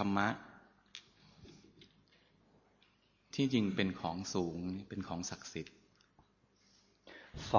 [0.00, 0.28] รรมะ
[3.34, 5.76] ที่จริงเป็นของสูงเป็นของศักดิ์สิทธิ์
[7.50, 7.52] 法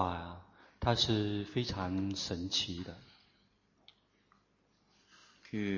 [0.84, 1.06] 它是
[1.52, 1.74] 非常
[2.24, 2.26] 神
[2.56, 2.58] 奇
[2.88, 2.90] 的
[5.48, 5.74] คือ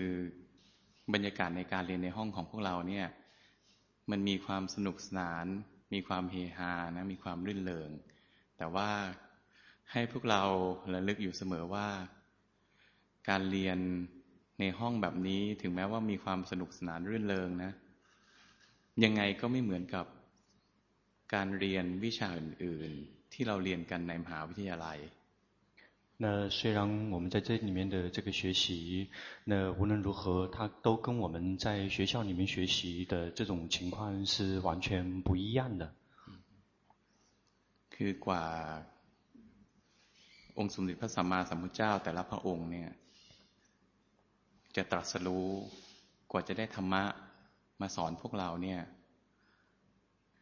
[1.13, 3.07] บรรยากาศในการเรียนในห้องของพวกเราเนี่ย
[4.11, 5.45] มันมีความสนุกสนาน
[5.93, 7.89] มีความเฮฮานะมีความรื่นเริง
[8.57, 8.89] แต่ว่า
[9.91, 10.43] ให้พวกเรา
[10.93, 11.88] ระลึกอยู่เสมอว่า
[13.29, 13.79] การเรียน
[14.59, 17.71] ในห้องแบบนี้ถึงแม้ว่ามีความสนุกสนานรื่นเริงนะ
[19.04, 20.05] ยังไงก็ไม่เหมือนกับ
[21.33, 25.00] การเรียนวิชาอื่น ๆ ที่เราเรียนกันในมหาวิทยาลัย
[26.23, 29.07] 那虽然我们在这里面的这个学习，
[29.46, 35.94] 那无论如何，它都跟我们在学校里面学习的这种情况是完全不一样的。
[37.94, 38.44] คือกว่า
[40.58, 42.89] องค์สมเด็จพระสัมมาสัมพุทธเจ้าแต่ละพระองค์เนี่ย
[44.75, 45.47] จะตรัสรู้
[46.31, 47.03] กว่าจะได้ธรรมะ
[47.81, 48.81] มาสอนพวกเราเนี่ย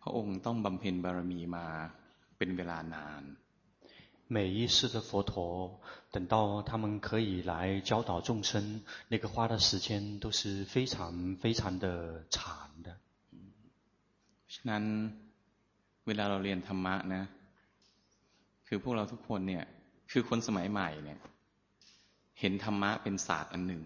[0.01, 1.67] พระองค์ต้องบำเพ็ญบารมีมา
[2.37, 3.23] เป็นเวลานาน
[4.35, 5.79] 每一世的佛陀，
[6.11, 12.89] 等到他们可以来教导众生，那个花的时间都是非常非常的长的。
[14.53, 14.83] ฉะนั้น
[16.07, 17.23] เวลาเราเรียนธรรมะนะ
[18.67, 19.65] คือพวกเราทุกคนเนี่ย
[20.11, 21.19] คือคนสมัยใหม่เนี่ย
[22.39, 23.83] เห็นธรรมะเป็นศาสตร์อันหนึ่ง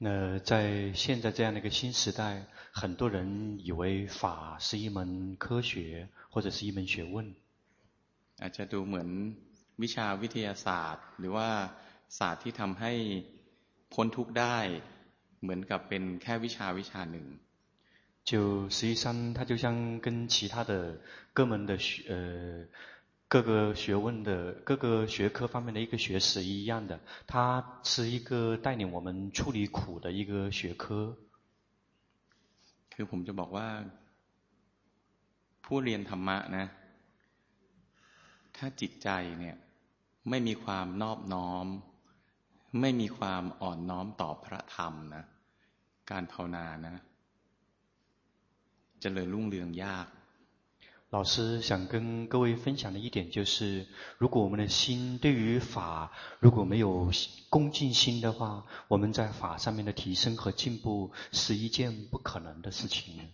[0.00, 7.34] 那在现在这样的一个新时代，很多人以为法是一门科学或者是一门学问。
[8.38, 9.08] อาจจะดูเหมือน
[9.82, 11.48] วิชาวิทยาศาสตร์ หรือว่า
[12.18, 12.92] ศาสตร์ที่ทำให้
[13.92, 14.58] พ้นทุกข์ได้
[15.42, 17.26] เหมือนกับเป็นแค่วิชาวิชาหนึ่ง
[18.28, 21.00] 就实际上，它就像跟其他的
[21.32, 22.66] 各门的学呃
[23.30, 31.16] 各个学问的各个学科方面的一个学识一样的，它是一个带领我们处理苦的一个学科。
[32.92, 33.68] คือผมจะบอกว่า
[35.64, 36.66] ผู้เรียนธรรมะนะ
[38.56, 39.08] ถ้าจิตใจ
[39.38, 39.56] เนี่ย
[40.30, 41.66] ไม่มีความนอบน้อม
[42.80, 45.24] ไม่มีความอ่อนน้อมต่อพระธรรมนะ
[46.10, 46.96] การภาวนานะ
[49.02, 50.06] จะเจริญรุ่งเรืองยาก
[51.10, 53.86] 老师想跟各位分享的一点就是，
[54.18, 57.10] 如果我们的心对于法如果没有
[57.48, 63.30] 恭敬心的话，我们在法上面的提升和进步是一件不可能的事情。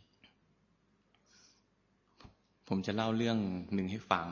[2.67, 3.39] ผมจะเล่าเรื่อง
[3.75, 4.27] หนึ่งให้ฟัง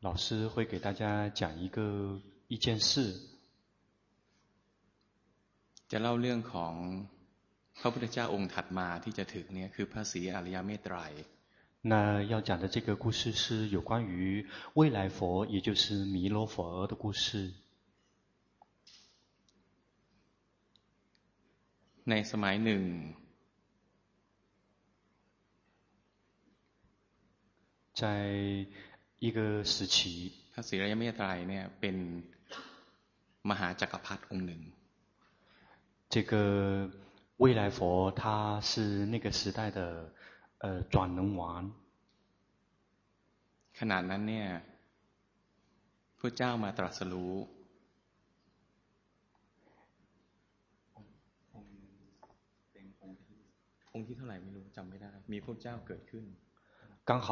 [0.00, 3.20] 老师会给大家讲一个一件事。
[5.90, 6.74] จะเล่าเรื่องของ
[7.80, 10.96] พระพุทธเจ้าองค์ถัดมาที่จะถึงเนี่ยคือพระศรีอริยเมตไตร
[11.80, 17.52] 那要讲的这个故事是有关于未来佛，也就是弥勒佛的故事。
[22.04, 22.82] ในสมัยหนึ่ง
[27.94, 28.02] 在
[29.20, 31.96] 一个时期，พระศรีอริยเมตไตรเนี่ยเป็น
[33.50, 34.62] มหาจักรพรรดิองค์หนึ่ง
[36.12, 36.90] 这个
[37.38, 40.12] 未来佛，他是那个时代的
[40.58, 41.40] 呃转轮王。
[43.78, 44.48] ขนาดนั้นเนี่ย
[46.18, 47.34] พระเจ้ามาตรัสรู้
[53.94, 56.24] องค์ที่เท่าไหร่ไม่รู้จำไม่ได้ มีพระเจ้าเกิดขึ้น
[57.04, 57.30] 刚好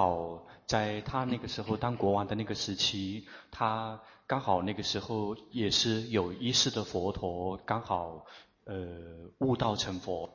[0.66, 8.26] 在他那个时候当国王的那个时期，他刚好那个时候也是有一世的佛陀，刚好
[8.64, 10.28] 呃悟道成佛。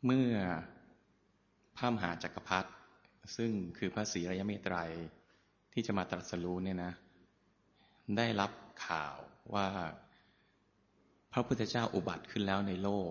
[0.00, 0.64] เมื่อ
[1.80, 2.70] พระมหาจักรพรรดิ
[3.36, 4.76] ซึ่งคือพระศรีอริยเมตไตร
[5.72, 6.92] ที่จะมาตรัสรู้เนี่ยนะ
[8.16, 8.50] ได้รับ
[8.86, 9.16] ข่าว
[9.54, 9.66] ว่า
[11.32, 13.10] พระพุทธเจ้าอุบัติขึ้นแล้วในโลก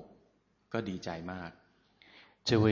[0.73, 1.51] ก็ดีใจมาก
[2.47, 2.67] 这位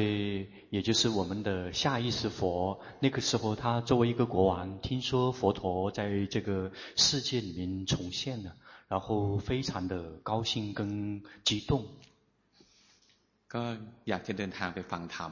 [0.70, 8.56] 也就是我们的下一世佛，那个时候他作为一个国王，听说佛陀在这个世界里面重现了，
[8.88, 11.88] 然后非常的高兴跟激动，
[13.48, 13.76] ก็
[14.06, 15.32] อยากจะเดินทางไปฟังธรรม，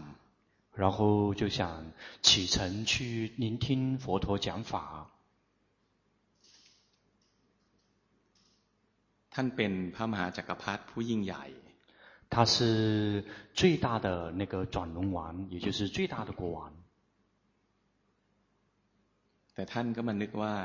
[0.75, 5.07] 然后就想启程去聆听佛陀讲法。
[9.33, 11.45] ท่านเป็นพระมหาจักรพรรดิผู้ยิ่งใหญ่
[12.33, 12.55] 他是
[13.53, 16.73] 最大的那个转轮王，也就是最大的国王。
[19.53, 20.55] แต่ท่านก็มานึกว่า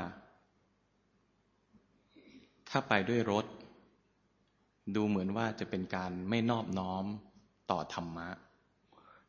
[2.69, 3.45] ถ้าไปด้วยรถ
[4.95, 7.05] ดูเหมือนว่าจะเป็นการไม่นอบน้อม
[7.71, 8.27] ต่อธรรมะ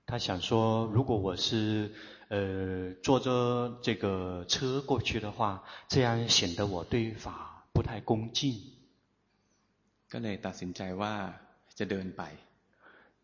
[0.07, 1.93] 他想说，如果我是
[2.29, 8.61] 呃坐着这个车过去的话，这样显得我对法不太恭敬。
[10.11, 11.15] ก็เลยตัดสินใจว่า
[11.79, 12.23] จะเดินไป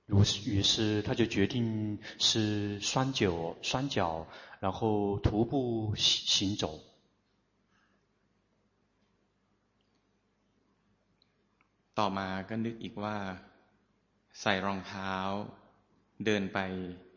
[0.07, 4.27] 如是，于是他就决定是双脚双脚，
[4.61, 6.81] 然后徒步行走。
[11.99, 13.17] ต่อมาก็นึกอีกว่า
[14.41, 15.13] ใส่รองเท้า
[16.27, 16.59] เดินไป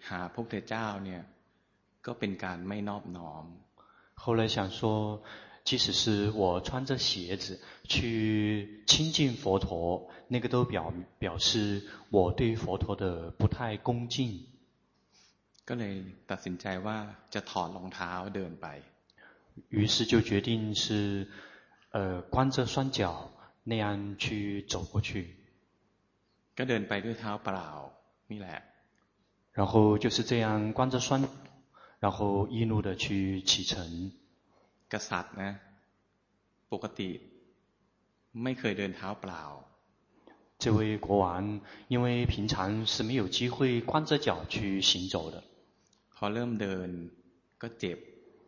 [0.10, 1.22] หาพระพุทธเจ้าเนี่ย
[2.06, 3.46] ก็เป็นการไม่นอบน้อม
[4.24, 4.80] 后来想说。
[5.70, 14.46] 即使是我穿着鞋子去亲近佛陀，那个都表表示我对佛陀的不太恭敬。
[15.66, 15.94] ก็เลย
[16.32, 16.98] ตัดสินใจว่า
[17.34, 18.66] จะถอดรองเท้าเดินไป。
[19.70, 21.28] 于是就决定是，
[21.92, 23.30] 呃，光着双脚
[23.66, 25.36] 那样去走过去。
[26.58, 27.70] ก็เดินไปด้วยเท้าเปล่า
[28.32, 28.60] นี่แหละ。
[29.54, 31.28] 然后就是这样光着双，
[32.00, 34.12] 然后一路的去启程。
[34.90, 35.56] กษัตริย์นะ
[36.70, 37.10] ปกติ
[38.44, 39.44] ไม่เคยเดินเท้าเปล่า
[40.60, 45.44] 这位国王因为平常是没有机会光着脚去行走的。
[46.16, 46.90] พอเริ่มเดิน
[47.62, 47.98] ก็เจ็บ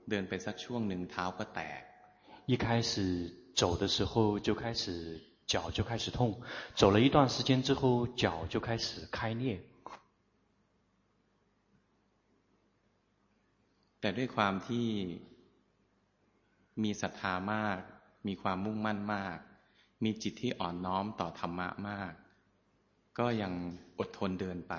[0.09, 1.81] เดินไปสักช่วงหนึ่งเท้าก็แตก
[2.47, 2.91] 一开始
[3.53, 6.41] 走的时候就开始脚就开始痛，
[6.75, 9.59] 走了一段时间之后脚就开始开裂。
[14.03, 14.87] แต่ด้วยความที่
[16.83, 17.79] มีศรัทธามาก
[18.27, 19.37] มีความมุ่งมั่นมาก
[20.03, 22.13] มีจิตที่อ่อนน้อมต่อธรรมะมาก
[23.19, 23.53] ก็ยัง
[23.99, 24.73] อดทนเดินไป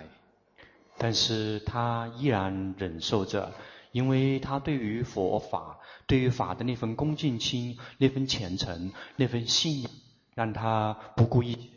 [1.03, 1.73] 但是他
[2.19, 3.55] 依然忍受着，
[3.93, 9.91] 因为他对于佛法、对于法的那份恭敬心、那份虔诚、那份信仰，
[10.35, 11.71] 让他不顾一切，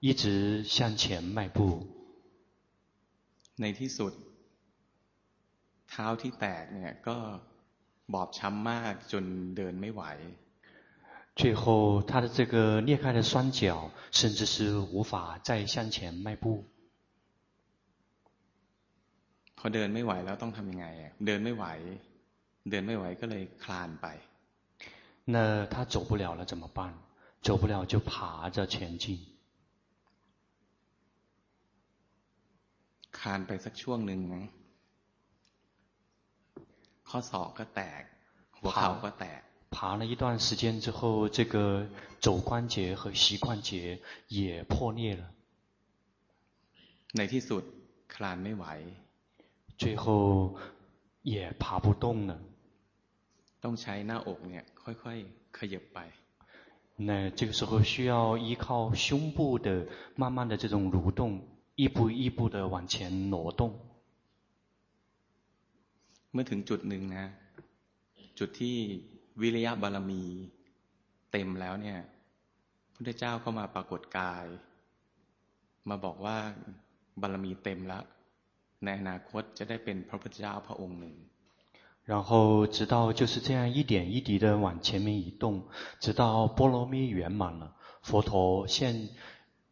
[0.00, 1.86] 一直向前迈步。
[3.60, 4.12] ในที่สุด
[5.90, 7.16] เท้าที่แตกเนี่ยก็
[8.12, 9.24] บอบช้ำมากจน
[9.56, 10.04] เดินไม่ไหว
[11.40, 11.64] 最后
[12.08, 15.12] 他的这个裂开的双脚甚至是无法
[15.46, 16.44] 再向前迈步
[19.58, 20.86] พอเดินไม่ไหวแล้วต้องทำยังไง
[21.26, 21.64] เดินไม่ไหว
[22.70, 24.06] เดินไม่ไหวก็เลยคลานไป
[25.34, 25.36] 那
[25.72, 26.78] 他走不了了怎么办
[27.46, 29.04] 走不了就爬着前进
[33.18, 34.20] คลานไปสักช่วงหนึ่ง
[37.08, 38.02] ข้อศอกก็แตก
[38.58, 39.40] หัวเข่าก็แตก
[39.74, 41.86] 爬了一段时间之后，这个
[42.20, 45.24] 肘关节和膝关节也破裂了。
[47.16, 47.62] ในที่สุด
[48.14, 48.64] คลานไม่ไหว
[49.76, 50.54] 最后
[51.22, 52.38] 也爬不动了。
[53.62, 55.98] ต้องใช้หน้าอกเนี่ยค่อยๆขยับไป
[56.96, 61.40] 那这个时候需要依靠胸部的慢慢的这种蠕动，
[61.74, 63.74] 一步一步的往前挪动。
[66.32, 67.26] เมื่อถึงจุดหนึ่งนะ
[68.38, 68.76] จุดที่
[69.40, 70.22] วิริยะบารมี
[71.32, 71.98] เต็มแล้วเนี่ย
[72.94, 74.44] พุทธเจ้าก็มาปรากฏกาย
[75.88, 76.38] มาบอกว่า
[77.20, 78.04] บารมีเต็มแล้ว
[78.84, 81.14] ในอนาคตจะได้เป็นพระพุทธเจ้าพระองค์หนึ่ง
[82.06, 85.64] 然后直到就是这样一点一滴的往前面移动，
[86.00, 87.72] 直到波罗蜜圆满了，
[88.02, 89.08] 佛陀现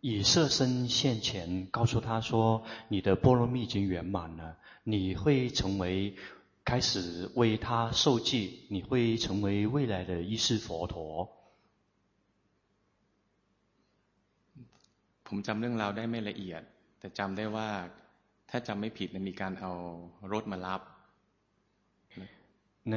[0.00, 6.17] 以色身现前，告诉他说：你的波罗蜜已经圆满了，你会成为。
[6.67, 11.29] 开始为他受记，你会成为未来的一世佛陀。
[15.24, 16.62] ผมจำเรื่องราวได้ไม่ละเอียด
[16.98, 17.69] แต่จำได้ว่า
[18.51, 19.72] ถ้าจำไม่ผิดมีการเอา
[20.32, 20.81] รถมารับ
[22.84, 22.94] 那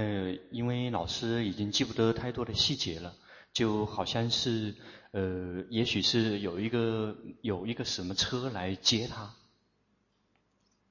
[0.52, 3.16] 因为老师已经记不得太多的细节了，
[3.54, 4.74] 就好像是，
[5.12, 9.34] 呃，也许是有一个有一个什么车来接他。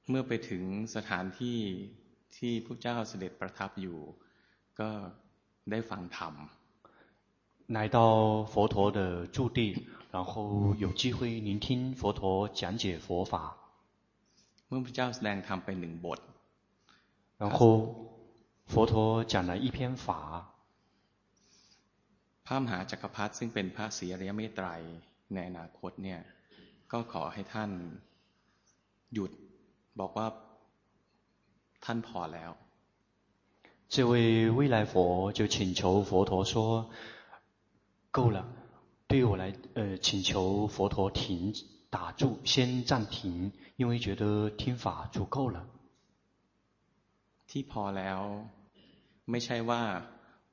[0.07, 0.63] เมื่อไปถึง
[0.95, 1.57] สถานที่
[2.37, 3.97] ที่พระเจ้าเสด็จประทับอยู่
[4.79, 4.89] ก็
[5.71, 6.33] ได้ฟังธรรม
[7.75, 7.99] 来到
[8.53, 8.99] 佛陀的
[9.35, 9.59] 驻地，
[10.15, 11.67] 然后有机会聆听
[11.99, 13.33] 佛陀讲解佛法。
[14.67, 16.19] เมื่อพระเจ้าแสดงธรรมไปหนึ่งบท
[17.41, 17.57] 然后
[18.71, 18.93] 佛陀
[19.31, 20.07] 讲了一篇法。
[22.45, 24.67] พระมหาจักรพรรดิซึ่งเป็นพระศรีอริยเมตไตร
[25.33, 26.19] ในอนาคตเนี่ย
[26.91, 27.71] ก็ขอให้ท่าน
[29.13, 29.31] หยุด
[29.99, 30.27] บอกว่า
[31.83, 32.51] ท่านพอแล้ว
[33.87, 36.89] 这位未来佛就请求佛陀说：“
[38.11, 38.45] 够了，
[39.07, 41.53] 对于我来，呃，请求佛陀停，
[41.91, 45.67] 打住，先暂停，因为觉得听法足够了。”
[47.47, 48.19] ที่พอแล้ว
[49.29, 49.81] ไม่ใช่ว่า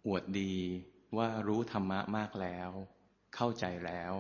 [0.07, 0.55] อวดดี
[1.17, 2.71] ว่ารู้ธรรมะมากแล้ว
[3.35, 4.13] เข้าใจแล้ว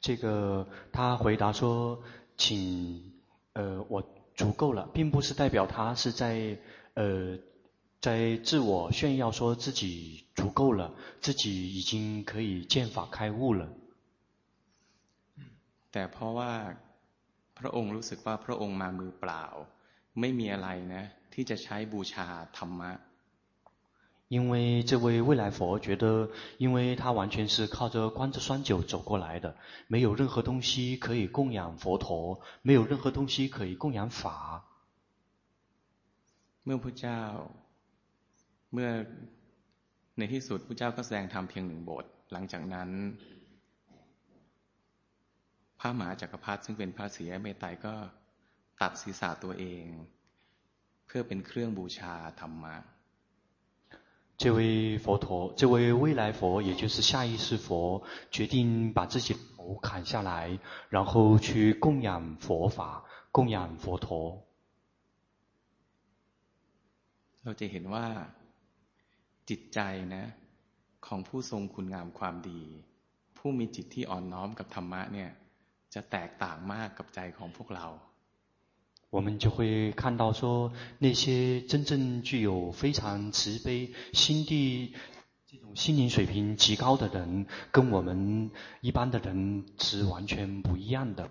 [0.00, 2.00] 这个他回答说：“
[2.36, 3.12] 请，
[3.52, 4.02] 呃，我。”
[4.38, 6.58] 足够了，并不是代表他是在，
[6.94, 7.38] 呃，
[8.00, 13.68] 在自我炫耀，说自己足够了，自己已经可以见法开悟了。
[15.92, 16.52] แต่เพราะว่า
[17.58, 19.44] พระองค์รู้สึกว่าพระองค์มามือเปล่า
[20.20, 22.26] ไม่มีอะไรนะที่จะใช้บูชา
[22.58, 22.90] ธรรมะ
[24.28, 29.54] 因为这位未来佛觉得，因为他完全是靠着观自双九走过来的，
[29.86, 34.64] 没有任何东西可以供养佛陀，没有任何东西可以供养法。
[36.64, 37.20] เมื่อพระเจ้า
[38.72, 38.90] เมื่อ
[40.18, 42.90] ในที่สุดพระเจ้าก็แสดงธรรมเพียงหนึ่งบท หลังจากนั้น
[45.78, 47.94] พระมหาจักรพรรดิซึ่งเป็นพระศรีอเมตไตรก็
[48.80, 49.84] ตัดศีรษะตัวเอง
[51.06, 52.76] เพื่อเป็นเครื่องบูชาธรรมะ
[54.38, 60.58] 这位佛陀，这位未来佛，也就是下一世佛，决定把自己头砍下来，
[60.88, 64.44] 然后去供养佛法，供养佛陀。
[67.44, 68.06] เราจะเห็นว่า
[69.48, 69.78] จิตใจ
[70.14, 70.24] นะ
[71.06, 72.60] ของผู้ทรงคุณงามความดี
[73.38, 75.30] ผู้มีจิตที่อ่อนน้อมกับธรรมะเนี่ย
[75.94, 77.86] จะแตกต่างมากกับใจของพวกเรา
[79.10, 84.94] 我们就会看到说，那些真正具有非常慈悲心地、
[85.46, 91.30] 这种心灵水平极高的人，跟我们一般的人是完全不一样的。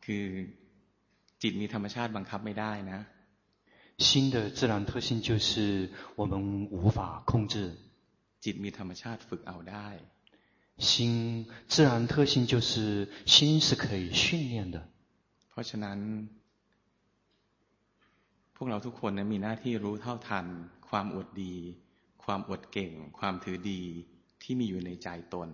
[0.00, 0.48] คือ
[1.40, 3.06] จิตมีธรรมชาติบังคับไม่ได้นะ。
[3.98, 7.76] 心的自然特性就是我们无法控制。
[8.40, 9.98] จิตมีธรรมชาติฝึกเอาได้。
[10.78, 14.88] 心自然特性就是心是可以训练的。
[15.52, 15.98] เพราะฉะนั้น
[18.56, 20.46] พวกเราทุกคนนะมีหน้าที่รู้เท่าทัน
[20.88, 21.54] ความอวดดี
[22.24, 23.82] ความอวดเก่ง ความถือดี
[24.42, 25.50] ที่มีอยู่ในใจตน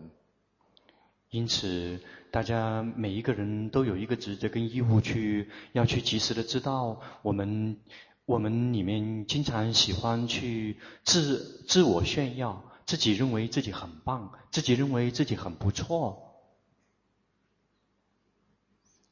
[1.30, 7.76] 因此，大家每一个人都有一个职责跟义务去，要去及时的知道，我们
[8.24, 16.27] 我们里面经常喜欢去自自我炫耀，自己认为自己很棒，自己认为自己很不错。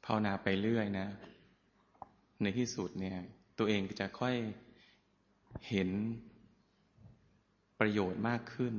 [0.10, 1.08] ภาวนาไปเรื่อยนะ
[2.42, 3.18] ในที่สุดเนี่ย
[3.58, 4.36] ตัวเองจะค่อย
[5.70, 5.90] เห็น
[7.80, 8.76] ประโยชน์มากขึ้น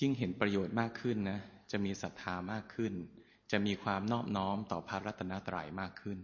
[0.00, 1.40] ยิ่งเห็นประโยชน์มากขึ้นนะ
[1.70, 2.92] จะมีศรัทธามากขึ้น
[3.52, 6.18] จะมีความนอบน้อมต่อพระรัตนตรัยมากขึ้น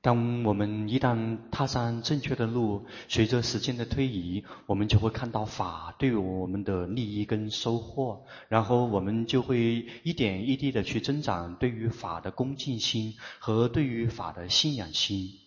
[0.00, 15.40] 当我们一旦踏上正确的路，随着时间的推移，我们就会看到法对我们的利益跟收获，然后我们就会一点一滴的去增长对于法的恭敬心和对于法的信仰心。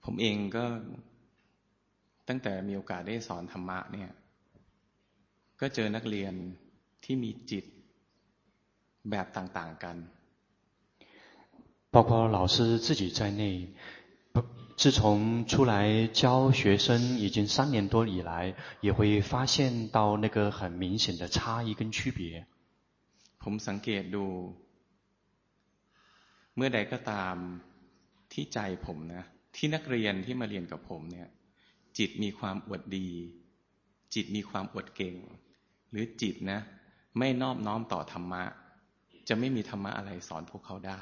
[0.00, 0.64] ผมเองก็
[2.28, 4.10] ตั้งแต่มีโอกาสได้สอนธรรมะเนี่ย
[5.60, 6.34] ก็เจอนักเรียน
[7.04, 7.64] ที่มีจิต
[9.10, 9.96] แบบต่างๆกัน
[11.90, 13.68] 包括老师自己在内，
[14.76, 22.46] 自从出来教学生已经三年多以来，也会发现到那个很明显的差异跟区别。
[23.38, 24.24] ผมสังเกตดู
[26.56, 27.36] เมื่อใดก็ตาม
[28.32, 29.24] ที่ใจผมนะ
[29.56, 31.28] ที่นักเรียนที่มาเรียนกับผมเนี่ย
[31.98, 33.08] จิตมีความอวดดี
[34.14, 35.16] จิตมีความอวดเก่ง
[35.90, 36.60] หรือจิตนะ
[37.18, 38.42] ไม่นอบน้อมต่อธรรมะ
[39.28, 41.00] จะไม่มีธรรมะอะไรสอนพวกเขาได้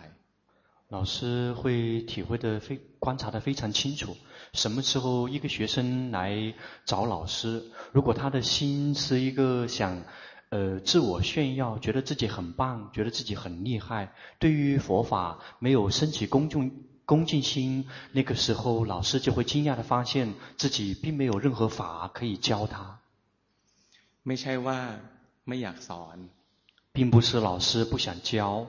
[0.88, 4.14] 老师会体会的非观察的非常清楚，
[4.52, 7.62] 什么时候一个学生来找老师，
[7.92, 10.02] 如果他的心是一个想，
[10.50, 23.00] 呃，自我炫耀，觉得自己很棒，觉得自己很厉害，对于佛法没有升起恭敬恭敬心，那个时候老师就会惊讶的发现自己并没有任何法可以教他。
[24.24, 24.78] ไม่ใช่ว่า
[25.46, 26.28] ไม่อยากสอน，
[26.92, 28.66] 并不是老师不想教。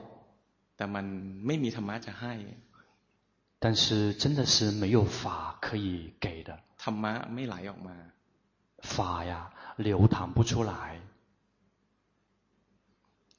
[0.78, 1.04] แต่มัน
[1.46, 2.34] ไม่มีธรรมะจะให้
[3.62, 5.88] 但是真的是没有法可以
[6.24, 6.50] 给的
[6.82, 7.96] ธรรมะไม่ไหลออกมา
[8.94, 9.32] 法呀
[9.76, 10.74] 流淌不出来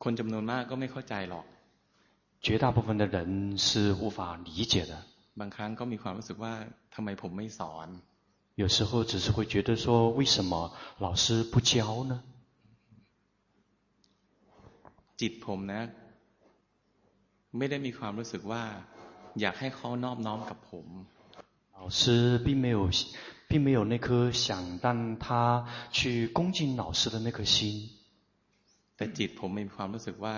[0.03, 1.45] คนจำนวนมากก็ไม่เข้าใจหรอก
[2.45, 4.93] 绝大部分的人是无法理解的
[5.39, 6.53] บางครั้งก็มีความรู้สึกว่า
[6.95, 7.87] ทำไมผมไม่สอน
[8.61, 10.71] 有时候只是会觉得说为什么
[11.05, 12.13] 老师不教呢
[15.19, 15.81] จิตผมนะ
[17.57, 18.63] ไม่ได้มีความรู้สึกว่า
[19.39, 20.87] อยากให้เขานอบน้อมกับผม
[21.79, 22.89] 老师并没有
[23.49, 27.89] 并没有那颗想让他去恭敬老师的那颗心
[28.97, 30.35] แต่จิตผมมีความรู้สึกว่า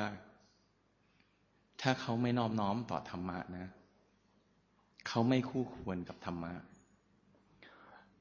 [1.82, 3.68] ถ้าเขาไม่นอบน้อมต่อธรรมะนะ
[5.08, 6.54] เขาไม่คู่ควรกับธรรมะ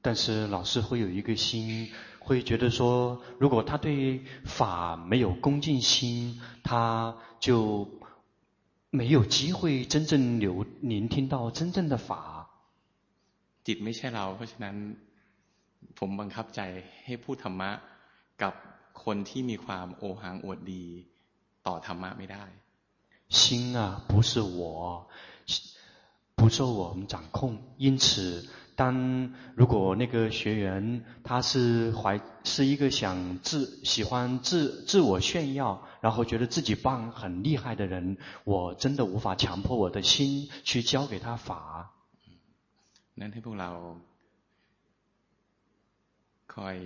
[0.03, 7.89] 但是老师会有一个心会觉得说如果他对法没有恭敬心他就
[8.91, 12.47] 没有机会真正留聆听到真正的法。
[13.63, 14.75] จิตไม่ใช่เราเพราะฉะนั้น
[15.97, 16.61] ผมบังคับใจ
[17.05, 17.71] ให้พูดธรรมะ
[18.41, 18.53] กับ
[19.03, 20.85] คนที่มีความโอหังอวดดี
[21.67, 22.45] ต่อธรรมะไม่ได้
[23.29, 25.07] 心啊，不是我，
[26.35, 27.59] 不受我们掌控。
[27.77, 28.47] 因此，
[28.77, 41.49] 当如果那个学员他是怀是一个想自喜欢自自我炫耀， 然后觉得自己棒很厉害的人，我真的无法强迫我的心去教给他法。
[43.19, 43.69] นั้นให้พวกเรา
[46.53, 46.77] คอย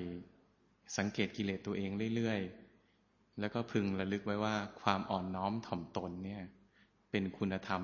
[0.97, 6.43] สังเกตกิเลสตัวเองเรื่อยๆแล้วก็พึงระลึกไว้ว่าความอ่อนน้อมถ่อมตนเนี่ย
[7.11, 7.81] เป็นคุณธรรม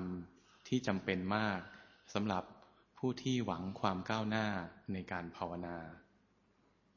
[0.68, 1.60] ที่จำเป็นมาก
[2.14, 2.44] สำหรับ
[2.98, 4.46] ผู้ที่หวังความก้าวหน้า
[4.92, 5.76] ในการภาวนา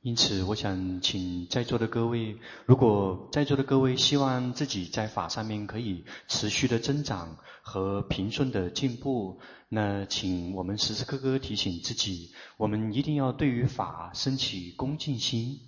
[0.05, 15.59] 因此，我想请在座的各位，如果在座的各位希望自己在法上面可以持续的增长和平顺的进步，那请我们时时刻刻提醒自己，我们一定要对于法升起恭敬心。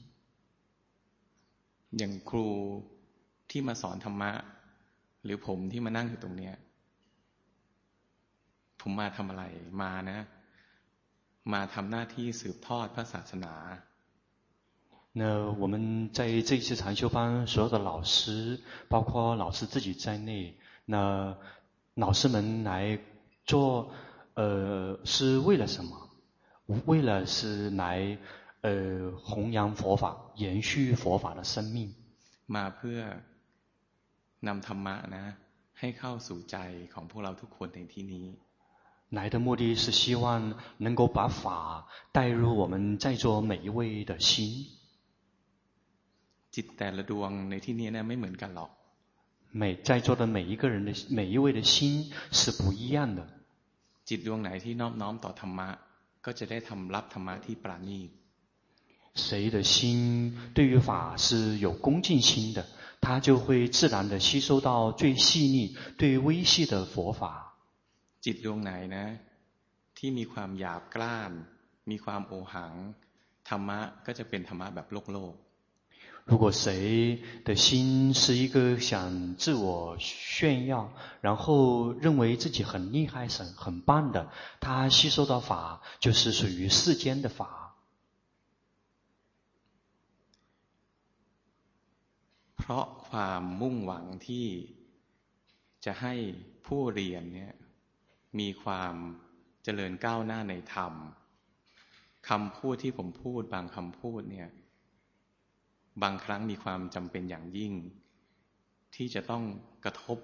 [1.92, 2.48] อย่างครู
[3.50, 4.32] ที่มาสอนธรรมะ
[5.24, 6.56] หรือผมที่มานั่งอยู่ตรงเนี้ย
[8.82, 9.44] ผมมาทำอะไร
[9.82, 10.20] มานะ
[11.54, 13.54] มาทำหน้าที่สืบทอดพระศาสนา
[15.18, 21.38] 那我们在这一次禅修班，所有的老师，包括老师自己在内，那
[21.96, 23.00] 老师们来
[23.46, 23.92] 做，
[24.36, 26.10] 呃，是为了什么？
[26.86, 28.18] 为了是来。
[28.66, 31.94] 呃，弘扬佛法，延续佛法的生命。
[32.48, 33.00] มาเพื่อ
[34.48, 35.36] นำธรรมะนะ
[35.80, 36.58] ให้เข้าสู่ใจ
[36.94, 38.30] ของพวกเราทุกคนในที่นี้。
[39.10, 44.68] 来的目的是希望能够把法带入我们在座每一位的心。
[46.58, 48.72] จิตแต่ละดวงในที่นี้呢ไม่เหมือนกันหรอก。
[49.62, 53.22] 每在座的每一个人的每一位的心是不一样的。
[54.08, 55.70] จิตดวงไหนที่นอบน้อมต่อธรรมะ
[56.26, 58.10] ก็จะได้ทำรับธรรมะที่ปราณีต
[59.16, 59.74] 谁的心
[60.56, 62.66] 对于法是有恭敬心的，
[63.00, 67.22] 他就会自然的吸收到最细腻、最微细的佛法。
[68.24, 69.06] จิตดวงไหนนะ
[69.98, 71.32] ที่มีความหยาบกร้าน
[71.90, 72.74] มีความโอหัง
[73.50, 75.34] ธรรมะก็จะเป็นธรรมะแบบโลกโลก
[76.28, 84.30] 如果谁的心是一个想自我炫耀，然后认为自己很厉害、很很棒的，
[84.62, 87.76] 他吸收到法就是属于世间的法。
[92.56, 94.48] เพราะความมุ่งหวังที่
[95.86, 96.14] จะให้
[96.66, 97.54] ผู้เรียนเนี่ย
[98.40, 98.94] มีความ
[99.64, 100.94] เจริญก้าวหน้าในธรรม
[102.30, 104.50] คำพูดที่ผมพูดบางคำพูดเนี่ย
[106.04, 107.74] บางครั้งมีความจำเป็นอย่างยิ่ง
[108.96, 109.44] ที่จะต้อง
[109.86, 110.18] กระทบ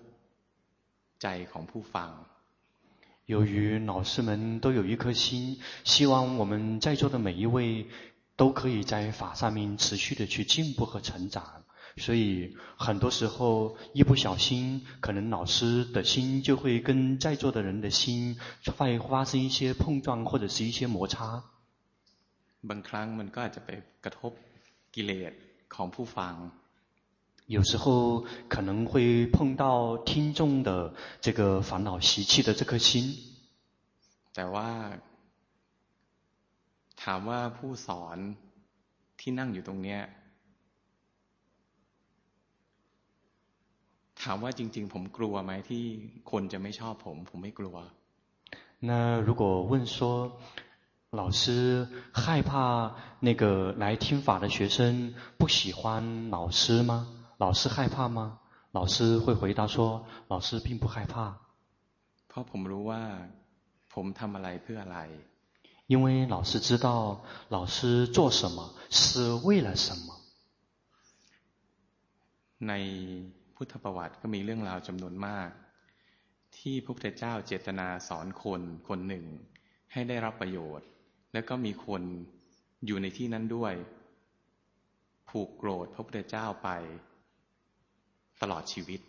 [1.22, 2.10] ใจของผู้ฟัง
[3.34, 7.86] 由于老师们都有一颗心，希望我们在座的每一位
[8.36, 11.64] 都可以在法上面持续的去进步和成长。
[11.98, 18.40] 所以很多时候一不小心，可能老师的心就会跟在座的人的心
[18.78, 21.44] 会发生一些碰撞或者是一些摩擦。
[22.64, 23.70] บางครั้งมันก็อาจจะไป
[24.04, 24.32] กระทบ
[24.96, 25.34] กิเลส
[25.74, 26.34] ของผู้ฟัง。
[27.48, 33.16] 有时候可能会碰到听众的这个烦恼习气的这颗心。
[34.34, 34.70] แต่ว่า
[37.04, 38.18] ถามว่าผู้สอน
[39.20, 40.02] ที่นั่งอยู่ตรงเนี้ย
[44.24, 45.84] ถามว่าจริง ๆ ผมกลัวไหมที่
[46.32, 47.76] คนจะไม่ชอบผม ผมไม่กลัว。
[48.82, 49.98] 那如果问说，
[51.14, 57.08] 老师害怕那个来听法的学生不喜欢老师吗？
[57.38, 58.40] 老师害怕吗？
[58.72, 61.40] 老师会回答说，老师并不害怕。
[62.28, 63.04] เพราะผมรู้ว่า
[63.94, 65.08] ผมทำอะไรเพื่ออะไร。
[65.88, 70.16] 因为老师知道老师做什么是为了什么。
[72.60, 72.74] ใน
[73.56, 75.50] พุทธประวัติก็มีเรื่องราวจำนวนมาก
[76.58, 79.26] ที่พระพุทธเจ้าเจตนาสอนคนคนหนึ่ง
[79.92, 80.88] ให้ได้รับประโยชน์
[81.34, 82.02] แล้วก็มีคน
[82.86, 83.74] อยู่ในที่นั้นด้วย
[85.30, 86.70] ผูกโกรธพระพุทธเจ้าไป
[88.42, 89.00] ตลอดชีวิต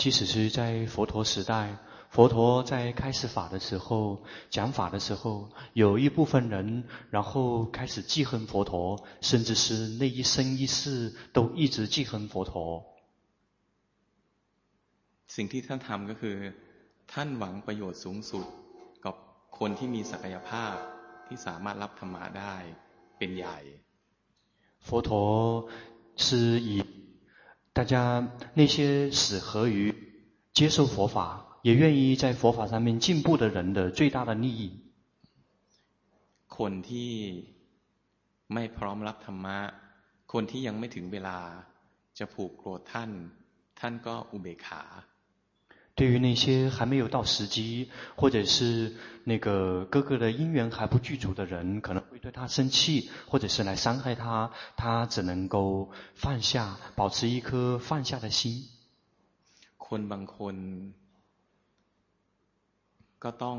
[0.00, 1.78] 即使是在佛陀时代
[2.10, 12.84] 佛陀在开示法的时候，讲法的时候，有一部分人，然后开始记恨佛陀，甚至是那一生一世都一直记恨佛陀。
[15.26, 16.36] สิ่งที่ท่านทำก็คือ
[17.12, 18.54] ท่านหวังประโยชน์สูงสุดกับ
[19.58, 20.74] คนที่มีศักยภาพ
[21.26, 22.54] ที่สามารถรับธรรมะได้
[23.18, 23.58] เป็นใหญ่
[24.86, 25.10] 佛陀
[26.24, 26.26] 是
[26.68, 26.70] 以
[27.72, 27.94] 大家
[28.54, 29.78] 那些死合于
[30.52, 31.16] 接受佛法，
[31.62, 34.62] 也愿意在佛法上面进步的人的最大的利益。
[36.56, 37.12] คนที่
[38.52, 39.58] ไม่พร้อมรับธรรมะ
[40.32, 41.38] คนที่ยังไม่ถึงเวลา
[42.18, 43.10] จะผูกโกรธท่าน
[43.80, 44.82] ท่านก็อุเบกขา
[45.98, 58.68] 对于那些还没有到时机，或者是那个哥哥的因缘还不具足的人，可能会对他生气，或者是来伤害他，他只能够放下，保持一颗放下的心。
[59.78, 60.56] คนบางคน
[63.22, 63.58] ก็ต้อง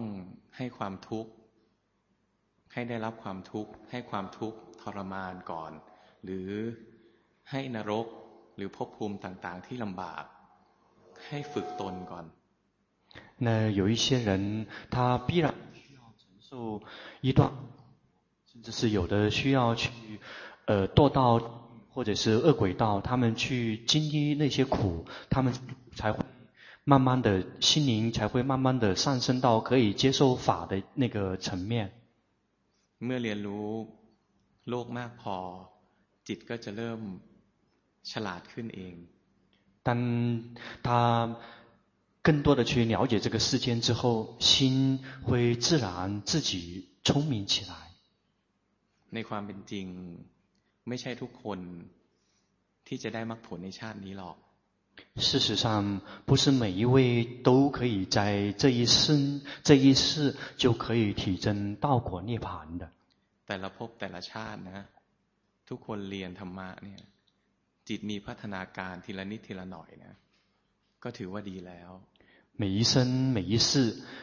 [0.57, 1.31] ให้ความทุกข์
[2.73, 5.71] ให้ได้รับความทุกข์ให้ความทุกข์ทรมานก่อน
[6.23, 6.49] หรือ
[7.51, 8.07] ให้นรก
[8.55, 10.23] หรือภพภูมิต่างๆที่ลำบาก
[11.27, 12.25] ให้ฝึกตนก่อน
[13.45, 16.81] 那有一些人，他必然需要承受
[17.21, 17.51] 一段，
[18.49, 19.89] 甚至是有的需要去，
[20.65, 21.19] 呃，堕道
[21.93, 25.53] 或者是恶鬼道，他们去经历那些苦，他们
[25.97, 26.23] 才会
[26.85, 31.91] 慢慢的心灵才会慢慢的上升到可以接受法的那个层面。
[33.05, 33.69] เมื่อเรียนรู้
[34.69, 35.37] โลกมากพอ
[36.27, 36.99] จิตก็จะเริ่ม
[38.11, 38.95] ฉลาดขึ้นเอง
[39.83, 41.37] 当他
[42.21, 47.73] 更多的去了解这个世间之后，心会自然自己聪明起来。
[49.11, 49.87] ในความเป็นจริง
[50.87, 51.59] ไม่ใช่ทุกคน
[52.87, 54.37] ที่จะได้มรรคผลในชาตินี้หรอก
[55.17, 62.89] 事实上，不是每一位都可以在这一生、这一世就可以体证道果涅槃的。
[63.45, 64.85] แต่ละภพแต่ละชาตินะ
[65.69, 67.01] ทุกคนเรียนธรรมะเนี่ย
[67.89, 70.13] จิตมีพัฒนาการทีละนิดทีละหน่อยนะ
[71.03, 71.91] ก็ถือว่าดีแล้ว
[72.57, 72.93] 每一生
[73.33, 73.69] 每一世，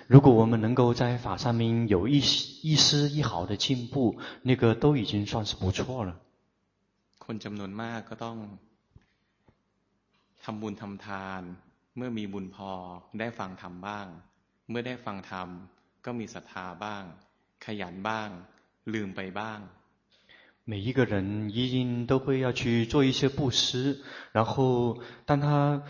[0.08, 2.16] 如果我们能够在法上面有一
[2.62, 6.18] 一丝一毫的进步，那个都已经算是不错了。
[7.24, 8.38] คนจำนวนมากก็ต้อง
[10.44, 11.42] ทำบุญทำทาน
[11.96, 12.72] เมื่อมีบุญพอ
[13.18, 14.06] ได้ฟังธรรมบ้าง
[14.68, 15.48] เมื่อได้ฟังธรรม
[16.04, 17.02] ก็มีศรัทธาบ้าง
[17.64, 18.28] ขยันบ้าง
[18.92, 19.58] ลืมไปบ้าง
[20.66, 24.00] 每一个人一定都会要去做一些布施，
[24.32, 25.82] 然后当他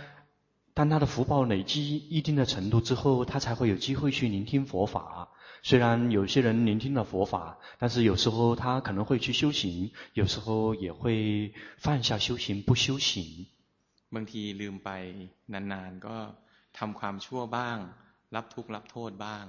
[0.75, 5.29] 当他的福报累积一定的程度之后，他才会有机会去聆听佛法。
[5.63, 13.47] 虽然有些人聆听了佛法，但是有时候他可能会去修行，有时候也会放下修行不修行。
[14.11, 14.91] บางทีลืมไป
[15.53, 16.17] นานๆก็
[16.79, 17.79] ทำความชั่วบ้าง
[18.37, 19.45] รับทุกข์รับโทษบ้าง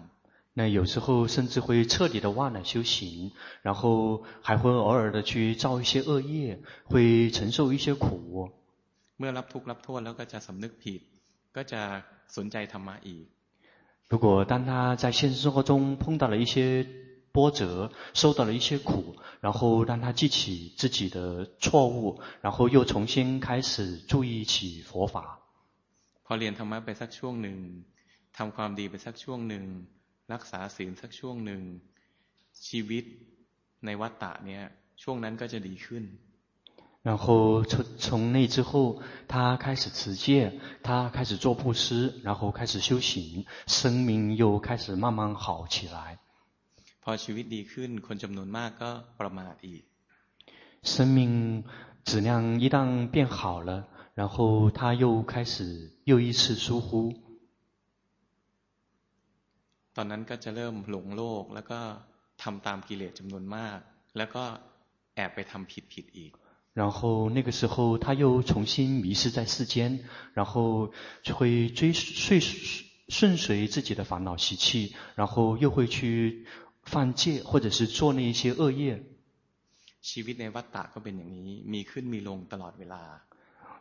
[0.55, 3.31] 那有时候甚至会彻底的忘了修行，
[3.63, 8.51] 然后还会偶尔的去造一些恶业，会承受一些苦。
[9.17, 11.01] เมื่อรับทุกข์รับโทษแล้วก็จะสำนึกผิด
[11.55, 11.81] ก็จะ
[12.35, 13.25] สนใจธรรมะอีก
[14.11, 16.85] 如果当他在现实生活中碰到了一些
[17.31, 25.39] 波折，受到了一些苦，然后让他记起自己的错误，然后又重新开始注意起佛法。
[26.25, 27.57] พอเรียนธรรมะไปสักช่วงหนึ่ง
[28.37, 29.63] ทำความดีไปสักช่วงหนึ่ง
[30.33, 31.61] รักษาศีลสักช่วงหนึ่ง
[32.67, 33.05] ชีวิต
[33.85, 34.63] ในวัฏฏะเนี่ย
[35.03, 36.05] ช่วงนั้นก็จะดีขึ้น
[37.03, 46.19] 然后从从那之后，他开始持戒，他开始做布施，然后开始修行，生命又开始慢慢好起来。
[47.01, 49.83] พอชีวิตดีขึ้นคนจำนวนมากก็ประมาทอีก
[50.83, 51.65] 生命
[52.05, 57.13] 质量一旦变好了，然后他又开始又一次疏忽。
[59.97, 61.79] ตอนนั้นก็จะเริ่มหลงโลกแล้วก็
[62.43, 63.77] ทำตามกิเลสจำนวนมาก
[64.17, 64.43] แล้วก็
[65.15, 66.31] แอบไปทำผิดผิดอีก
[66.81, 69.99] 然后那个时候他又重新迷失在世间，
[70.33, 72.39] 然后就会追随
[73.15, 76.47] 顺随自己的烦恼习气，然后又会去
[76.81, 79.03] 犯戒或者是做那一些恶业。
[80.01, 83.03] ชีวิตในวัฏฏะก็เป็นอย่างนี้มีขึ้นมีลงตลอดเวลา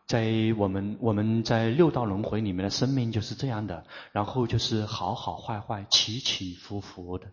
[0.07, 7.27] 在我们我们在六道轮回里面的生命就是这样的，然后就是好好坏坏起起伏伏的。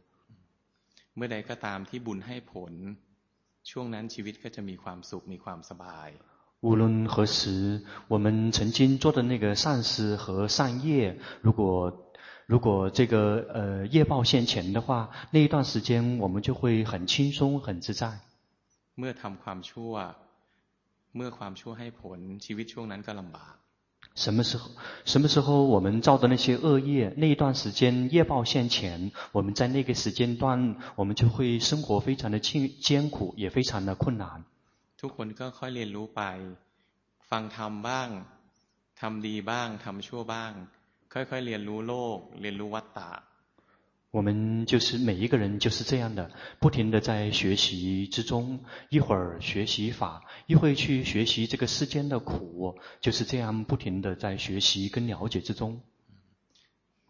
[1.15, 2.73] เมื่อใดก็ตามที่บุญให้ผล
[3.69, 6.09] ช่วงนั้นชีวิตก็จะมีความสุขมีความสบาย
[6.61, 12.11] 无论何时，我们曾经做的那个善事和善业，如果
[12.47, 18.19] 如果这个呃业报现前的话，那一段时间我们就会很轻松很自在。
[18.95, 19.93] เมื่อทำความชั่ว
[21.15, 23.55] เมื่อความชั่วให้ผลชีวิตช่วงนั้นก็ลำบาก
[24.23, 24.63] 什么时候
[25.11, 34.43] 什么时候我们造的那些恶业，那一段时间业报现前，我们在那个时间段，我们就会生活非常的艰艰苦，也非常的困难。
[34.97, 36.21] ทุกคนก็ค่อยเรียนรู้ไป
[37.29, 38.09] ฟังธรรมบ้าง
[38.99, 40.51] ทำดีบ้างทำชั่วบ้าง
[41.13, 43.11] ค่อยๆเรียนรู้โลกเรียนรู้วัฏฏะ
[44.13, 55.81] 我们就是每一个人就是这样的，不停的在学习之中，一会儿学习法，一会去学习这个世间的苦，就是这样不停的在学习跟了解之中。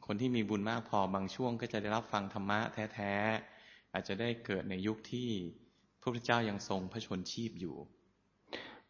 [0.02, 5.30] คนที่มีบุญมากพอบางช่วงก็จะได้รับฟังธรรมะแท้ๆอาจจะได้เกิดในยุคที่
[6.02, 7.76] พระพุทธเจ้ายังทรงพระชนชีพอยู่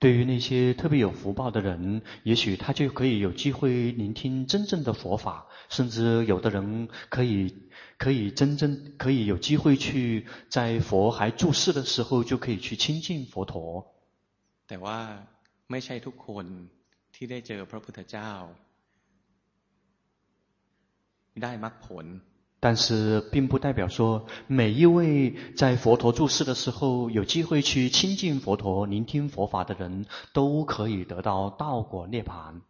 [0.03, 13.85] 对于那些特别有福报的人，也许他就可以有机会聆听真正的佛法，甚至有的人可以可以真正可以有机会去在佛还住世的时候就可以去亲近佛陀。
[14.67, 14.97] แต่ว่า
[15.71, 16.45] ไม่ใช่ทุกคน
[17.15, 18.31] ที่ได้เจอพระพุทธเจ้า
[21.43, 22.05] ได้มรรคผล。
[22.63, 32.61] 但是并不代表说每一位在佛陀住世的时候有机会去亲近佛陀、聆听佛法的人都可以得到道果涅槃。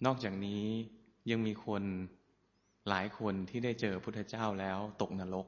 [0.00, 0.64] นอกจากนี้
[1.30, 1.82] ยังมีคน
[2.88, 5.46] หลายคนที่ได้เจอพุทธเจ้าแล้วตกนรก。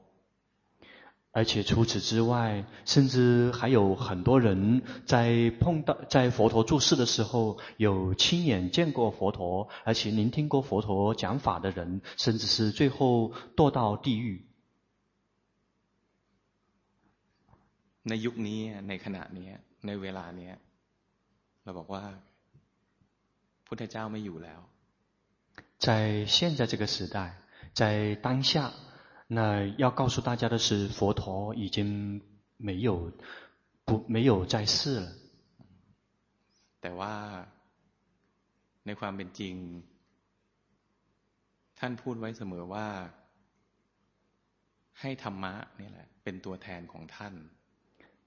[1.31, 14.47] 而且除此之外，甚至还有很多人在碰到在佛陀住世的时候，有亲眼见过佛陀，而且聆听过佛陀讲法的人，甚至是最后堕到地狱。
[18.03, 19.49] ในยุคนี้ในขณะนี้
[19.85, 20.51] ในเวลานี้
[21.63, 22.03] เราบอกว่า
[23.67, 24.57] พุทธเจ้าไม่อยู่แล้ว。
[25.77, 27.35] 在现在这个时代，
[27.75, 28.71] 在当下。
[29.31, 32.21] 那要告诉大家的是，佛陀已经
[32.57, 33.11] 没有
[33.85, 35.11] 不没有在世了。
[36.81, 37.15] แต่ว่า
[38.85, 39.55] ในความเป็นจริง
[41.79, 42.87] ท่านพูดไว้เสมอว่า
[45.01, 47.33] ให้ธรรมะนี่แหละเป็นตัวแทนของท่าน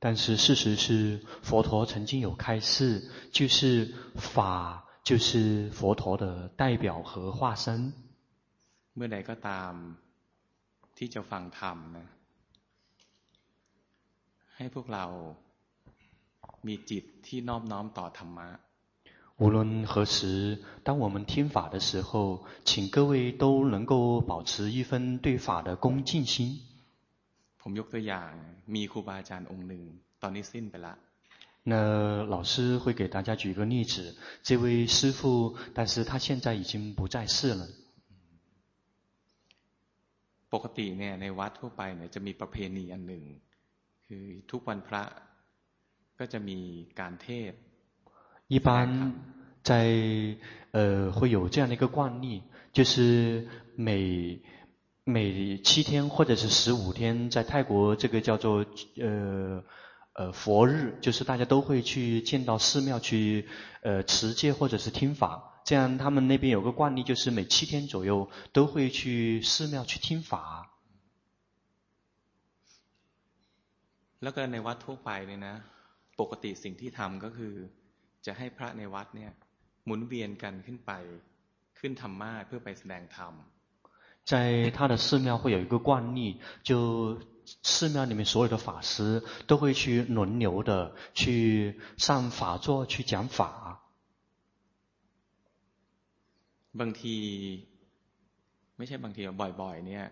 [0.03, 7.93] 但是事实是，佛陀曾经有开示，就是法就是佛陀的代表和化身。
[8.95, 9.73] เมื่อใดก็ตาม
[10.99, 12.07] ที่จะฟังธรรมนะ
[14.57, 15.05] ให้พวกเรา
[16.67, 18.49] มีจิตที่นอบน้อมต่อธรรมะ
[19.43, 26.61] 无论何时，当我们听法的时候，请各位都能够保持一份对法的恭敬心。
[27.63, 28.31] ผมยกตัวอย่าง
[28.75, 29.83] มีครูบาอาจารย์องค์หนึ่ง
[30.23, 30.95] ตอนนี้สิ้นไปละ
[31.65, 37.67] 那老师会给大家举个例子，这位师父，但是他现在已经不在世了。
[40.55, 43.25] ปกติเนี่ยในวัดทั่วไปเนี่ยจะมีประเพณีอันหนึ่ง
[44.07, 45.03] คือทุกวันพระ
[46.19, 46.59] ก็จะมี
[47.01, 47.53] การเทศ
[48.53, 48.69] 一般
[49.63, 49.73] 在
[50.73, 54.41] 呃会有这样的一个惯例，就是每
[55.05, 58.67] 每七天或者是十五天，在泰国这个叫做
[58.99, 59.63] 呃
[60.15, 63.47] 呃佛日，就是大家都会去见到寺庙去
[63.83, 65.54] 呃持戒或者是听法。
[65.65, 70.67] 这样，他们那边有个惯例，就是每七天左右都会去寺庙去听法。
[74.23, 75.57] แล้วก็ในวัดทั่วไปเนี่ยนะ
[76.21, 77.55] ปกติสิ่งที่ทำก็คือ
[78.27, 79.31] จะให้พระในวัดเนี่ย
[79.87, 80.93] หมุนเวียนกันขึ้นไป
[81.79, 83.33] ขึ้นธรรมาสเพื่อไปแสดงธรรม。
[84.25, 87.19] 在他的寺庙会有一个惯例，就
[87.63, 93.81] 寺庙里面所有的法师都会去轮流的去上法座去讲法。
[96.81, 97.17] บางที
[98.77, 99.21] ไม่ใช่บางที
[99.63, 100.07] บ่อยๆเนี่ย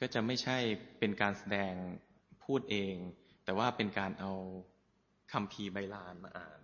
[0.00, 0.56] ก็จะไม่ใช่
[0.98, 1.74] เป็นการแสดง
[2.44, 2.94] พูดเอง
[3.44, 4.32] แต่ว่าเป็นการเอา
[5.32, 6.58] คัมภีร์ใบลานมาอ่าน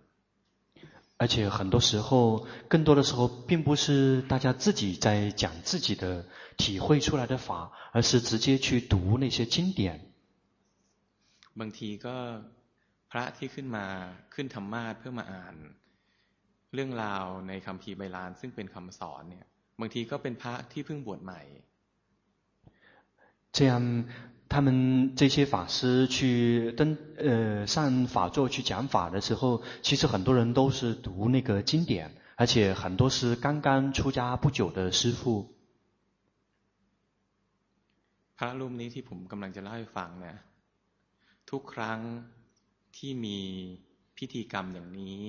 [1.21, 9.99] 而且很多时候，更多的时候，并不是大家自己在讲自己的体会出来的法，而是直接去读那些经典。
[11.59, 12.15] บางทีก็
[13.11, 13.85] พระที่ขึ้นมา
[14.33, 15.55] ขึ้นธรรมาสเพื่อมาอ่าน
[16.73, 19.45] เรื่องราวในคัมภีร์ไบลานซึ่งเป็นคำสอนเนี่ย
[19.79, 21.41] บางทีก็เป็นพระที่เพิ่งบวชใหม่
[23.57, 23.71] 这样
[24.53, 35.53] 他们这些法师去登呃上法座去讲法的时候，其实很多人都是读那个经典，而且很多是刚刚出家不久的师父。
[38.37, 40.37] พระรูปนี้ที่ผมกำลังจะเล่าให้ฟังเนี่ย
[41.49, 41.99] ทุกครั้ง
[42.97, 43.39] ที่มี
[44.17, 45.19] พิธีกรรมอย่างนี้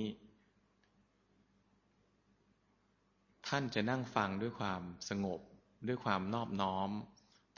[3.53, 5.39] ท่านจะนั่งฟังด้วยความสงบ
[5.87, 6.89] ด้วยความนอบน้อม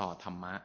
[0.01, 0.55] ต่อธรรมะ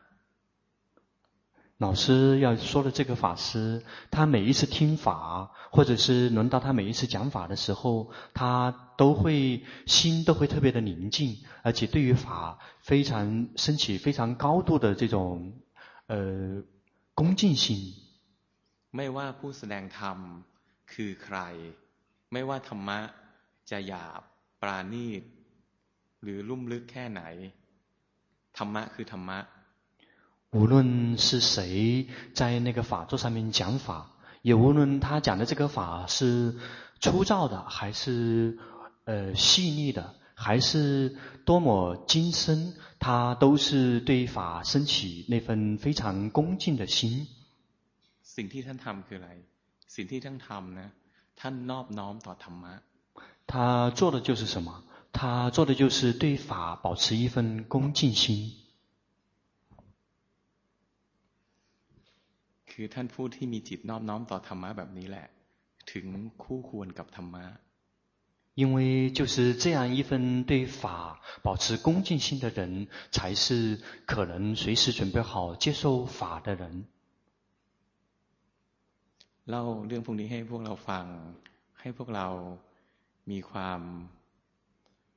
[1.78, 15.52] 老师要说的这个法师，他每一次听法，或者是轮到他每一次讲法的时候，他都会心都会特别的宁静，而且对于法非常升起非常高度的这种
[16.06, 16.62] 呃
[17.14, 17.92] 恭敬心。
[18.92, 20.18] ไม่ว่าผู้แสดงธรรม
[20.92, 21.38] คือใคร
[22.32, 22.98] ไม่ว่าธรรมะ
[23.70, 24.22] จะหยาบ
[24.62, 25.22] ปราณีต
[26.22, 27.22] หรือลุ่มลึกแค่ไหน
[28.58, 29.38] ธรรมะคือธรรมะ
[30.56, 33.88] 无论是谁在那个法座上面讲法，
[34.42, 36.56] 也无论他讲的这个法是
[37.00, 38.56] 粗糙的，还是
[39.04, 47.26] 呃细腻的，还是多么精深，他都是对法升起那份非常恭敬的心。
[48.22, 49.30] สิ่งที่ท่านทำคืออะไร
[49.94, 50.88] สิ่งที่ท่านทำนะ
[51.40, 52.74] ท่านนอบน้อมต่อธรรมะ
[53.50, 54.82] 他做的就是什么？
[55.12, 58.52] 他做的就是对法保持一份恭敬心。
[62.70, 65.26] คือท่านผู้ที่มีจิตนอบน้อมต่อธรรมะแบบนี้แหละ
[65.92, 66.06] ถึง
[66.42, 67.44] คู่ควรกับธรรมะ
[68.60, 76.86] 因为就是这样一份对法保持恭敬心的人，才是可能随时准备好接受法的人。
[79.50, 81.04] เล่าเรื่องพวกนี้ให้พวกเราฟัง
[81.80, 82.26] ให้พวกเรา
[83.30, 83.80] มีความ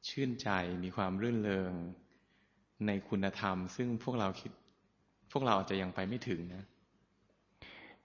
[0.08, 0.50] ชื่นใจ
[0.84, 1.74] มีความรื่นเริง
[2.88, 4.52] ในคุณธรรม ซึ่งพวกเราคิด
[5.32, 6.64] พวกเราอาจจะยังไปไม่ถึงนะ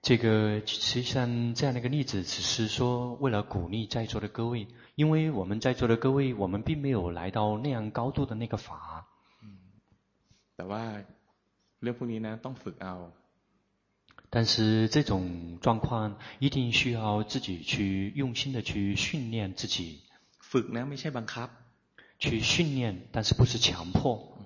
[0.07, 0.25] 这个
[0.67, 9.03] 实际上这样的一个例子，只是说为了鼓励在座的各位，因为我们在座的各位，我们并没有来到那样高度的那个法。
[10.55, 10.83] แต่ว่า
[11.81, 12.93] เรื่องพวกนี้呢，ต้องฝึกเอา。
[14.29, 20.01] 但是这种状况一定需要自己去用心的去训练自己。
[20.39, 21.49] ฝึก呢，ไม่ใช่บังคับ。
[22.17, 24.37] 去训练，但是不是强迫。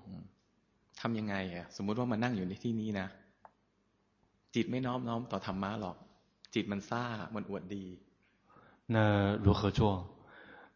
[1.00, 3.08] ทำยังไงอ่ะสมมติว่ามานั่งอยู่ในที่นี้นะ
[4.56, 5.96] จิตไม่น้อมน้อมต่อธรรมะหรอก
[6.54, 7.04] จิตมันซ่า
[7.36, 7.86] มันอวดดี
[8.88, 9.80] 那如何做？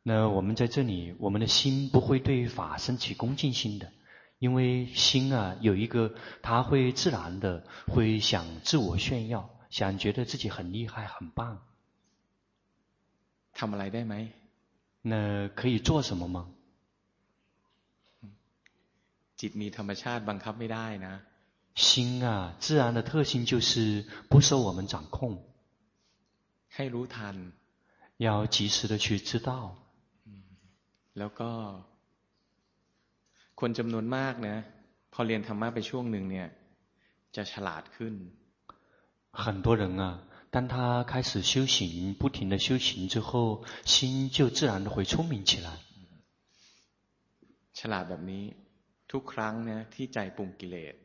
[0.03, 3.91] 那我们在这里，我们的心不会对法升起恭敬心的，
[4.39, 11.61] 因为心啊有一个，它会自然的会想自我炫耀，想觉得自己很厉害、很棒。
[13.55, 14.31] ทำอะไรได้ไหม？
[15.03, 16.47] 那可以做什么吗？
[19.37, 21.15] จิตมีธรรมชาติบังคับไม่ได้นะ
[21.75, 25.41] 心啊，自然的特性就是不受我们掌控。
[26.75, 27.51] ให้รู้ทัน，
[28.17, 29.75] 要及时的去知道。
[31.17, 31.51] แล้วก็
[33.59, 34.57] คนจำนวนมากนะ
[35.13, 36.47] พอเรียนธรรมะไปช่วงหนึ่งเนี่ย
[37.35, 38.13] จะฉลาดขึ้น。
[39.31, 40.19] 很多人啊，
[40.51, 45.69] 当他开始修行，不停的修行之后，心就自然的会聪明起来。
[47.73, 48.45] ฉลาดแบบนี้
[49.11, 50.95] ทุกครั้งนะที่ใจปรุงกิเลส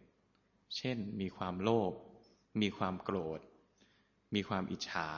[0.77, 1.93] เช่นมีความโลภ
[2.61, 3.41] มีความโกรธ
[4.35, 5.09] มีความอิจฉา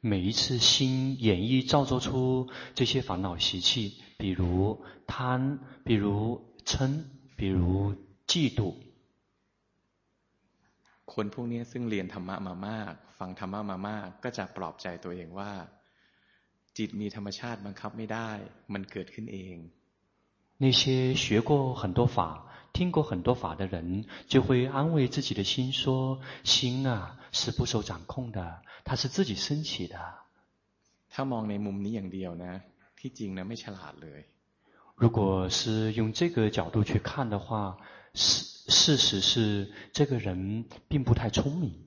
[0.00, 4.42] 每一次心演绎造作出这些烦恼习气， 比如
[5.06, 6.06] 贪，比如
[6.64, 7.04] 嗔，
[7.36, 7.94] 比如
[8.26, 8.74] 嫉妒。
[11.12, 15.52] คนพวกนี้ซึ่งเรียนธรรมะมามาก ฟังธรรมะมามาก ก็จะปลอบใจตัวเองว่า
[16.76, 18.30] จิตมีธรรมชาติบังคับไม่ได้
[18.72, 19.56] มันเกิดขึ้นเอง
[20.64, 21.50] 那些学过
[21.80, 22.18] 很多法。
[22.74, 29.98] 听过很多法的人，就会安慰自己的心说：“心啊，是不受掌控的，它是自己升起的。”
[34.96, 37.78] 如果是用这个角度去看的话，
[38.14, 41.84] 事事实是这个人并不太聪明。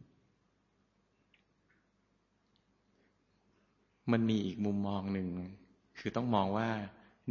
[4.11, 5.27] มันมีอีกมุมมองหนึ่ง
[5.97, 6.69] คือต้องมองว่า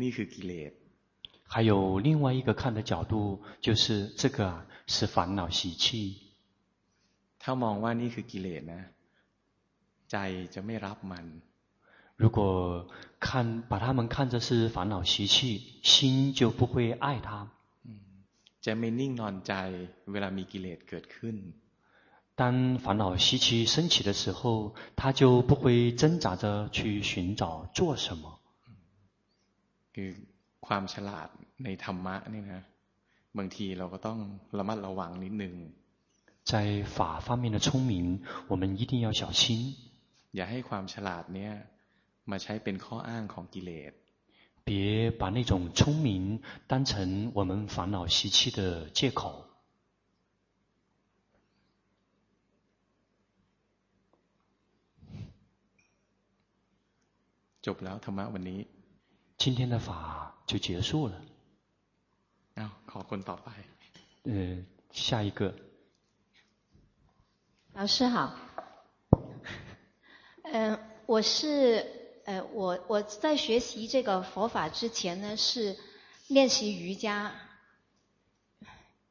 [0.00, 0.72] นี่คือกิเลส
[1.52, 5.82] 还有另外一个看的角度，就是这个是烦恼习气。
[7.42, 8.82] ถ้ามองว่านี่คือกิเลสนะ
[10.10, 10.16] ใจ
[10.54, 11.26] จะไม่รับมัน。
[12.16, 12.86] 如果
[13.18, 17.48] 看把他们看着是烦恼习气，心就不会爱他。
[18.60, 19.52] จะไม่นิ่งนอนใจ
[20.12, 21.36] เวลามีกิเลสเกิดขึ้น。
[22.36, 28.38] 当烦恼习气升起的时候，他就不会挣扎着去寻找做什么。
[30.60, 31.28] ความฉลาด
[31.64, 32.62] ในธรรมะนี่นะ
[33.38, 34.18] บางทีเราก็ต้อง
[34.58, 35.54] ระมัดระวังนิดนึง
[36.50, 39.74] 在法方面的聪明，我们一定要小心。
[40.34, 41.52] อย่าให้ความฉลาดเนี้ย
[42.30, 43.92] มาใช้เป็นข้ออ้างของกิเลส
[44.66, 46.08] 别把那种聪明
[46.70, 49.22] 当成我们烦恼习气的借口。
[57.66, 58.60] จบแล้วธรรมะวันนี้
[59.42, 59.88] 今天的法
[60.46, 61.14] 就结束了。
[62.54, 63.48] 啊，好，คนต่อไป。
[64.24, 65.54] 嗯，下一个。
[67.74, 68.34] 老师好。
[70.42, 75.78] 嗯、呃，我是 呃，我我在学习这个佛法之前呢，是
[76.28, 77.32] 练习瑜伽。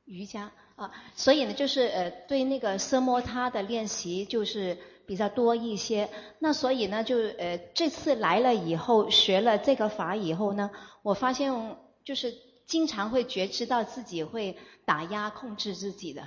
[0.04, 4.76] 瑜伽啊，所以呢，就是呃，对那个奢摩他的练习就是。
[5.06, 6.08] 比较多一些，
[6.38, 10.70] 那所以呢，就呃这次来了以后，学了这个法以后呢，
[11.02, 12.34] 我发现就是
[12.64, 14.56] 经常会觉知到自己会
[14.86, 16.26] 打压控制自己的，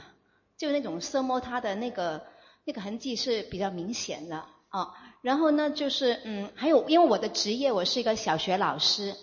[0.59, 2.27] 就那种色摩他的那个
[2.65, 4.93] 那个痕迹是比较明显的啊。
[5.21, 9.15] 然后呢，就是嗯，还有因为我的职业我是一个小学老师，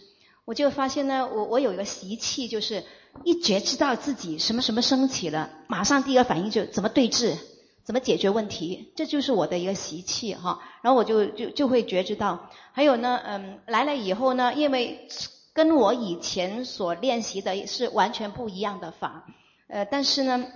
[0.44, 2.84] 我就发现呢，我我有一个习气，就是
[3.22, 7.36] 一觉知道自己什么什么升起了，马上第一个反应就怎么对治。
[7.84, 8.94] 怎么解决问题？
[8.96, 10.58] 这就是我的一个习气哈。
[10.80, 15.06] 然后我就就就会觉知到，还有呢，嗯，来了以后呢，因为
[15.52, 19.26] 跟我以前所练习的是完全不一样的法，
[19.68, 20.46] 呃，但是呢，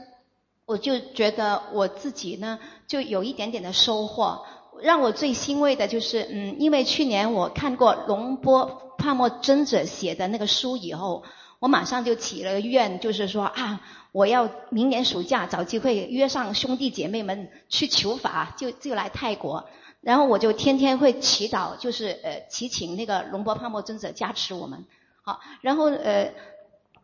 [0.64, 4.47] 我就觉得我自己呢，就有一点点的收获。
[4.82, 11.22] 让我最欣慰的就是，嗯，因为去年我看过龙波帕默尊者写的那个书以后，
[11.58, 13.80] 我马上就起了愿，就是说啊。
[14.10, 19.68] 我要明年暑假找机会约上兄弟姐妹们去求法，就就来泰国，
[20.00, 24.86] 然后我就天天会祈祷，就是呃祈请那个龙波帕默尊者加持我们，
[25.22, 26.32] 好，然后呃，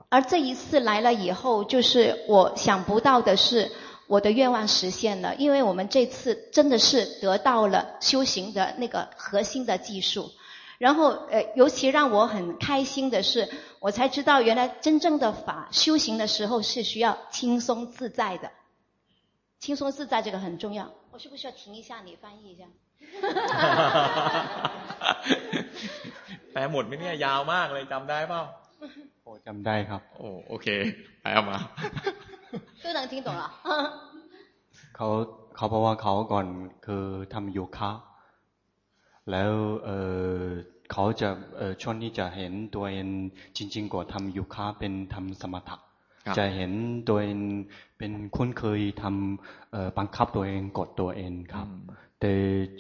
[0.09, 3.71] 而这一次来了以后，就是我想不到的是
[4.08, 10.32] 我的愿望实现了，因为我们这次真的是得到了修行的那个核心的技术。
[10.80, 13.50] 然后，呃，尤其让我很开心的是，
[13.80, 18.50] 我才知道原来真正的法修行的时候是需要轻松自在的。
[19.60, 20.92] 轻松自在这个很重要。
[21.12, 22.02] 我需不需要停一下？
[22.02, 22.64] 你翻译一下。
[26.52, 28.42] แปลหมดไหมเนี่ยยาวมากเลยจำได้เปล่า
[29.24, 30.68] โอ้จำได้ครับโอ้โอเค
[31.22, 31.58] แปลออกมา
[32.84, 33.44] 都能听懂了
[34.96, 35.08] เขา
[35.56, 36.48] เขาบอกว่าเขาก่อน
[36.86, 37.92] คือทำโยคะ
[39.32, 39.52] แล้ว
[39.86, 39.90] เอ
[40.34, 40.44] อ
[40.92, 43.08] เขาจะเออช่วงนี้จะเห็นตัวเอง
[43.58, 45.78] จริงๆกว่าทำยุคะเป็นทำสมถะ
[46.38, 46.72] จะเห็น
[47.10, 47.40] ตัวเอง
[47.98, 51.68] เป็นคุ้นเคยทำเออบังคับตัวเองกดตัวเองครับ
[52.20, 52.34] แต่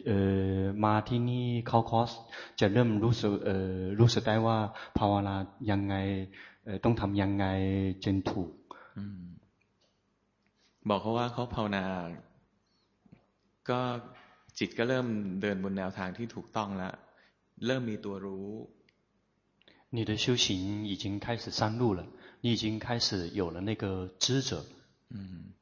[0.08, 0.12] เอ
[0.43, 2.12] อมาที่นี่เข้าคอร์ส
[2.60, 4.58] จะเริ่มรู้สึกเออรู้สึกได้ว่า
[4.97, 5.36] ภาวนา
[5.72, 5.95] ยังไง
[6.66, 7.45] เออต้องทำยังไง
[8.04, 8.50] จนถูก
[10.89, 11.84] บอกเขาว่าเขาภาวนา
[13.70, 13.80] ก็
[14.60, 15.08] จิตก็เริ่ม
[15.41, 16.93] เดินบนแนวทางที่ถูกต้องแล้ว
[17.66, 18.50] เริ่มมีตัวรู้
[19.95, 20.45] 你的修行
[20.86, 22.06] 已经开始上路了，
[22.41, 24.64] 你已经开始有了那个知者。
[25.10, 25.54] 嗯，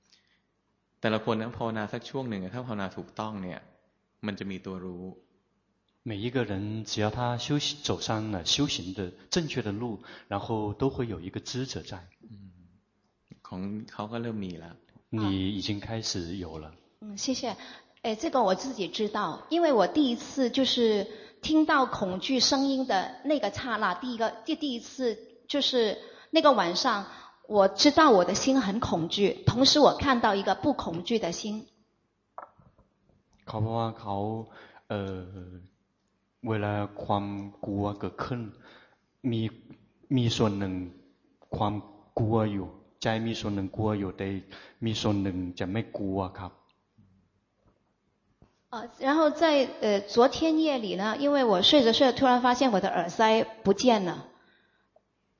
[0.99, 3.59] แต่ละคนนะภาวนาสักช่วงหนึ่งถ้าภาวนาถูกต้องเนี่ย
[4.25, 5.05] มันจะมีตัวรู้。
[6.09, 11.93] 每一个人只要他修行走上了修行的正确的路，然后都会有一个知者在。
[12.29, 12.35] 嗯，
[13.47, 13.61] ของ
[13.91, 14.75] เขาก็เริ่มมีแล้ว。
[15.11, 16.73] 你已经开始有了。
[17.01, 17.55] 嗯，谢谢。
[18.01, 21.07] 哎，这个我自己知道，因为我第一次就是
[21.41, 25.17] 听到恐惧声音的那个刹那，第一个第第一次
[25.47, 25.97] 就是
[26.31, 27.05] 那个晚上，
[27.47, 31.65] 我知道我的心很恐惧，同时我看到一个不恐惧的心。
[33.45, 34.15] เขาบอกว่าเขา
[34.89, 35.23] เอ่อ
[36.47, 36.73] เวลา
[37.03, 37.25] ความ
[37.65, 38.41] กลัวเกิดขึ้น
[39.31, 39.41] มี
[40.15, 40.73] มีส่วนหนึ่ง
[41.55, 41.73] ความ
[42.19, 42.67] กลัวอยู่
[43.01, 44.27] ใจมีส่วนหนึ่งกลัวอยู่แต่
[44.85, 46.51] มีส่วนหนึ่งจะไม่กลัวครับ
[48.69, 54.25] 啊，然后在呃昨天夜里呢，因为我睡着睡着，突然发现我的耳塞不见了，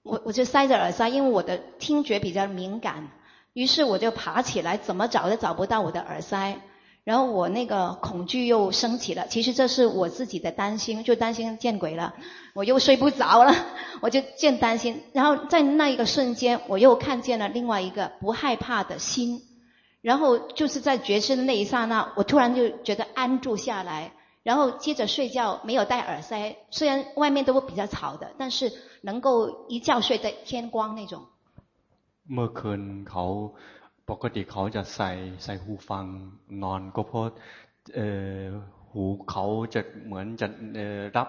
[0.01, 3.09] 我我就塞着耳塞，因为我的听觉比较敏感，
[3.51, 6.61] 于是我就爬起来，怎么找都找不到我的耳塞，
[7.03, 12.13] 然后我那个恐惧又升起了，其实这是我自己的担心，就担心见鬼了，
[12.53, 13.55] 我又睡不着了，
[14.01, 19.41] 我就渐担心，然后在那一个瞬间，我又看见了另外一个不害怕的心。
[20.01, 26.55] 然后就是在觉知的那一刹那，我突然就觉得安住下来，然后接着睡觉，没有戴耳塞。
[26.69, 28.71] 虽然外面都比较吵的，但是
[29.01, 31.25] 能够一觉睡到天光那种。
[32.29, 33.23] เมื่อคืนเขา
[34.10, 35.10] ปกติเขาจะใส่
[35.44, 36.04] ใส่หูฟัง
[36.62, 37.24] นอนก็เพราะ
[38.92, 39.44] หูเขา
[39.74, 40.46] จะเหมือนจะ
[41.16, 41.28] รับ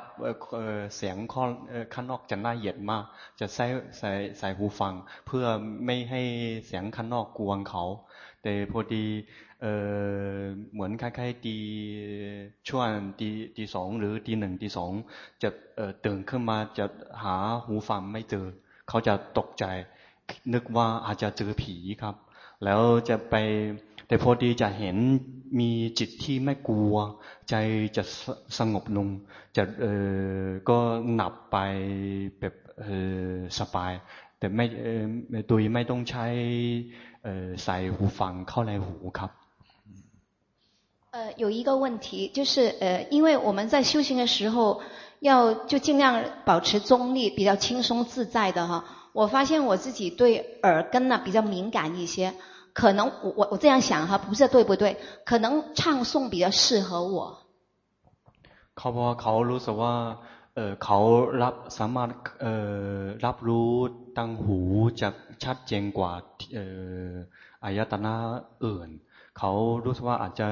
[0.96, 1.52] เสียงข้าง
[1.94, 3.04] ข้างนอกจะน่าเหยียดมาก
[3.40, 3.66] จะใส่
[4.00, 4.94] ใส่ใส่หูฟัง
[5.28, 5.46] เพื่อ
[5.86, 6.22] ไม่ให้
[6.66, 7.84] เสียงข้างนอกกวนเขา
[8.44, 9.06] แต่พอดี
[10.74, 11.58] เหมือนคล้ายๆตี
[12.70, 14.92] ช่วงตีตีสองหรือตีหนึ่งตีสอง
[15.44, 15.50] จะ
[16.06, 16.86] ตื่นขึ้นมาจะ
[17.24, 18.46] หาหูฟังไม่เจอ
[18.90, 19.66] เขาจะตกใจ
[20.54, 22.16] นึกว่าอาจจะเจอผีครับ
[22.64, 23.35] แล้วจะไป
[24.07, 24.97] แต่พอดีจะเห็น
[25.59, 26.97] มีจิตที่ไม่กลัว
[27.49, 27.55] ใจ
[27.97, 28.03] จะ
[28.59, 29.09] สงบลง
[29.57, 29.87] จะเอ
[30.43, 30.79] อก็
[31.14, 31.57] หนับไป
[32.39, 32.87] แบบเอ
[33.31, 33.93] อสบาย
[34.39, 35.03] แต่ไม่เออ
[35.49, 36.27] โดยไม่ต้องใช้
[37.27, 39.31] 呃，塞หูฟังเข้าในหูครับ。
[41.11, 44.81] 呃，有一个问题，就是呃，因为我们在修行的时候，
[45.21, 48.85] 要就尽量保持中立，比较轻松自在的哈。
[49.12, 52.35] 我发现我自己对耳根呢比较敏感一些，
[52.75, 54.97] 可能我我我这样想哈，不知道对不对？
[55.25, 57.39] 可能唱诵比较适合我。
[58.77, 59.95] เขาบอกว่าเขารู้สึกว่า
[60.55, 60.99] เออเขา
[61.43, 62.11] รับสามารถ
[62.43, 62.47] เอ
[62.97, 63.71] อรับรู้
[64.16, 64.59] ตังหู
[65.01, 65.14] จาก
[65.45, 66.12] ชัดเจนกว่า
[66.55, 66.61] เอ
[67.09, 67.12] อ
[67.64, 68.14] อายตนะ
[68.64, 68.89] อื่น
[69.39, 69.51] เขา
[69.85, 70.49] รู้สึกว่าอาจจะ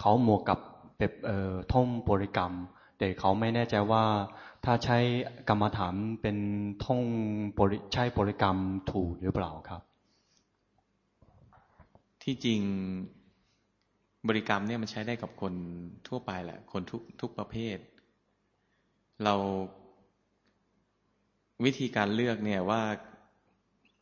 [0.00, 0.58] เขาหมวกกับ
[0.98, 2.52] แบบเอ่อท่องบริกรรม
[2.98, 4.04] แต่เขาไม่แน่ใจว่า
[4.64, 4.98] ถ้าใช้
[5.48, 6.36] กรรมฐานเป็น
[6.84, 7.00] ท่อง
[7.58, 8.56] บริใช้บริกรรม
[8.90, 9.80] ถูกหรือเปล่าครับ
[12.27, 12.61] ที่จริง
[14.27, 15.53] บริกรรมเนี่ยมันใช้ได้กับคน
[16.07, 17.77] ทั่วไปแหละ คนทุกทุกประเภท
[19.23, 19.35] เรา
[21.65, 22.81] วิธีการเลือกเนี่ยว่า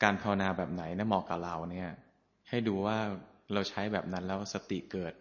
[0.03, 1.89] การภาวนาแบบไหนนะเหมาะกับเราเนี่ย
[2.49, 2.97] ให้ดูว่า
[3.53, 5.13] เราใช้แบบนั้นแล้วสติเกิด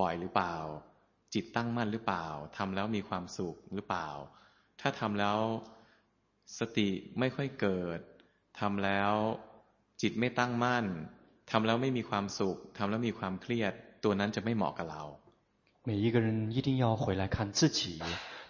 [0.00, 0.54] บ่อยหรือเปล่า
[1.34, 2.26] จิตตั้งมั่นหรือเปล่า
[2.56, 4.08] ทำแล้วมีความสุขหรือเปล่า
[4.80, 5.38] ถ้าทำแล้ว
[6.58, 8.00] สติไม่ค่อยเกิด
[8.60, 9.12] ทำแล้ว
[10.02, 10.86] จิตไม่ตั้งมั่น
[11.51, 13.73] ทำแล้วไม่มีความสุขทำแล้วมีความเครียด
[14.03, 15.03] ตัวนั้นจะไม่เหมาะกับเรา
[15.87, 18.01] 每一个人一定要回来看自己。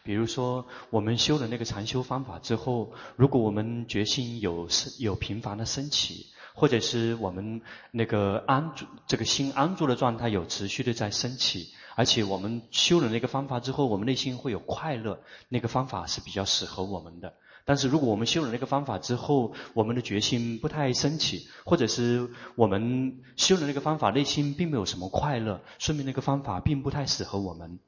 [0.03, 4.69] 比如说，我们修了那个禅修方法之后，如果我们决心有
[4.99, 7.61] 有频繁的升起，或者是我们
[7.91, 15.19] 那个安住这个心安住的状态有持续的在升起，而且我们修了那个方法之后，我们内心会有快乐，
[15.49, 17.33] 那个方法是比较适合我们的。
[17.65, 27.79] 但是如果我们修了那个方法之后，我们的决心不太升起，或者是我们修了那个方法内心并没有什么快乐，说明那个方法并不太适合我们。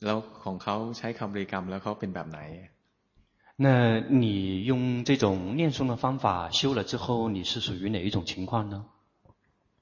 [0.00, 2.40] แล้วของเขาใช้คำบริกรรมแล้วเขาเป็นแบบไหน？
[3.62, 8.86] 那你用这种念诵的方法修了之后，你是属于哪一种情况呢？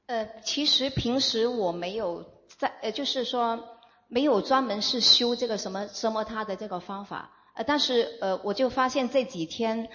[0.06, 2.24] 呃，其实平时我没有
[2.58, 3.64] 在，呃，就是说
[4.08, 7.30] 没有专门是修这个什么什么他的这个方法。
[7.54, 9.88] 呃，但是呃，我就发现这几天，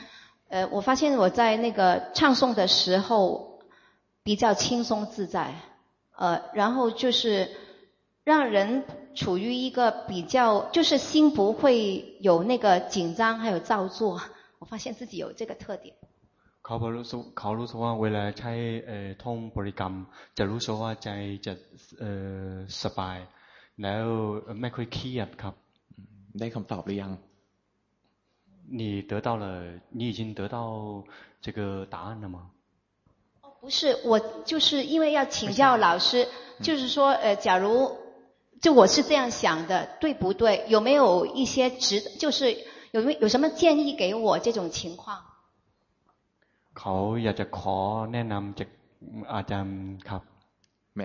[0.50, 3.60] 呃，我发现我在那个唱诵的时候
[4.24, 5.54] 比较轻松自在，
[6.16, 7.50] 呃，然后就是
[8.24, 8.84] 让人
[9.16, 14.22] 处于一个比较，就是心不会有那个紧张，还有造作。
[14.60, 15.96] 我发现自己有这个特点。
[16.66, 18.54] เขารู้สึกเขารู้สึกว่าเวลาใช้
[18.88, 19.94] เอ่อท่องบริกรรม
[20.38, 21.10] จะรู้สึกว่าใจ
[21.46, 21.54] จะ
[22.00, 22.12] เอ่
[22.48, 22.52] อ
[22.84, 23.18] สบาย
[23.82, 24.06] แล้ว
[24.62, 25.56] ไม่ค่อยเครียดครับ
[26.40, 27.12] ได้คำตอบหรือยัง
[28.70, 31.04] 你得到了，你已经得到
[31.42, 32.50] 这个答案了吗？
[33.42, 36.28] 哦，不是，我就是因为要请教老师，
[36.62, 37.98] 就是说，呃，假如
[38.62, 40.66] 就我是这样想的，对不对？
[40.68, 42.58] 有没有一些值，就是
[42.92, 45.22] 有没有有什么建议给我这种情况？
[46.74, 46.94] เขา
[47.24, 47.78] อยากจะขอ
[48.14, 48.70] แนะนำจาก
[49.34, 49.78] อาจารย์
[50.10, 50.22] ครับ
[50.96, 51.02] แหม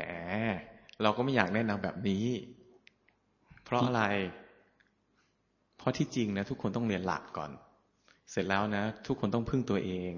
[1.02, 2.26] เราก็ไม่อยากแนะนำแบบนี้
[3.64, 4.02] เพราะอะไร
[5.83, 7.51] เพราะที่จริงนะทุกคนต้องเรียนหลักก่อน
[8.31, 10.13] เสร็จแล้วนะ ทุกคนต้องพึ่งตัวเอง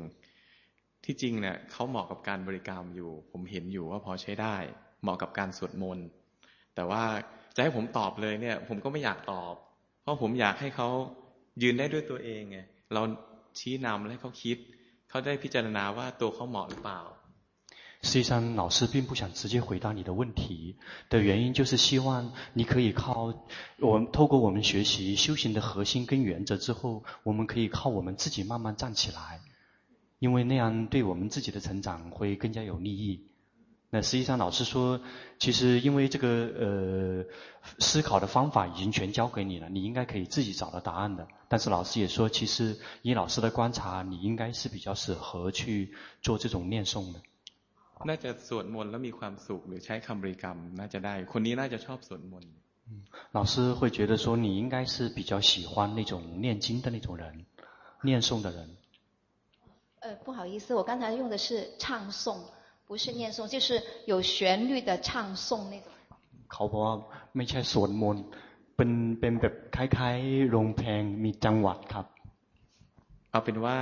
[1.05, 4.55] ที่จริงเนะี่ยเขาเหมาะกับการบริกรรมอยู่ ผมเห็นอยู่ว่าพอใช้ได้
[5.01, 6.07] เหมาะกับการสวดมนต์
[6.75, 7.03] แต่ว่า
[7.55, 9.53] จะให้ผมตอบเลยเนี่ย ผมก็ไม่อยากตอบ
[10.01, 10.87] เพราะผมอยากให้เขา
[11.61, 12.59] ยืนได้ด้วยตัวเองไง
[12.93, 13.01] เรา
[13.59, 14.57] ชี้นำให้เขาคิด
[15.09, 17.01] เขาได้พิจารณาว่าตัวเขาเหมาะหรือเปล่า
[18.05, 20.75] 实际上，老师并不想直接回答你的问题
[21.09, 23.33] 的原因，就是希望你可以靠
[23.79, 29.41] 我们透过我们学习修行的核心跟原则之后，我们可以靠我们自己慢慢站起来，
[30.19, 33.25] 因为那样对我们自己的成长会更加有利益。
[33.89, 35.01] 那实际上，老师说，
[35.39, 37.25] 其实因为这个呃
[37.79, 41.27] 思考的方法已经全教给你了，你应该可以自己找到答案的。
[41.47, 47.19] 但是老师也说，其实以老师的观察，你应该是比较适合去做这种念诵的。
[48.08, 52.52] น่าจะสวดมนต์แล้วมีความสุขหรือใช้คำบริกรรมน่าจะได้คนนี้น่าจะชอบสวดมนต์
[53.36, 57.46] 老师会觉得说你应该是比较喜欢那种念经的那种人，
[58.02, 58.58] 念诵的人。
[60.00, 62.38] 呃，不好意思，我刚才用的是唱诵，
[62.88, 65.88] 不是念诵，就是有旋律的唱诵那种。
[66.48, 66.94] เขาบอกว่า
[67.36, 68.24] ไม่ใช่สวดมนต์
[68.76, 68.90] เป็น
[69.20, 72.06] เป็นแบบคล้ายๆโรงเพลงมีจังหวะครับ
[73.30, 73.78] เอาเป็นว่า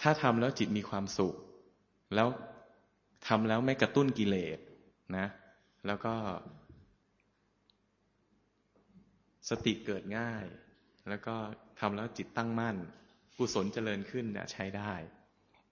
[0.00, 1.34] ถ้าทำแล้วจิตมีความสุข
[2.14, 2.28] แล้ว
[3.26, 4.58] ทำแล้วไม่กระตุ้นกิเลส
[5.16, 5.26] นะ
[5.86, 6.14] แล้วก็
[9.48, 10.44] สติเกิดง่าย
[11.08, 11.34] แล้วก็
[11.80, 12.76] ทำแล้วจิตตั้งมั่น
[13.36, 14.92] กุศลเจริญขึ้นเนี่ยใช้ได้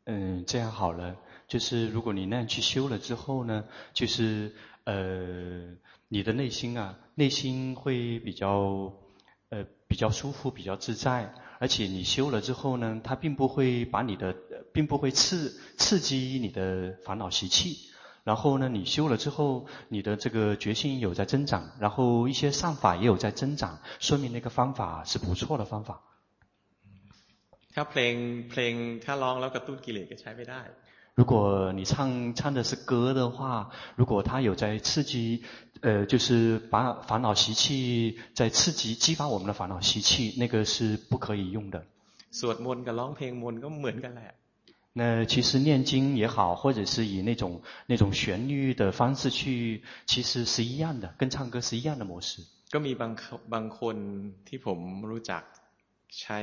[0.08, 1.16] 嗯，这样好了，
[1.48, 4.52] 就是如果你那样去修了之后呢，就是
[4.84, 4.94] 呃，
[6.08, 8.92] 你的内心啊，内心会比较
[9.50, 11.32] 呃比较舒服，比较自在。
[11.58, 14.34] 而且你修了之后呢，它并不会把你的，
[14.72, 17.90] 并不会刺刺激你的烦恼习气。
[18.24, 26.02] 然后呢，你修了之后，你的这个决心有在增长，然后一些善法也有在增长，说明那个方法是不错的方法。
[27.74, 28.14] ถ้าเพลง
[28.50, 28.74] เพลง
[29.04, 30.60] ถ้าร้องแล้วกระตุ้นกิเลสก็ใช้ไม่ได้
[31.14, 35.42] 如果你唱唱的是歌的话，如果它有在刺激，
[35.80, 41.84] 呃，就是把烦恼习气在刺激激发我们的烦恼习气，那个是不可以用的。
[42.30, 44.34] สวดมนต์กับร้องเพลงมนต์ก็เหมือนกันแหละ。
[44.98, 52.42] 那其实念经也好，或者是以那种那种旋律的方式去，其实是一样的，跟唱歌是一样的模式。
[52.72, 53.16] ก็มีบาง
[53.52, 53.96] บางคน
[54.48, 54.78] ที่ผม
[55.10, 55.42] รู้จัก
[56.20, 56.38] ใช้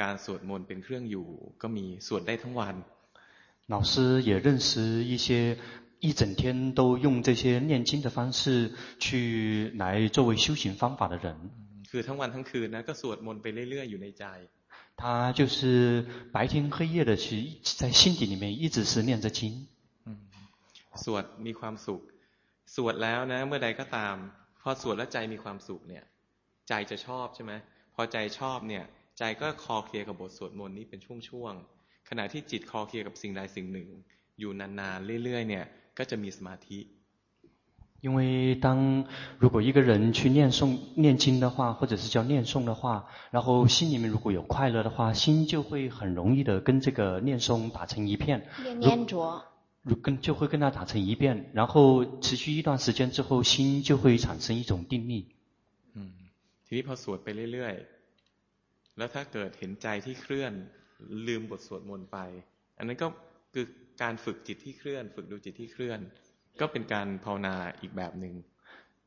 [0.00, 1.26] การสวดมนต์เป็นเครื่องอยู่
[1.62, 2.74] ก็มีสวดได้ทั้งวัน
[3.70, 5.58] 老师也认识一些
[6.00, 11.34] 一整天都用这些念经的方式去来作为修行方法的人，
[11.90, 14.24] คือทั้งวันทั้งคืนนะก็สวดมนต์ไปเรื่อยๆอยู่ในใจ。
[14.96, 19.66] 他就是白天黑夜的去在心底里面一直是念着经。
[21.04, 22.00] สวดมีความสุข
[22.74, 24.16] สวดแล้วนะเมื่อใดก็ตาม
[24.62, 26.04] พอสวดแล้วใจมีความสุขเนี่ย
[26.68, 27.52] ใจจะชอบใช่ไหม
[27.94, 28.84] พอใจชอบเนี่ย
[29.18, 33.88] ใจก็คอเคลียร์กับบทสวดมนต์นี้เป็นช่วงๆ ขณะที่จิตคอเคลียร์กับสิ่งใดสิ่งหนึ่ง
[34.40, 35.64] อยู่นานๆเรื่อยๆเนี่ย
[35.98, 36.78] ก็จะมีสมาธิ
[38.02, 39.06] 因为当
[39.38, 48.46] 如果一个人去念诵、念经的话，或者是叫念诵的话，然后心里面如果有快乐的话，心就会很容易的跟这个念诵打成一片。
[48.62, 49.42] 念念着，
[49.82, 55.34] 如跟就会跟它打成一片，然后持续一段时间之后，心就会产生一种定力。
[55.94, 56.12] 嗯，
[56.66, 60.52] ทีนี้พอสวดไปเรื่อยๆแล้วถ้าเกิดเห็นใจที่เคลื่อน
[61.26, 62.18] ลืมบทสวดมนต์ไป
[62.78, 63.06] อันนั้นก็
[63.54, 63.66] คือ
[64.02, 66.00] การฝึกจิตที่เคลื่อนฝึกดูจิตที่เคลื่อน
[66.60, 68.34] ก็เป็นการภาวนาอีกแบบหนึ่ง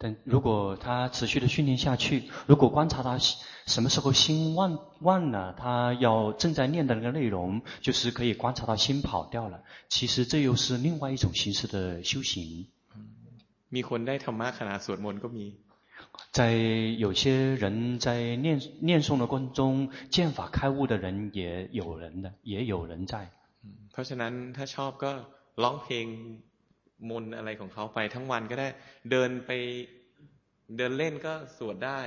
[0.01, 3.17] 但如果他持续的训练下去，如果观察他
[3.65, 9.61] 什么时候心忘忘了，他要正在念的那个内容，就是可以观察到心跑掉了。
[9.89, 12.67] 其实这又是另外一种形式的修行。
[13.69, 15.45] มีคนได้ธรรมะขณะสวดมนต์ก็มี。
[16.31, 16.53] 在
[16.97, 23.29] 有些人在念念诵的过程中，见法开悟的人也有人的，也有人在。
[23.91, 25.11] เพราะฉะนั้นถ้าชอบก็
[25.63, 26.05] ร้องเพลง
[27.09, 28.67] มนอะไรของเขาไปทั้งวันก็ได้
[29.11, 29.51] เดินไป
[30.77, 31.99] เดินเล่นก็สวดได้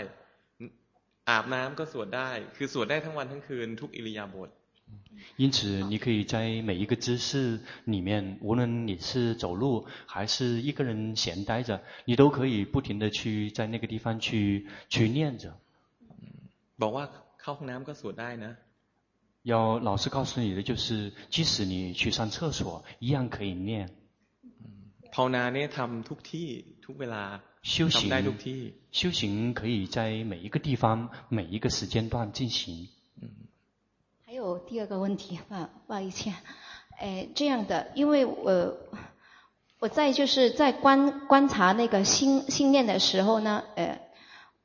[1.29, 4.49] อาบน้ำก็สวดได้คือสวดได้ทั้งวันทั้งคืนทุกอิริยาบถ
[5.37, 15.55] 因此，你可以在每一个姿势里面，无论你是走路还是一个人闲呆着，你都可以不停地去在那个地方去去念着。
[16.79, 17.05] บอกว่า
[17.41, 18.57] เข้าห้องน้ำก็สวดได้นะ。
[19.45, 23.91] 要老师告诉你的就是，即使你去上厕所，一样可以念。
[25.13, 26.49] ภาวนาเนี่ยทำทุกที่
[26.85, 28.61] ทุกเวลาทำได้ทุกที่
[28.91, 32.89] 修行可以在每一个地方每一个时间段进行。
[34.38, 35.56] 有第二个问题，不
[35.88, 36.30] 不好意思，
[37.00, 38.78] 诶，这样的，因为我
[39.80, 44.00] 我在就是在观观察那个心心念的时候呢，诶，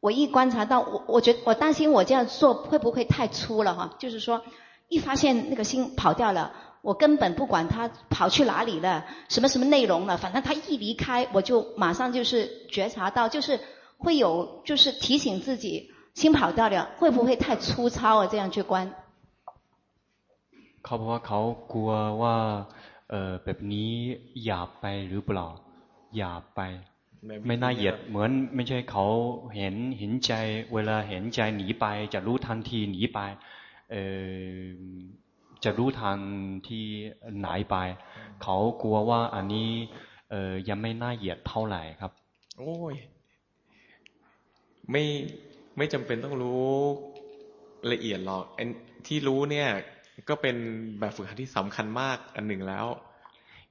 [0.01, 3.97] 我一观察到，我我觉我担心我这样做会不会太粗了哈？
[3.99, 4.43] 就是说，
[4.89, 6.53] 一发现那个心跑掉了。
[6.83, 13.61] 我根本不管他跑去哪里了，什么什么内容了，反正他一离开，我就马上就是觉察到，就是
[13.97, 18.29] 会有，就是提醒自己心跑掉了，会不会太粗糙啊？
[18.31, 18.93] 这样去观。
[20.85, 21.41] เขาบอกว่าเขา
[21.73, 22.37] กลัวว่า
[23.11, 23.91] เออแบบนี้
[24.45, 25.47] หยาบไปหรือเปล่า
[26.17, 26.61] หยาบไป
[27.47, 29.07] ไม่น่าเหยียดเหมือนไม่ใช่เขา
[29.57, 30.33] เห็นเห็นใจ
[30.73, 33.21] เวลาเห็นใจหนีไป จะรู้ทันทีหนีไป
[33.91, 34.39] เออ
[35.65, 36.19] จะรู้ทัน
[36.69, 36.85] ที่
[37.39, 37.77] ไหนไป
[38.43, 39.71] เขากลัวว่าอันนี้
[40.31, 42.13] เออยังไม่น่าเหยียดเท่าไหร่ครับ
[42.59, 42.95] โอ้ย
[44.91, 45.05] ไม่
[45.77, 46.71] ไม่จำเป็นต้องรู้
[47.93, 48.45] ละเอียดหรอก
[49.07, 49.69] ที่รู้เนี่ย
[50.30, 50.56] ก็เป็น
[51.00, 52.88] แบบฝึกหัดที่สำคัญมากอันหนึ่งแล้ว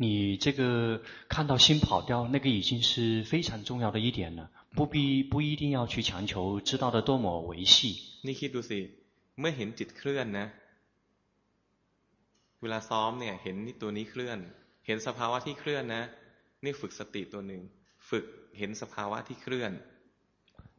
[0.04, 1.00] 你这个
[1.32, 7.76] 看到心跑掉，那个已经是非常重要的一点了，不必不一定要去强求知道的多么维系。
[8.26, 8.78] นี่คิดดูสิ
[9.40, 10.46] เมื่อเห็นจิตเคลื่อนนะ
[12.60, 14.38] เวลาซ้อมเนี่ยเห็นนี่ตัวนี้เคลื่อน
[14.86, 16.02] เห็นสภาวะที่เคลื่อนนะ
[16.64, 17.62] นี่ฝึกสติตัวหนึ่ง
[18.10, 18.24] ฝึก
[18.58, 19.72] เห็นสภาวะที่เคลื่อน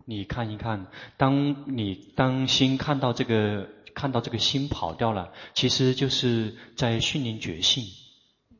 [0.09, 0.85] 你看一看，
[1.17, 1.81] 当你
[2.15, 7.85] 当心看到这个 看到这个心跑掉了，其实就是在训练觉性。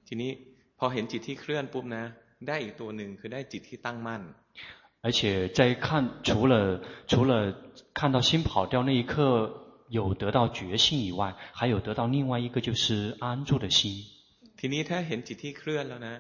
[0.08, 0.32] ทีนี้
[0.78, 2.04] พอเห็นจิตที่เคลื่อนปุ๊บนะ
[2.48, 4.22] ได้อีกตัวหนึ่งคือได้จิตที่ตั้งมั่น
[5.06, 5.20] 而且
[5.58, 5.88] 在看
[6.24, 7.32] 除了除了
[7.94, 9.64] 看到心跑掉那一刻。
[9.90, 14.04] 有得到觉性以外，还有得到另外一个就是安住的心。
[14.60, 16.16] ทีนี้ถ้าเห็นจิตที่เคลื่อนแล้วนะ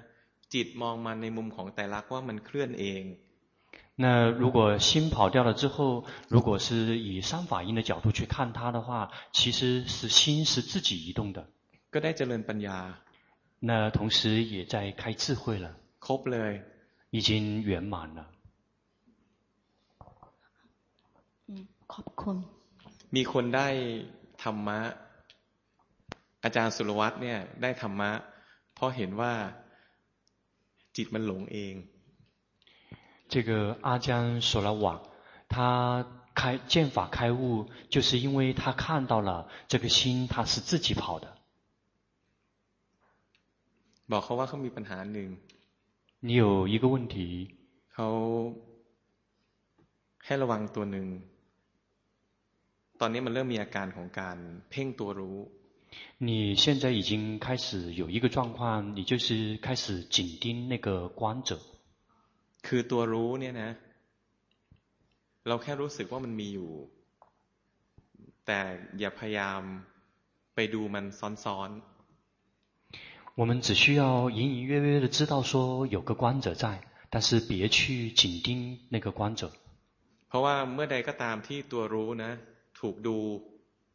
[0.53, 3.01] จิตมองมันในมุมของไตรลักษณ์ว่ามันเคลื่อนเอง
[3.95, 11.47] 那如果心跑掉了之后，如果是以三法印的角度去看它的话，其实是心是自己移动的。
[11.91, 12.77] ก็ได้เจริญปัญญา。
[13.59, 15.75] 那同时也在开智慧了。
[15.99, 16.61] ครบเลย
[17.09, 18.29] 已经圆满了。
[21.47, 22.37] 嗯，ขอบคุณ
[23.15, 23.67] มีคนได้
[24.43, 24.79] ธรรมะ
[26.43, 28.11] อาจารย์สุรวัตรเนี่ย ได้ธรรมะ
[28.75, 29.33] เพราะเห็นว่า
[30.95, 31.73] จิตมันหลงเอง
[33.31, 35.01] 这个阿江索拉瓦，
[35.49, 41.35] 他开见法开悟，就是因为他看到了这个心，他是自己跑的。
[44.07, 45.29] บอกเขาว่าเขามีปัญหาหนึ่ง
[46.21, 47.49] 你有一个问题，
[47.93, 48.07] เขา
[50.25, 51.07] ให้ระวังตัวหนึ่ง
[52.99, 54.37] ตอนนี้มันเริ่มมีอาการของการ
[54.69, 55.37] เพ่งตัวรู้
[56.19, 61.59] 你现在已经开始有一个状况，你就是开始紧盯那个观者。
[62.67, 63.71] คือตัวรู้เนี่ยนะ
[65.47, 66.71] เราแค่รู้สึกว่ามันมีอยู่
[68.45, 68.59] แต่
[68.99, 69.61] อย่าพยายาม
[70.55, 71.05] ไปดูมัน
[71.43, 76.65] ซ้อนๆ我们只需要隐隐约约的知道说有个观者在，
[77.11, 79.51] 但是别去紧盯那个观者。
[80.29, 82.31] เพราะว่าเมื่อใดก็ตามที่ตัวรู้นะ
[82.79, 83.17] ถูกดู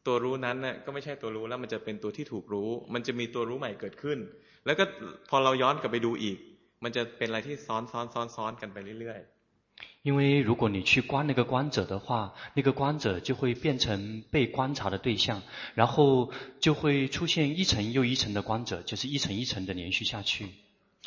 [0.06, 4.18] ตัวรู้นั้นนะก็ไม่ใช่ตัวรู้แล้วมันจะเป็นตัวที่ถูกรู้ มันจะมีตัวรู้ใหม่เกิดขึ้น
[4.66, 4.84] แล้วก็
[5.28, 6.38] พอเราย้อนกลับไปดูอีก
[6.84, 9.32] มันจะเป็นอะไรที่ซ้อนซ้อนซ้อนซ้อนกันไปเรื่อยๆ
[10.06, 15.42] 因为如果你去观那个观者的话，那个观者就会变成被观察的对象，
[15.74, 16.30] 然后
[16.60, 20.48] 就会出现一层又一层的观者，就是一层一层的连续下去。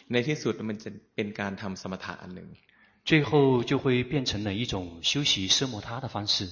[0.08, 2.50] ในที่สุดมันจะเป็นการทำสมถะอันหนึ่ง
[3.04, 6.50] 最后就会变成了一种修习奢摩他的方式。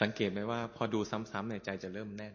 [0.00, 2.34] สังเกตไหมว่าพอดูซ้ำๆในใจจะเริ่มแน่น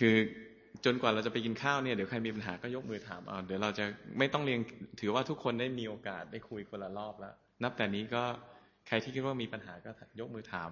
[0.06, 0.16] ือ
[0.84, 3.84] จนกว่าเราจะไปกินข้าวเนี่ยเดี๋ยวใครมีปัญหาก็ยกมือถามเอาเดี๋ยวเราจะ
[4.18, 4.60] ไม่ต้องเรียน
[5.00, 8.22] ถือว่าทุกคนได้มีโอกาสได้คุยคนละรอบแล้วนับแต่นี้ก็
[8.86, 9.90] ใครที่คิดว่ามีปัญหาก็
[10.20, 10.70] ยกมือถาม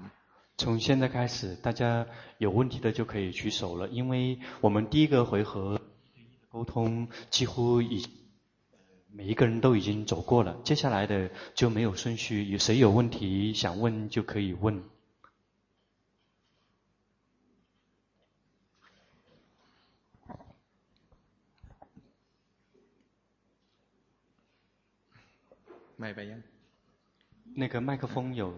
[0.56, 2.06] 从现在开始，大家
[2.38, 5.80] 有问题的就可以举手了，因为我们第一个回合
[6.48, 8.06] 沟通几乎已
[9.12, 14.84] 每一个人都已经走过了，接下来的就没有顺序，有谁有问题想问就可以问。
[25.98, 26.42] 麦白杨，
[27.54, 28.54] 那个麦克风有。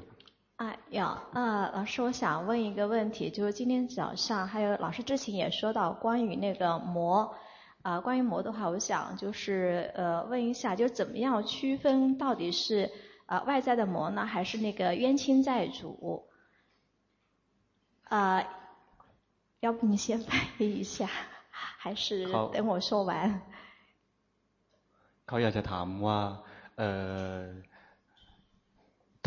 [0.56, 7.34] 啊，有啊，老师，我想问一个问题，就是今天早上还有老师之前也说到关于那个魔，
[7.82, 12.90] 啊，关于魔的话，我想就是呃问一下，就是怎么样区分到底是
[13.26, 16.26] 啊外在的魔呢，还是那个冤亲债主？
[18.04, 18.42] 啊，
[19.60, 21.06] 要不你先翻译一下，
[21.50, 23.42] 还是等我说完？
[25.26, 26.18] เขาอยากจะถามว่า
[26.78, 26.90] เอ่
[27.34, 27.38] อ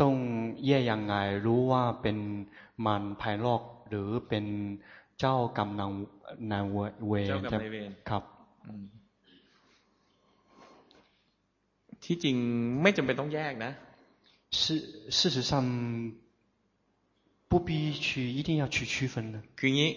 [0.00, 0.14] ต้อง
[0.66, 1.14] แยกยังไง
[1.46, 2.16] รู้ว่าเป็น
[2.84, 4.44] มารภายนอกหรือเป็น
[5.18, 5.90] เจ้ากรรมนาง
[6.52, 8.22] นางเวรเจ้ากรรมนายเวรครับ
[12.04, 12.36] ที่จริง
[12.82, 13.72] ไม่จำเป็นต้องแยกนะ
[14.60, 14.62] 事
[15.18, 15.52] 事实上
[17.50, 17.68] 不必
[18.06, 18.08] 去
[18.38, 19.90] 一定要去区分的คืองี้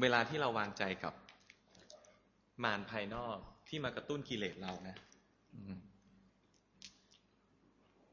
[0.00, 1.14] เวลาที่เราวางใจกับ
[2.64, 3.36] มารภายนอก
[3.68, 4.96] ที่มากระตุ้นกิเลสเรานะ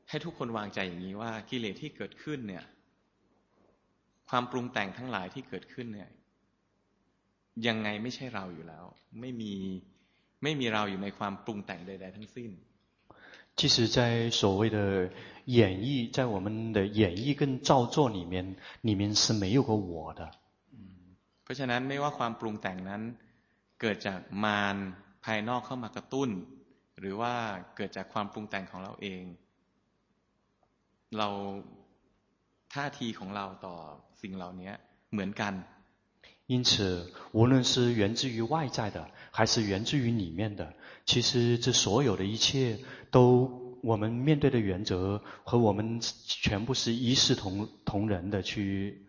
[0.10, 2.66] ให้ทุกคนวางใจอย่างนี้ว่ากิเลสที่เกิดขึ้นเนี่ย
[4.30, 6.10] ความปรุงแต่งทั้งหลายที่เกิดขึ้นเนี่ย
[7.68, 8.86] ยังไงไม่ใช่เราอยู่แล้ว
[9.20, 9.54] ไม่มี
[10.44, 12.52] ไม่มีเราอยู่ในความปรุงแต่งใด ๆ ทั้งสิ้น
[13.56, 13.98] 即使在
[14.40, 15.12] 所谓的
[15.46, 20.22] 演绎，在我们的演绎跟造作里面，里面是没有个我的。
[21.44, 23.02] เพราะฉะนั้นไม่ว่าความปรุงแต่งนั้น
[23.82, 24.76] เกิดจากมาร
[25.26, 26.30] ภายนอกเข้ามากระตุ้น
[27.00, 27.34] หรือว่า
[27.76, 29.24] เกิดจากความปรุงแต่งของเราเอง
[31.18, 31.30] เรา
[32.74, 33.76] ท่าทีของเราต่อ
[34.22, 34.72] สิ่งเหล่านี้
[35.12, 35.54] เหมือนกัน
[36.46, 40.74] 因此，无论是源自于外在的，还是源自于里面的，
[41.06, 42.80] 其实这所有的一切，
[43.12, 49.06] 都我们面对的原则和我们全部是一视同同仁的去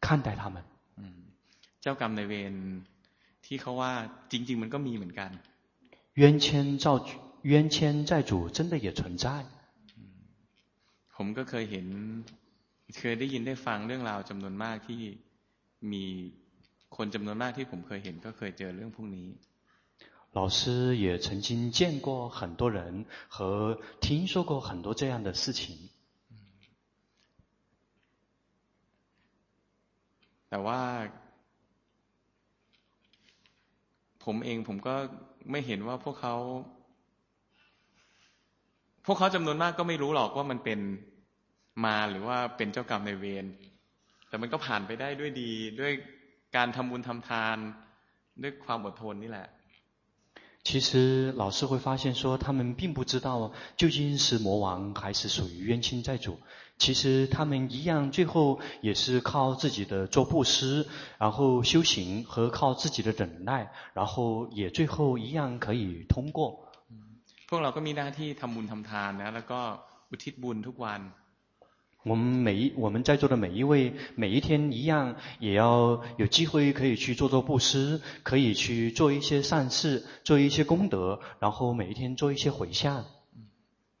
[0.00, 0.62] 看待他们。
[0.96, 1.32] 嗯，
[1.80, 2.54] เจ้ากรรมนายเวร
[3.46, 3.92] ที่เขาว่า
[4.30, 5.30] จริงๆมันก็มีเหมือนกัน
[6.14, 6.84] 冤亲债
[7.42, 9.46] 冤亲债主真的也存在。
[11.16, 11.86] ผมก็เคยเห็น
[12.98, 15.00] เคยได้ยินได้ฟังเรื่องราวจำนวนมากที่
[15.92, 16.04] มี
[16.96, 19.28] คนจำนวนมากที่ผมเคยเห็นก็เคยเจอเรื่องพวกนี้
[20.38, 25.90] 老师也曾经见过很多人和听说过很多这样的事情。
[30.48, 30.80] แต่ว่า
[34.24, 34.94] ผมเองผมก็
[35.51, 36.35] ไม่เห็นว่าพวกเขา
[39.05, 40.79] พวกเขาจำนวนมากก็ไม่รู้หรอกว่ามันเป็น
[41.85, 43.45] มาหรือว่าเป็นเจ้ากรรมในเวร
[44.29, 45.93] แต่มันก็ผ่านไปได้ด้วยดี ด้วย
[46.55, 47.57] การทำบุญทำทาน
[48.41, 49.47] ด้วยความอดทนนี่แหละ
[50.64, 56.38] 其实老师会发现说，他们并不知道究竟是魔王还是属于冤亲债主。
[56.76, 60.86] 其实他们一样，最后也是靠自己的做布施，
[61.18, 66.70] 然后修行和靠自己的忍耐，然后也最后一样可以通过。
[67.48, 69.60] พวกเราก็มีหน้าที่ทำบุญทำทานนะแล้วก็
[70.10, 71.00] อุทิศบุญทุกวัน
[72.04, 83.04] 我们每一我们在座的每一位，每一天一样，也要有机会可以去做做布施，可以去做一些善事，做一些功德，然后每一天做一些回向。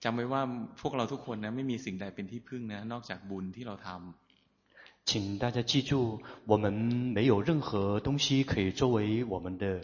[0.00, 0.42] จำไว้ว่า
[0.80, 9.82] พวกเราทุกคนนะไม่มีสิ่งใดเป็นที่พึ่งนะนอกจากบุญที่เราทำ请大家记住，我们没有任何东西可以作为我们的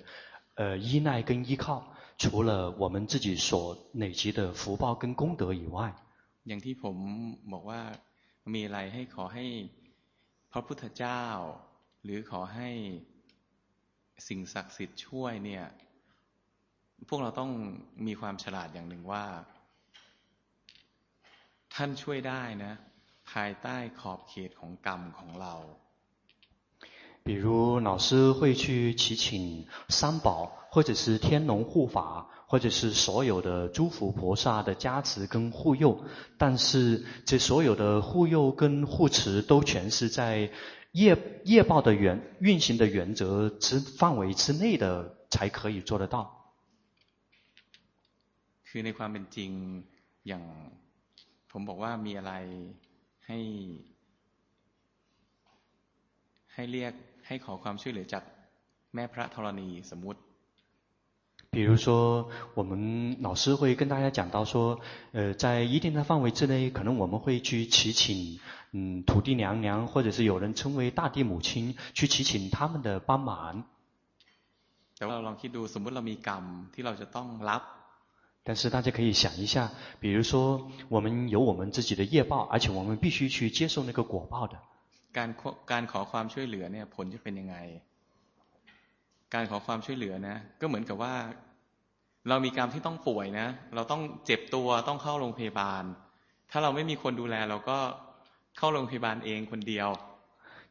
[0.54, 1.84] 呃依赖跟依靠，
[2.16, 5.94] 除了我们自己所累积的福报跟功德以外。
[6.48, 6.96] อย่างที่ผม
[7.52, 7.80] บอกว่า
[8.52, 9.46] มีอะไรให้ขอให้
[10.52, 11.24] พระพุทธเจ้า
[12.04, 12.70] หรือขอให้
[14.28, 15.64] สิ่งศักดิ์สิทธิ์ช่วยเนี่ย
[17.08, 17.50] พวกเราต้อง
[18.06, 19.26] มีความฉลาดอย่างหนึ่งว่า
[21.74, 22.72] ท่านช่วยได้นะ
[23.30, 25.54] ภายใต้ขอบเขตของกรรมของเรา
[27.26, 30.28] 比如老师会去祈请三宝，
[30.70, 31.98] 或者是天龙护法，
[32.50, 36.04] 或者是所有的诸佛菩萨的加持跟护佑，
[36.38, 40.50] 但是这所有的护佑跟护持都全是在
[40.92, 46.32] 业业报的原运行的原则之范围之内的才可以做得到。
[48.68, 49.50] คือในความเป็นจริง
[50.28, 50.42] อย่าง
[51.50, 52.32] ผมบอกว่ามีอะไร
[53.26, 53.38] ให้
[56.54, 56.92] ให้เรียก
[57.26, 58.24] ให้ขอความช่วยเหลือจาก
[58.94, 60.20] แม่พระธรณีสมมุติ
[61.50, 64.78] 比如说，我们老师会跟大家讲到说，
[65.12, 68.40] 呃，在一定的范围之内，可能我们会去祈请，
[68.72, 73.64] 嗯，土地娘娘，或者是有人称为大地母亲，去祈请他们的帮忙。
[74.98, 77.62] แต่ว่าเราลองคิดดูสมมติเรามีกรรมที่เราจะต้องรับ
[78.44, 84.56] 但是大家可以想一下，比如说，我们有我们自己的业报，而且我们必须去接受那个果报的。
[85.12, 85.34] การ
[85.70, 87.56] การขอความช่วยเหลือเนี่ยผลจะเป็นยังไง
[89.34, 91.14] การขอความช่วยเหลือนะก็เหมือนกับว่า
[92.28, 95.82] เรามีกรรมที่ต้องป่วยนะ เราต้องเจ็บตัวต้องเข้าโรงพยาบาล
[96.50, 97.78] ถ้าเราไม่มีคนดูแล เราก็
[98.58, 99.88] เข้าโรงพยาบาลเองคนเดียว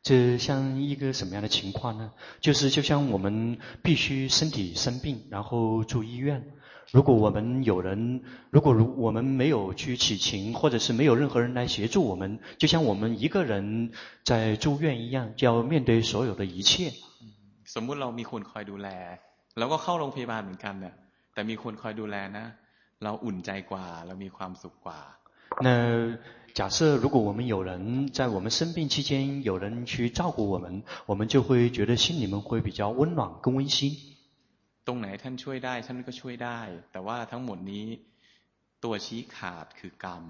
[0.08, 2.12] 这像一个什么样的情况呢？
[2.40, 6.44] 就是就像我们必须身体生病，然后住医院。
[6.92, 13.92] 如果我们有人，如果如我们没有去祈请，或者是没有任何人来协助我们，就像我们一个人
[14.24, 16.94] 在住院一样，就要面对所有的一切。
[17.74, 18.90] สมมุติเรามีคนคอยดูแล
[19.58, 20.96] เราก็เข้าโรงพยาบาลเหมือนกันเนี่ย
[21.34, 22.46] แต่มีคนคอยดูแลนะ
[23.04, 25.00] เราอุ่นใจกว่าเรามีความสุขกว่า
[25.66, 25.70] 那
[26.60, 27.72] 假设如果我们有人
[28.18, 33.96] 在我们生病期间有人去照顾我们，我们就会觉得心里面会比较温暖跟温馨。
[34.88, 36.60] ตรงไหนท่านช่วยได้ท่านก็ช่วยได้
[36.92, 37.86] แต่ว่าทั้งหมดนี้
[38.84, 40.24] ตัวชี้ขาดคือกรรม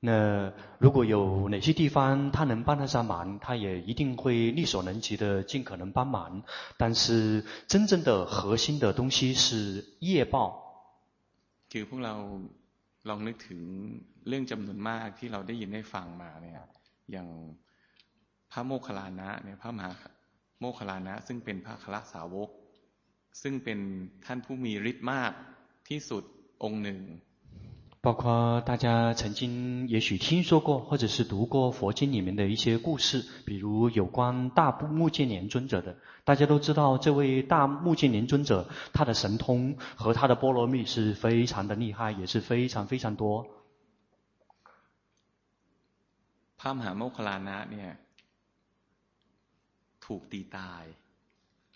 [0.00, 6.42] 那如果有哪些地方他能帮得上忙，他也一定会力所能及的尽可能帮忙。
[6.76, 10.34] 但是真正的核心的东西是业报。
[11.70, 12.14] คือพวกเรา
[13.08, 13.60] ลองนึกถึง
[14.28, 16.60] เรื่องจำนวนมากที่เราได้ยินได้ฟังมาเนี่ย
[17.12, 17.28] อย่าง
[18.52, 19.90] พระโมคคัลลานะเนี่ยพระมหา
[20.58, 22.50] โมคคัลลานะ ซึ่งเป็นพระคละสาวก
[23.42, 23.78] ซึ่งเป็น
[24.24, 25.32] ท่านผู้มีฤทธิ์มาก
[25.88, 26.24] ที่สุด
[26.62, 27.00] องค์หนึ่ง
[28.00, 35.96] 包括大家曾经也许听说过，或者是读过佛经里面的一些故事，比如有关大目犍连尊者的。
[36.24, 43.46] 大家都知道，这位大目犍连尊者，他的神通和他的波罗蜜是非常的厉害，也是非常非常多。
[46.58, 47.90] พระมหาโมคคัลลานะเนี่ย
[50.04, 50.84] ถูกตีตาย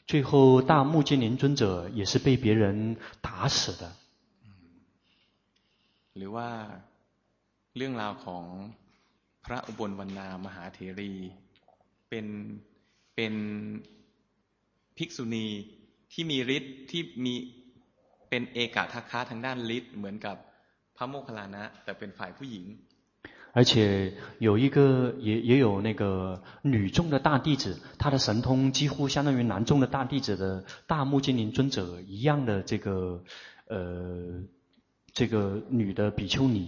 [0.07, 3.93] 最后，大目犍连尊者也是被别人打死的。
[6.17, 6.49] หรือว่า
[7.77, 8.45] เรื่องราวของ
[9.45, 11.12] พระอุบลวรรณามหาเถรี
[12.09, 12.27] เป็น
[13.17, 13.35] เป็น
[14.97, 15.47] ภิกษุณี
[16.12, 17.35] ที่มีฤทธิ์ที่มี
[18.29, 20.37] เป็นเอกทัคคะทางด้านฤทธิ์เหมือนกับ
[20.97, 22.67] พระโมคคัลลานะ แต่เป็นฝ่ายผู้หญิง
[23.59, 33.25] 而且有一个也也有那个女众的大弟子，他的神通几乎相当于男众的大弟子的大目犍连尊者一样的这个，
[33.69, 34.43] 呃，
[35.12, 36.61] 这个女的比丘尼。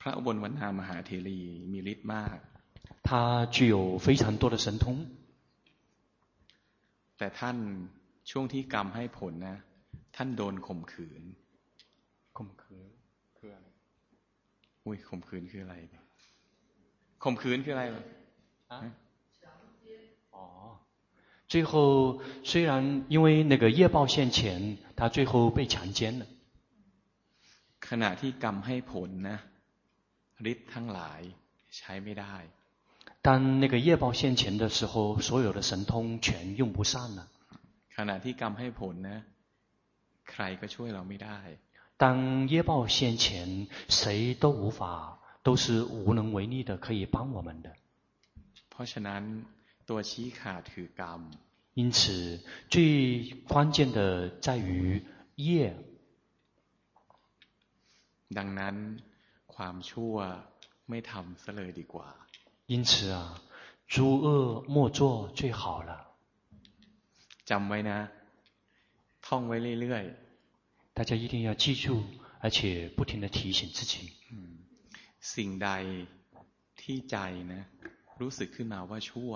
[0.00, 1.40] พระอุบลวรรณามหาเถรี
[1.72, 2.36] มีฤทธิ์มาก。
[3.08, 4.84] 他具有非常多的神通。
[7.18, 7.56] แต่ท่าน
[8.30, 9.56] ช่วงที่กรรมให้ผลนะ
[10.16, 11.22] ท่านโดนข่มขืน
[12.38, 12.90] ข่มขืน
[13.38, 13.68] คืออะไร
[14.84, 15.74] อุ้ยข่มขืนคืออะไร
[17.24, 17.98] ข่มขืนคืออะไร啊
[18.72, 18.74] 哦
[21.54, 26.26] 最后虽然因为那个业报现前他最后被强奸了
[27.80, 29.38] ขณะที่กรรมให้ผลนะ
[30.52, 31.20] ฤทธิ์ทั้งหลาย
[31.76, 32.34] ใช้ไม่ได้
[33.22, 37.28] 当那个业报现前的时候所有的神通全用不上了
[37.96, 39.18] ขณะที่กรรมให้ผลนะ
[40.30, 41.38] ใครก็ช่วยเราไม่ได้
[42.02, 47.76] 当业报现前，谁都无法，都是无能为力的，可以帮我们的。
[51.74, 55.02] 因此，最关键的在于
[55.36, 55.74] 业。
[62.66, 63.40] 因此啊，
[63.86, 66.06] 诸恶莫作最好了。
[67.44, 68.08] จำไว้นะ
[69.26, 70.04] ท่องไว้เรื่อย
[70.94, 72.04] 大家一定要记住，
[72.40, 74.12] 而且不停地提醒自己。
[75.20, 75.68] สิ่งใด
[76.80, 77.16] ที่ใจ
[77.52, 77.62] นะ
[78.20, 79.32] รู้สึกขึ้นมาว่าชั่ว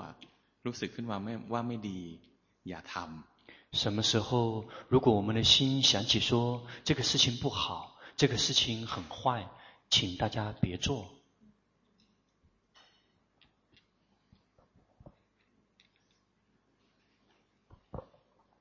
[0.66, 2.00] รู้สึกขึ้นมาไม่ว่าไม่ดี
[2.68, 3.24] อย่าทำ
[3.72, 9.48] 什么时候，如果我们的心想起说这个事情不好，这个事情很坏，
[9.90, 11.08] 请大家别做。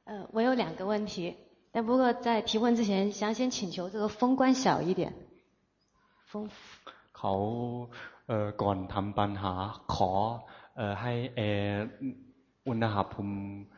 [0.06, 1.38] 呃，我有两个问题。
[1.72, 5.14] 但不过在提问之前，想先请求这个风关小一点。
[6.28, 6.50] 风。
[7.14, 7.34] เขา
[8.28, 9.54] เอ่อก่อนทำปัญหา
[9.94, 10.12] ขอ
[10.76, 11.86] เอ่อให้แอร์
[12.68, 13.36] อุณหภูมิ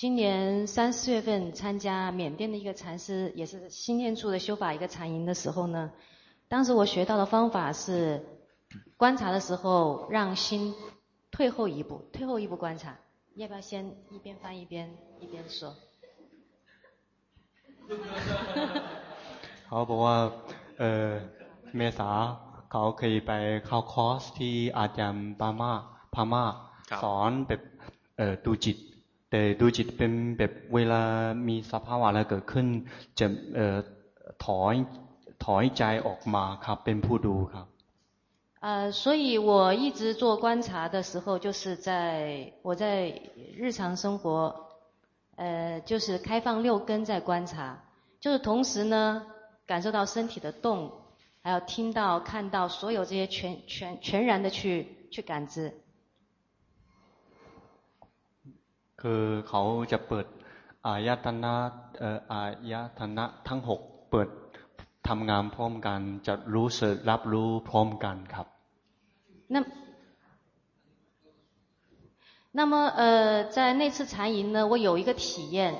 [0.00, 5.90] 今年三四月份参加缅甸的一个禅师，也是心念处的修法一个禅营的时候呢，
[6.48, 8.24] 当时我学到的方法是
[8.96, 10.74] 观察的时候让心
[11.30, 12.96] 退后一步，退后一步观察，
[13.34, 15.72] 要不要先一边翻一边一边说？
[19.68, 20.32] 好，不啊。
[20.78, 21.20] เออ
[21.76, 22.10] เมษา
[22.70, 23.30] เขาเคยไป
[23.66, 25.72] เข้าคอร์สที่อาจารย์ปามา
[26.14, 26.44] พามา
[27.02, 27.60] สอนแบบ
[28.16, 28.76] เออดูจิต
[29.30, 31.02] แต่ดูจิตเป็นแบบเวลา
[31.48, 32.66] มีสภาวะอะไรเกิดขึ้น
[33.18, 33.76] จะเออ
[34.44, 34.74] ถอย
[35.44, 37.66] ถอยใจออกมาครับเป็นผู้ดูครับ
[38.60, 43.12] 呃，所以我一直做观察的时候，就是在我在
[43.56, 44.54] 日常生活，
[45.36, 47.78] 呃，就是开放六根在观察，
[48.20, 49.26] 就是同时呢。
[49.66, 50.92] 感受到身体的动，
[51.42, 55.72] 还有听到、看到所有这些全全全然的去去感知。
[59.02, 60.26] คือเขาจะเปิด
[60.86, 61.54] อายตนะ
[62.00, 62.42] เอ่ออา
[62.72, 63.80] ยตนะทั้งหก
[64.10, 64.28] เปิด
[65.08, 68.46] ทำงานพร้อมกันจะรู้สึกรับรู้พร้อมกันครับ
[69.54, 69.56] 那
[72.58, 75.74] 那么呃，在那次禅营呢，我有一个体验，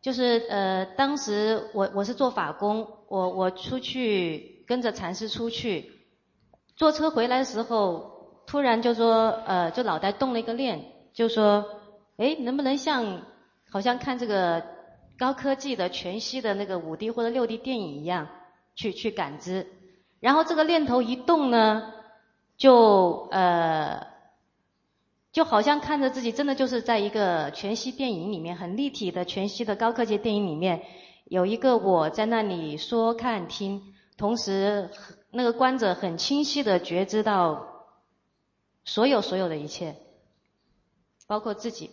[0.00, 2.88] 就是呃，当时我我是做法工。
[3.08, 5.92] 我我出去跟着禅师出去，
[6.74, 11.66] 坐车回来的时候，突然就说，呃，就脑袋动了一个念，就说，
[12.17, 13.21] 哎，能不能像，
[13.69, 14.63] 好像看这个
[15.17, 18.27] 高科技的全息的那个五 D 或者六 D 电影一样，
[18.75, 19.67] 去去感知。
[20.19, 21.93] 然后这个念头一动呢，
[22.57, 24.07] 就呃，
[25.31, 30.81] 就好像看着自己真的就是在一个全息电影里面，很立体的全息的高科技电影里面。
[31.25, 34.89] 有一个我在那里说、看、听，同时
[35.29, 37.85] 那个观者很清晰的觉知到
[38.85, 39.97] 所有所有的一切，
[41.27, 41.91] 包括自己。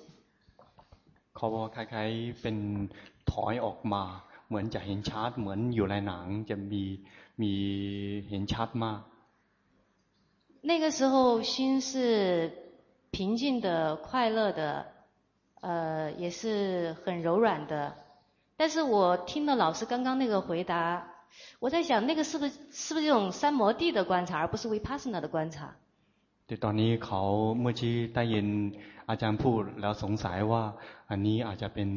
[1.35, 2.57] เขาบอกคล้ายๆเป็น
[3.31, 4.03] ถอยออกมา
[4.47, 6.83] เหมือนจะเห็นชัดเหมือนอยู่ในหนังจะมี
[7.41, 7.53] มี
[8.29, 9.01] เห็นชัดมาก
[10.61, 12.51] 那个时候心是
[13.11, 14.85] 平静的、快乐的，
[15.61, 17.95] 呃，也是很柔软的。
[18.57, 21.07] 但是我听了老师刚刚那个回答，
[21.59, 25.73] 我在想，那个是不是是不是这种三摩地的观察，而不是 vipassana 的观察？
[26.47, 27.21] 对，ตอนนี้เขา
[27.61, 28.47] เมื่อกี้ได้ยิน
[29.09, 30.63] อาจารย์พูดแล้วสงสัยว่า
[31.09, 31.89] อันนี้อาจจะเป็น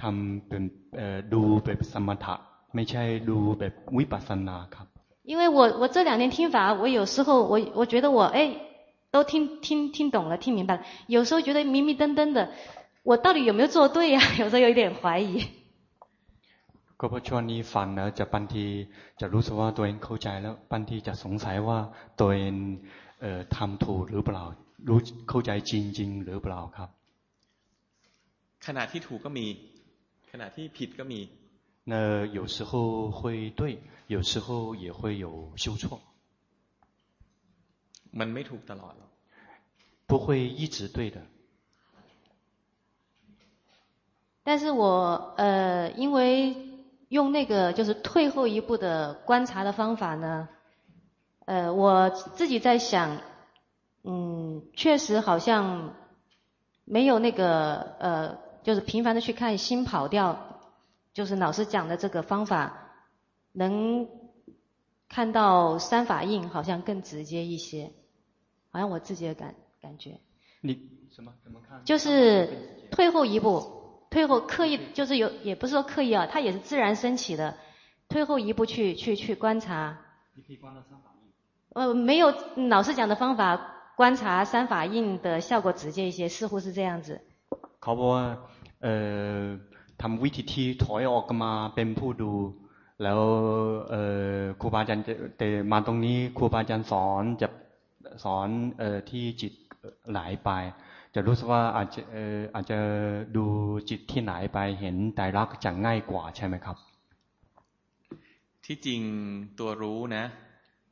[0.00, 0.62] ทำเป็น
[0.96, 2.34] เอ่อดูแบบสมถะ
[2.74, 4.86] ไม่ใช่ดูแบบวิปัสสนาครับ。
[5.30, 8.38] 因为我我这两天听法，我有时候我我觉得我哎
[9.10, 12.50] 都听听听懂了，听明白了，有时候觉得迷迷瞪瞪的，
[13.02, 14.38] 我到底有没有做对呀、啊？
[14.38, 15.46] 有时候有一点怀疑。
[16.98, 18.64] ก็เพราะช่วงนี้ฟังนะจะบางที
[19.20, 21.78] จะรู้สึกว่าตัวเองเข้าใจแล้วบางทีจะสงสัยว่า
[22.20, 22.54] ตัวเอง
[23.20, 24.44] เอ่อทำถูกหรือเปล่า
[24.88, 24.98] รู้
[25.28, 26.88] เข้าใจจริงๆหรือเปล่าครับ
[28.66, 29.46] ขณะที่ถูกก็มี
[30.30, 31.20] ขณะที่ผิดก็มี
[31.92, 33.60] 那有时候会对
[34.08, 36.00] 有时候也会有修错
[38.18, 39.10] มันไม่ถูกตลอดหรอก
[40.10, 41.18] 不会一直对的
[44.44, 46.54] 但是我呃因为
[47.08, 50.48] 用那个就是退后一步的观察的方法呢，
[51.51, 53.17] 呃，我自己在想，
[54.05, 55.93] 嗯，确实好像
[56.85, 60.61] 没有那个呃，就是频繁的去看心跑掉，
[61.13, 62.93] 就是老师讲的这个方法，
[63.51, 64.07] 能
[65.09, 67.91] 看到三法印，好像更直接一些，
[68.69, 70.21] 好像我自己的感感觉。
[70.61, 71.83] 你什么怎么看？
[71.83, 74.07] 就是退后一步。
[74.09, 77.57] 退后刻意就是有，也不是说刻意啊，它也是自然升起的。
[78.07, 79.97] 退后一步去去去观察。
[80.33, 81.10] 你可以观察三法印。
[81.76, 82.32] 呃，没有
[82.68, 83.40] 老师讲的方法
[83.96, 87.20] 观察三法印的效果直接一些，似乎是这样子。
[87.80, 88.24] เขาบอกว่า
[88.82, 88.94] เอ่
[89.38, 89.42] อ
[90.00, 92.32] ทำวิธีที่ถอยออกมาเป็นผู้ดู
[93.02, 93.20] แล้ว
[93.90, 94.02] เอ่
[94.38, 95.04] อครูบาอาจารย์
[95.38, 97.48] แต่มาตรงนี้ครูบาอาจารย์สอนจะ
[98.24, 98.48] สอน
[98.78, 99.52] เอ่อที่จิต
[100.10, 100.50] ไหลไป
[101.14, 102.78] จะรู้สึกว่าอาจจะเอออาจจะ
[103.36, 103.44] ดู
[103.88, 106.76] จิตที่ไหนไปเห็นไตรลักษณ์จะง่ายกว่าใช่ไหมครับ
[108.64, 109.00] ที่จริง
[109.58, 110.24] ตัวรู้นะ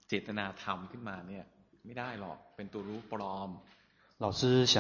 [0.09, 1.45] เจตนาทำขึ้นมาเนี่ย
[1.85, 3.51] ไม่ได้หรอกเป็นตัวรู้ปลอม
[4.25, 4.77] 老师想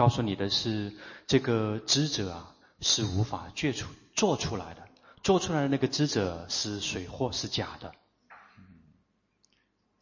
[0.00, 0.92] 告诉你的是
[1.26, 1.48] 这个
[1.90, 3.80] 知者啊是无法做出
[4.14, 4.80] 做出来的
[5.22, 7.92] 做出来的那个知者是水或是假的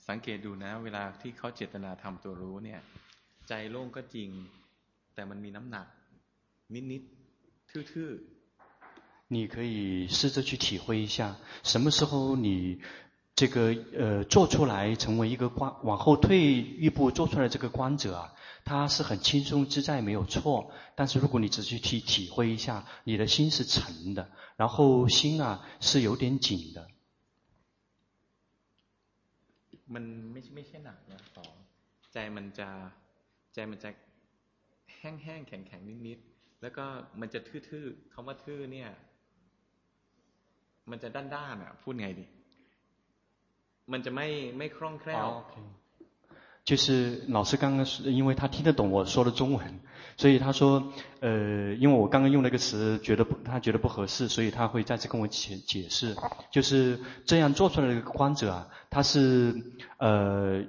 [0.08, 2.80] สังเกตดูนะเวลาที่เขาเจตนาทำตัวรู้เนี่ย
[3.48, 4.28] ใจโล่งก็จริง
[5.14, 5.86] แต่มันมีน้ำหนัก
[6.92, 12.80] นิดๆทื่อๆ你可以试着去体会一下，什么时候你
[13.34, 18.34] 这个呃做出来成为一个观，往后退一步做出来这个观者啊，
[18.64, 20.70] 他是很轻松自在，没有错。
[20.94, 26.88] 但是如果你仔细去体会一下，你的心是沉的，然后心啊是有点紧的。
[29.94, 31.52] มันไม่ไม่ใช่หนักนะสอง
[32.12, 32.68] ใจมันจะ
[33.54, 33.90] ใจมันจะ
[34.98, 36.84] แห้งแห้งแข็งแข็งนิดๆแล้วก็
[37.20, 38.90] มันจะทื่อๆคำว่าทื่อเนี่ย
[40.90, 42.26] มันจะด้านด้านอ่ะพูดไงดี
[43.92, 44.26] มันจะไม่
[44.58, 45.26] ไม่คล่องแคล่ว
[46.62, 49.80] 就是老师刚刚是因为他听得懂我说的中文，
[50.16, 56.14] 所以他说，呃，因为我刚刚用那个词，觉得不，他觉得不合适，所以他会再次跟我解解释，
[56.50, 59.54] 就是这样做出来的一个观者啊，他是，
[59.96, 60.62] 呃，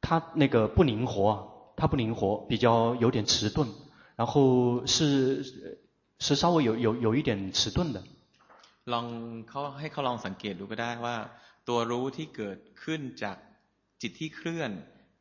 [0.00, 3.68] 他那个不灵活，他不灵活，比较有点迟钝，
[4.16, 5.44] 然后是
[6.18, 8.02] 是稍微有有有一点迟钝的。
[8.86, 11.16] ลองเขาให้เขาลองสังเกตดูก็ได้ว่า
[11.68, 13.36] ตัวรู้ที่เกิดขึ้นจาก
[14.00, 14.70] จิตที่เคลื่อน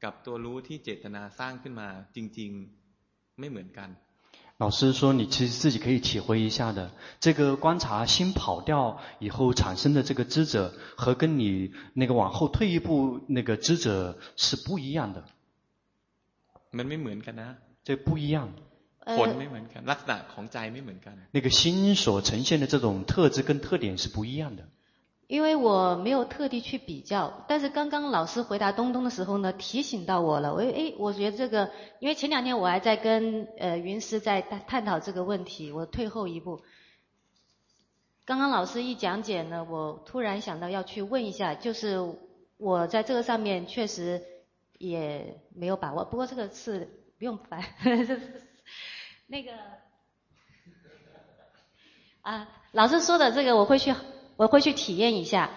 [0.03, 2.51] กับตัวรู้ที่เจตนาสร้างขึ้นมา จริง
[2.95, 3.89] ๆ ไม่เหมือนกัน
[4.59, 15.26] 老师说，你其实自己可以体会一下的，这个观察心跑掉以后产生的这个知者，和跟你那个往后退一步那个知者是不一样的。
[16.72, 18.49] มันไม่เหมือนกันนะ这不一样。
[19.05, 24.64] ผลไม่เหมือนกันลักษณะของใจไม่เหมือนกัน那个心所呈现的这种特质跟特点是不一样的。
[25.28, 30.55] 因为我没有特地去比较，但是刚刚老师回答东东的时候呢，提醒到我了。
[30.55, 36.62] 我诶，我觉得这个，因为前两天我还在跟呃云师在探探讨这个问题，我退后一步。
[38.24, 41.98] 刚刚老师一讲解呢，我突然想到要去问一下，就是
[42.56, 44.22] 我在这个上面确实
[44.78, 46.88] 也没有把握，不过这个是
[47.18, 47.62] 不用烦。
[49.28, 49.52] 那个
[52.22, 53.94] 啊，老师说的这个我会去，
[54.39, 55.51] 我会去体验一下。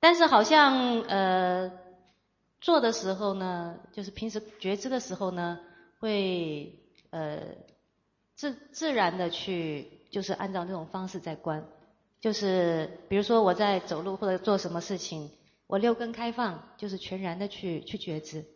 [0.00, 1.70] 但是好像呃
[2.62, 5.60] 做的时候呢，就是平时觉知的时候呢，
[6.00, 6.80] 会
[7.10, 7.42] 呃
[8.34, 11.62] 自自然的去，就是按照那种方式在观。
[12.20, 15.30] 就是比如说我在走路或者做什么事情，
[15.66, 18.46] 我六根开放，就是全然的去去觉知。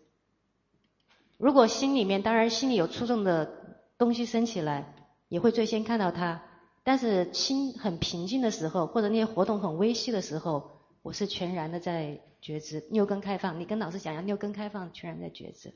[1.36, 3.52] 如果心里面当然心里有出众的
[3.98, 4.94] 东西升起来，
[5.28, 6.42] 也会最先看到它，
[6.83, 10.63] 但是心很平静的时候，或者那些活动很微细的时候，
[11.01, 13.59] 我是全然的在觉知，六根开放。
[13.59, 15.73] 你跟老师讲一下，六根开放，全然在觉知。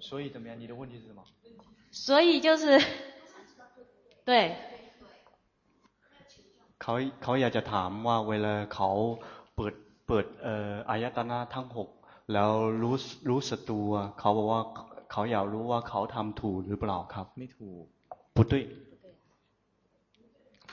[0.00, 0.58] 所以怎么样？
[0.58, 1.22] 你的问题是什么？
[1.90, 2.80] 所以就是，
[4.24, 4.56] 对。
[6.78, 8.90] เขาเขาอยากจะถามว่าเวลาเขา
[9.56, 9.74] เปิด
[10.06, 11.88] เปิดเอ่ออายตนะทั้งหก
[12.32, 12.50] แล้ว
[12.82, 12.94] รู้
[13.30, 14.62] รู้สึกตัวเขาบอกว่า
[15.12, 17.84] เขาอยากรู้ว่าเขาทำถูกหรือเปล่าครับ ไม่ถูก
[18.36, 18.52] 不对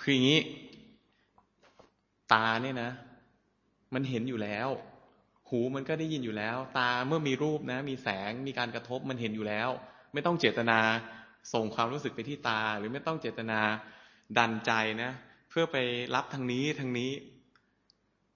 [0.01, 0.41] คืออย่างนี้
[2.33, 2.91] ตาเนี่ยนะ
[3.93, 4.69] มันเห็นอยู่แล้ว
[5.49, 9.69] หูมันก็ได้ยินอยู่แล้ว ตาเมื่อมีรูปนะ มีแสงมีการกระทบมันเห็นอยู่แล้ว
[10.13, 10.79] ไม่ต้องเจตนา
[11.53, 13.59] ส่งความรู้สึกไปที่ตา หรือไม่ต้องเจตนา
[14.37, 14.71] ดันใจ
[15.01, 15.11] นะ
[15.49, 15.77] เพื่อไป
[16.15, 17.11] รับทางนี้ทางนี้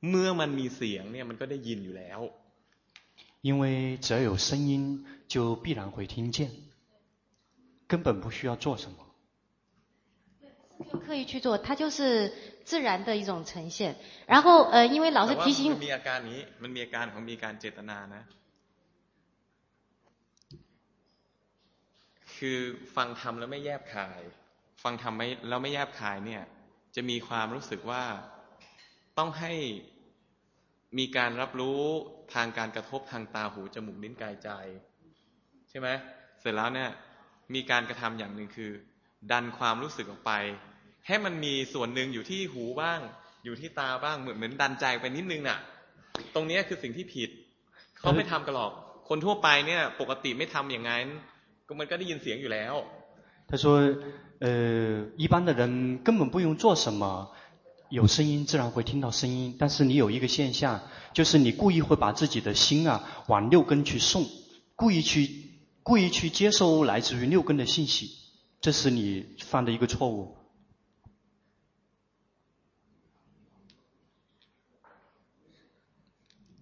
[0.10, 2.22] เมื่อมันมีเสียงเนี่ยมันก็ได้ยินอยู่แล้ว
[3.42, 3.64] 因为
[4.06, 6.52] 只要有声音，就必然会听见，
[7.88, 9.03] 根本不需要做什么。
[10.92, 12.34] 就刻意去做，它就是
[12.64, 13.96] 自然的一种呈现。
[14.28, 18.24] 然后，呃，因为老师提醒，มันมีอาการนี้มันมีอาการของมีการเจตนานะ
[22.36, 22.60] คือ
[22.96, 24.22] ฟังทำแล้วไม่แยบคาย
[24.84, 26.44] ฟังทำไม่แล้วไม่แยบคายเนี่ย
[26.96, 28.04] จะมีความรู้สึกว่า
[29.18, 29.54] ต้องให้
[30.98, 31.82] มีการรับรู้
[32.34, 34.50] ทางการกระทบทางตาหูจมูกลิ้นกายใจ
[35.70, 35.88] ใช่ไหม
[36.40, 36.90] เสร็จแล้วเนี่ย
[37.56, 38.72] มีการกระทำอย่างหนึ่งคือ
[39.32, 40.32] ดันความรู้สึกออกไป
[41.08, 43.00] ให้มันมีส่วนหนึ่งอยู่ที่หูบ้าง
[43.46, 45.60] อยู่ที่ตาบ้างเหมือนเหมือนดันใจไปนิดนึงน่ะ
[46.36, 47.30] ตรงนี้คือสิ่งที่ผิด
[48.00, 48.72] เขาไม่ทำกันหรอก
[49.10, 51.06] คนทั่วไปเนี่ย ปกติไม่ทำอย่างนั้น
[51.68, 52.76] ก็มันก็ได้ยินเสียงอยู่แล้ว
[53.50, 53.66] 他说
[54.46, 54.46] 呃
[55.18, 55.64] 一般的人
[56.06, 57.04] 根本不用做什么
[57.90, 60.82] 有声音自然会听到声音，但是你有一个现象，
[61.12, 64.28] 就是你故意会把自己的心啊往六根去送，
[64.76, 65.28] 故意去
[65.82, 68.12] 故意去接收来自于六根的信息，
[68.64, 70.36] 这是你犯的一个错误。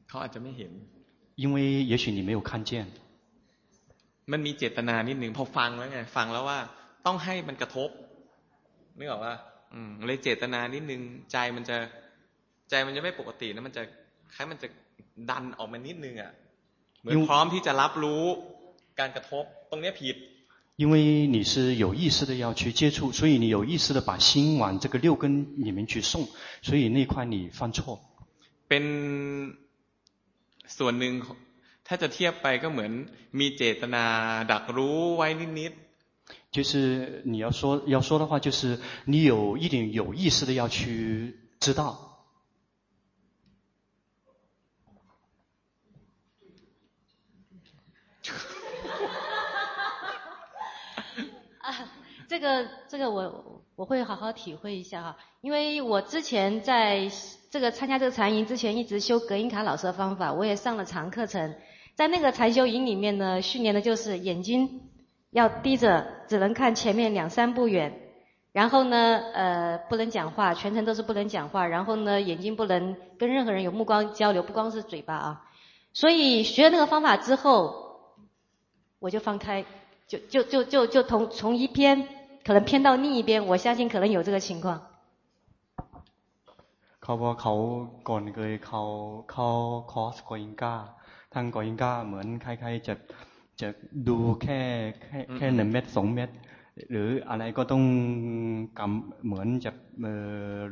[0.10, 0.72] 他อาจจะไม่เห็น
[1.36, 2.72] 因为也许你没有看见。
[4.32, 6.60] มันมีเจตนานิดหนึ่งพอฟังแล้วไงฟังแล้วว่า
[7.06, 7.90] ต้องให้มันกระทบ
[8.98, 9.36] นึกออกว่า
[9.74, 11.02] อืมเลยเจตนานิดนึง
[11.32, 11.78] ใจมันจะ
[12.70, 13.84] ใจมันจะไม่ปกตินะมันจะ
[14.34, 14.68] คล้ายมันจะ
[15.30, 16.32] ดันออกมานิดนึงอ่ะ
[17.00, 18.24] เหมือนพร้อมที่จะรับรู้
[19.00, 20.16] การกระทบตรงนี้ผิด
[20.82, 26.28] 因为你是有意识的要去接触，所以你有意识的把心往这个六根里面去送，
[26.62, 28.00] 所以那块你犯错。
[28.68, 29.56] เป็น
[30.78, 31.14] ส่วนหนึ่ง
[31.88, 32.92] ถ้าจะเทียบไปก็เหมือน
[33.40, 34.04] มีเจตนา
[34.52, 35.28] ดักรู้ไว้
[35.60, 35.74] นิด
[36.52, 42.11] 就是你要说要说的话，就是你有一点有意识的要去知道。
[52.33, 57.11] 这个这个我我会好好体会一下哈，因为我之前在
[57.51, 61.55] 这个参加这个禅营之前，一直修格音卡老师的方法，我也上了长课程，
[61.95, 64.81] 在那个禅修营里面呢，训练的就是眼睛。
[65.31, 68.01] 要低着，只能看前面两三步远，
[68.53, 75.43] 然后呢，呃，不能讲话，全程都是不能讲话，然后呢，眼睛不能跟任何人有目光交流，不光是嘴巴啊。
[75.93, 77.99] 所以学了那个方法之后，
[79.01, 79.67] 我就放开，
[80.07, 82.09] 就就就就就从从一边
[82.46, 84.82] 可能偏到另一边，我相信可能有这个情况。
[87.04, 87.54] เขาบอกเขา
[88.10, 88.82] ก่อนเคยเขา
[89.32, 89.48] เขา
[89.92, 90.74] คอร์สกออิงกา
[91.34, 92.94] ทางกออิงกาเหมือนคล้ายๆจะ
[93.62, 93.68] จะ
[94.08, 94.60] ดูแค่
[95.02, 96.30] แค่แค่หนึ่งเม็ดสองเม็ด
[96.92, 97.84] หรืออะไรก็ต้อง
[98.80, 99.72] กำเหมือนจะ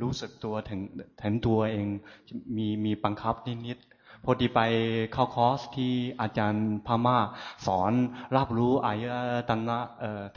[0.02, 0.80] รู้สึกตัวถึง
[1.22, 1.88] ถึงตัวเอง
[2.58, 3.36] มีมีบังคับ
[3.68, 4.60] นิดๆพอดีไป
[5.14, 7.18] เข้าคอร์สที่อาจารย์พม่า
[7.66, 7.92] สอน
[8.38, 9.06] รับรู้อาย
[9.50, 9.80] ตนะ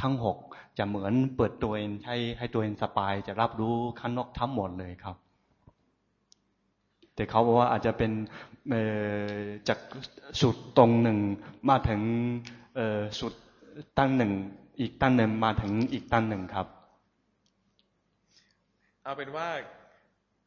[0.03, 0.39] ทั้งหก
[0.78, 5.16] จะเหมือนเปิดตัวเองให้ให้ตัวเองสบาย จะรับรู้ข้างนอกทั้งหมดเลยครับ
[7.16, 8.12] แต่เขาบอกว่าอาจจะเป็น
[9.68, 9.80] จาก
[10.42, 11.20] สุดตรงหนึ่ง
[11.70, 12.02] มาถึง
[13.20, 13.34] สุด
[13.98, 14.32] ตั้งหนึ่ง
[14.80, 16.68] อีกตั้งหนึ่งมาถึงอีกตั้งหนึ่งครับ
[19.04, 19.48] เอาเป็นว่า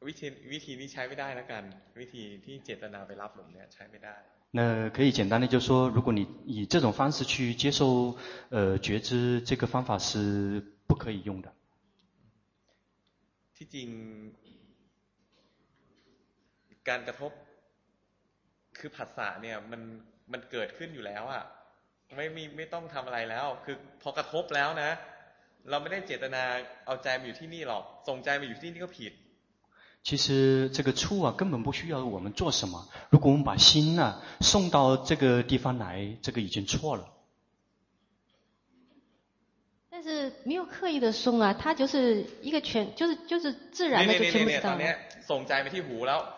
[0.07, 1.63] วิธีวิธีนี้ใช้ไม่ได้แล้วกัน
[2.01, 4.17] วิธีที่เจตนาไปรับหลงเนี่ยใช้ไม่ได้
[4.52, 8.18] 那可以简单的就说，如果你以这种方式去接受
[8.50, 11.54] 呃觉知，这个方法是不可以用的。
[13.56, 13.90] ที่จริง
[16.90, 17.32] การกระทบ
[18.78, 19.82] คือผัสสะเนี่ยมัน
[20.32, 21.44] มันเกิดขึ้นอยู่แล้วอะ
[22.18, 24.92] ไม่มีไม่ต้องทำอะไรแล้ว คือพอกระทบแล้วนะ
[25.70, 26.44] เราไม่ได้เจตนา
[26.86, 29.14] เอาใจมาอยู่ที่นี่หรอกส่งใจมาอยู่ที่นี่ก็ผิด
[30.07, 32.87] 其实这个触啊，根本不需要我们做什么。
[33.11, 37.09] 如果我们把心啊送到这个地方来，这个已经错了。
[39.91, 44.85] 但是是没有刻意的送啊，它就是一个全，就是就是自然的就全部知道了。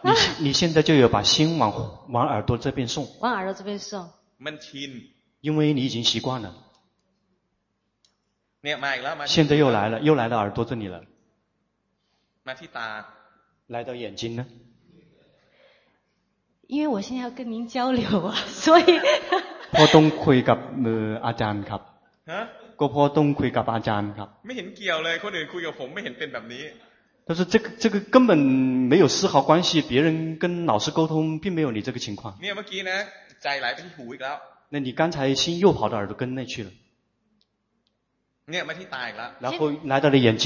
[0.02, 0.10] 你
[0.46, 3.06] 你现在就有把心往往耳朵这边送。
[3.20, 4.10] 往耳朵这边送。
[5.40, 6.54] 因为你已经习惯了。
[9.26, 11.04] 现在又来了，又来到耳朵这里了。
[13.67, 14.45] 来到眼睛呢？
[16.67, 18.83] 因为我现在要跟您交流啊，所以。
[19.73, 20.59] พ่อต้องคุยกับ
[21.25, 21.81] อาจารย์ครับ
[22.79, 26.63] ก็พ่อต้องคุยกับอาจารย์ครับไม่เห็นเกี่ยวเลยคนอื่นคุยกับผมไม่เห็นเป็นแบบนี้
[27.27, 32.37] 但是这个这个根本没有丝毫关系，别人跟老师沟通并没有你这个情况。
[32.41, 32.97] เนี่ยเมื่อกี้นะ
[33.43, 34.35] ใจไหลไปที่หูอีกแล้ว
[34.73, 36.69] 那你刚才心又跑到耳朵根那去了。
[38.51, 39.59] เนี่ยมาที่ตาอีกแล้ว然后
[39.91, 40.45] 来到了眼睛。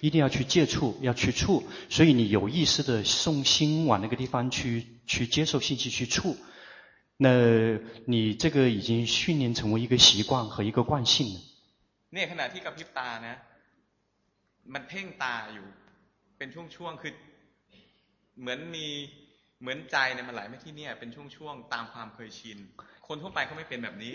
[0.00, 6.36] 一定要去接触，要去触，所以你有意识的送心往那个地方去去接受信息去触。
[7.18, 11.40] 那你这个已经训练成为一个习惯和一个惯性了。
[12.12, 13.36] เนี่ยขณะที่กระพริบตานะ
[14.74, 15.66] มันเพ่งตาอยู่
[16.38, 17.12] เป็นช่วงๆคือ
[18.40, 18.86] เหมือนมี
[19.60, 22.58] เหมือนใจเนี่ยมันไหลมาที่เนี่ยเป็นช่วงๆตามความเคยชิน
[23.06, 24.14] คนทั่วไปเขาไม่เป็นแบบนี้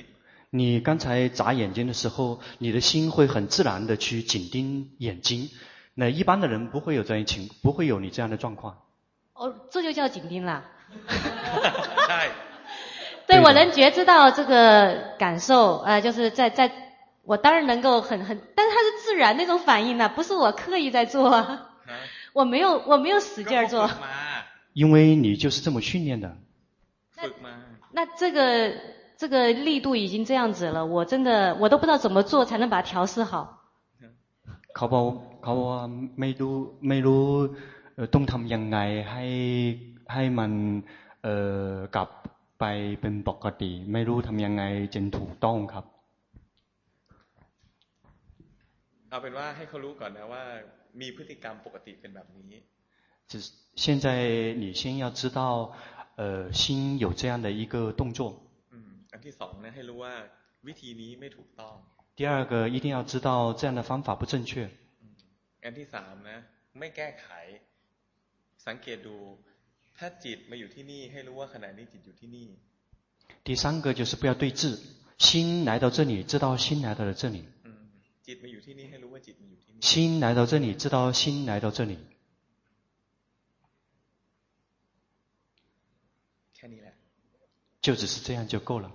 [0.53, 5.49] 你刚才眨眼睛的时候，你的心会很自然的去紧盯眼睛。
[5.98, 8.82] 那一般的人不会有这样情，不会有你这样的状况。
[9.32, 10.64] 哦，这就叫紧盯啦。
[13.26, 16.70] 对，我能觉知到这个感受，呃，就是在在，
[17.22, 21.70] 我当然能够很很，但是它是自然那种反应呢，不是我刻意在做，啊，
[22.34, 23.88] 我没有我没有使劲做。
[24.74, 26.36] 因为你就是这么训练的。
[27.16, 27.22] 那
[27.92, 28.74] 那这个
[29.16, 33.55] 这个力度已经这样子了，我真的我都不知道怎么做才能把它调试好。
[34.75, 35.05] เขาบอก
[35.43, 35.83] เขาบอกว่า
[36.19, 36.55] ไม่รู้
[36.89, 37.25] ไม่รู้
[38.13, 38.77] ต้องทำยังไง
[39.11, 39.25] ให้
[40.13, 40.51] ให้มัน
[41.23, 41.35] เอ่
[41.65, 42.09] อกับ
[42.59, 42.65] ไป
[43.01, 44.63] เป็นปกติไม่รู้ทำยังไง
[44.93, 45.85] จึงถูกต้องครับ
[49.09, 50.43] เอาเป็นว่าให้เขารู้ก่อนนะว่า
[51.01, 52.53] มีพฤติกรรมปกติเป็นแบบนี้
[53.29, 53.43] 就是
[53.83, 54.07] 现在
[54.63, 55.39] 你先要知道
[56.19, 58.19] 呃心有这样的一个动作
[59.11, 60.13] อันที่สองนะให้รู้ว่า
[60.67, 61.75] วิธีนี้ไม่ถูกต้อง
[62.15, 64.69] 第二个一定要知道这样的方法不正确
[65.63, 66.37] อันที่สามนะ
[66.79, 67.27] ไม่แก้ไข
[68.65, 69.17] สังเกตดู
[69.97, 72.47] ถ้าจิตมาอยู่ที่นี่ให้รู้ว่าขณะนี้จิตอยู่ที่นี่
[73.43, 74.77] 第三个就是不要对峙，
[75.17, 77.45] 心来到这里，知道心来到了这里。
[78.25, 81.97] จิตมาอยู่ที่นี่ให้รู้ว่าจิตมาอยู่ที่นี่心来到这里，知道心来到这里。
[86.55, 86.93] แค่นี้แหละ
[87.81, 88.91] 就只是这样就够了。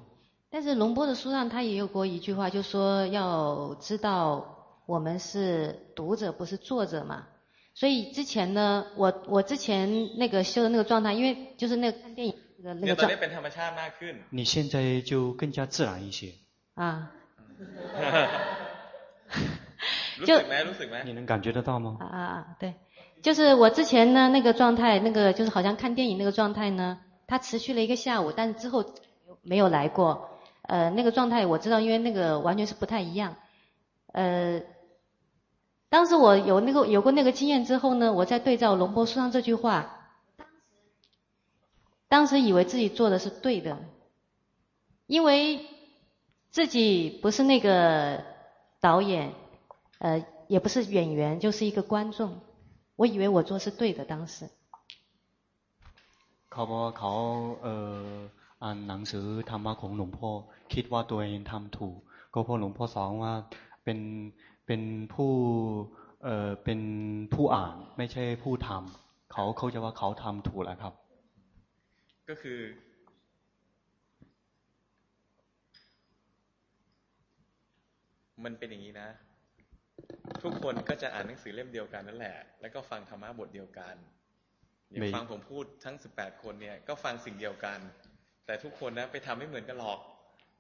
[0.52, 7.26] 但是龙波的书上他也有过一句话，就说要知道我们是读者，不是作者嘛。
[7.74, 13.18] 所以之前呢，我我之前那个修的那个状态，因为就是那个看电影的那个状态。
[14.30, 16.34] 你现在就更加自然一些。
[16.76, 17.12] 啊。
[20.26, 20.40] 就
[21.06, 21.98] 你能感觉得到吗？
[22.02, 22.76] 啊啊对，
[23.24, 28.84] 就是我之前呢那个状态，那个就是好像看电影那个状态呢，它持续了一个下午，但是之后
[29.42, 30.28] 没有来过。
[30.71, 33.37] 呃，那个状态我知道，因为那个完全是不太一样。
[34.13, 34.63] 呃。
[35.89, 40.11] 当时我有那个有过那个经验之后呢，我在对照龙波书上这句话，
[42.09, 43.79] 当时以为自己做的是对的，
[45.07, 45.65] 因为
[46.51, 48.25] 自己不是那个
[48.81, 49.33] 导演，
[50.01, 52.41] 呃，也不是演员，就是一个观众，
[52.97, 54.05] 我以为我做是对的。
[54.05, 54.49] 当时。
[56.51, 57.13] เขาบอกเขา
[57.63, 58.29] เอ่อ
[58.64, 60.30] อ่านหนังสือธรรมะของหลวงพ่อ
[60.74, 61.98] คิดว่าตัวเองทำถูก
[62.34, 63.34] ก็เพราะหลวงพ่อสอนว่า
[63.84, 64.00] เป็น
[64.66, 64.82] เป็น
[65.14, 65.32] ผู้
[66.24, 66.80] เอ่อเป็น
[67.34, 70.94] ผู้อ่านไม่ใช่ผู้ทำเขาเขาจะว่าเขาทำถูกแล้วครับ
[72.30, 72.60] ก็คือ
[78.44, 79.10] มันเป็นอย่างนี้นะ
[80.44, 83.96] ทุกคนก็จะอ่านหนังสือเล่มเดียวกันนั่นแหละ แล้วก็ฟังธรรมะบทเดียวกัน
[84.90, 87.80] อย่างฟังผมพูดทั้งสิบแปดคนเนี่ยก็ฟังสิ่งเดียวกัน
[88.47, 90.01] แต่ทุกคนนะไปทำไม่เหมือนกันหรอก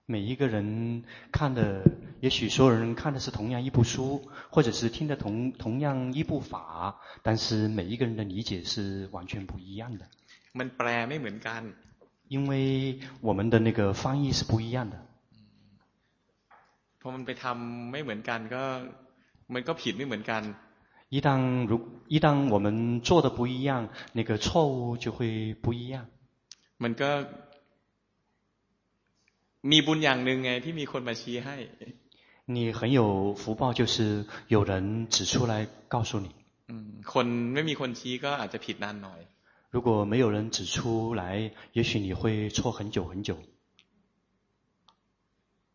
[0.09, 1.03] 每一个人
[1.33, 1.83] 看的，
[2.21, 6.95] 也许所有人看的是同样一部书，或者是听的同同样一部法，
[7.25, 10.07] 但是每一个人的理解是完全不一样的。
[10.53, 11.63] มันแปลไม่เหมือนกัน，
[12.29, 14.97] 因为我们的那个翻译是不一样的。
[17.01, 18.65] พอมันไปทำไม่เหมือนกันก็
[19.55, 20.43] มันก็ผิดไม่เหมือนกัน
[21.09, 21.73] 一旦如
[22.09, 26.07] 一旦我们做的不一样，那个错误就会不一样。
[26.83, 27.11] มันก็
[29.71, 31.57] มีบุญอย่างหนึ่งไงที่มีคนมาชี้ให้
[32.55, 36.29] 你很有福报，就是有人指出来告诉你。
[37.13, 39.19] คนไม่มีคนชี้ก็อาจจะผิดนานหน่อย。
[39.71, 43.37] 如果没有人指出来，也许你会错很久很久。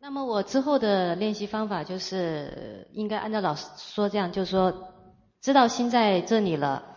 [0.00, 4.88] 那么我之后的练习方法就是应该按照老师说这样，就是说。
[5.42, 6.94] 知道心在这里了，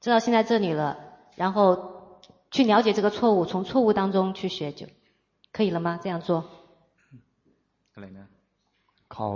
[0.00, 0.96] 知道心在这里了，
[1.34, 4.86] 然后去了解这个错误，从错误当中去学就
[5.52, 5.88] 可以了吗？
[6.02, 6.30] 这样做。
[7.94, 8.28] อะไรนะ
[9.12, 9.30] เขา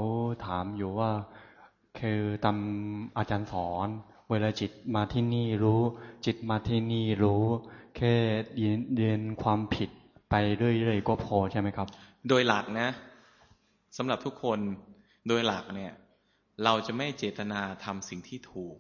[0.46, 1.10] ถามอยู่ว่า
[1.98, 2.58] คือตาม
[3.18, 3.88] อาจารย์สอน
[4.30, 5.82] เวลาจิตมาที่นี่รู้
[6.26, 7.42] จิตมาที่นี่รู้
[7.96, 8.14] แค่
[8.56, 9.90] เรียนเรียนความผิด
[10.30, 11.88] ไปเรื่อยๆก็พอใช่ไหมครับ
[12.28, 12.88] โดยหลักนะ
[13.96, 14.58] สำหรับทุกคน
[15.28, 15.92] โดยหลักเนี่ย
[16.64, 18.76] เราจะไม่เจตนาทำสิ่งที่ถูก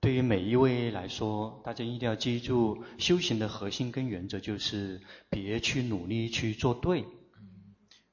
[0.00, 5.00] 对于每一位来说，大家一定要记住，修行的核心跟原则就是
[5.30, 7.04] 别去努力去做对。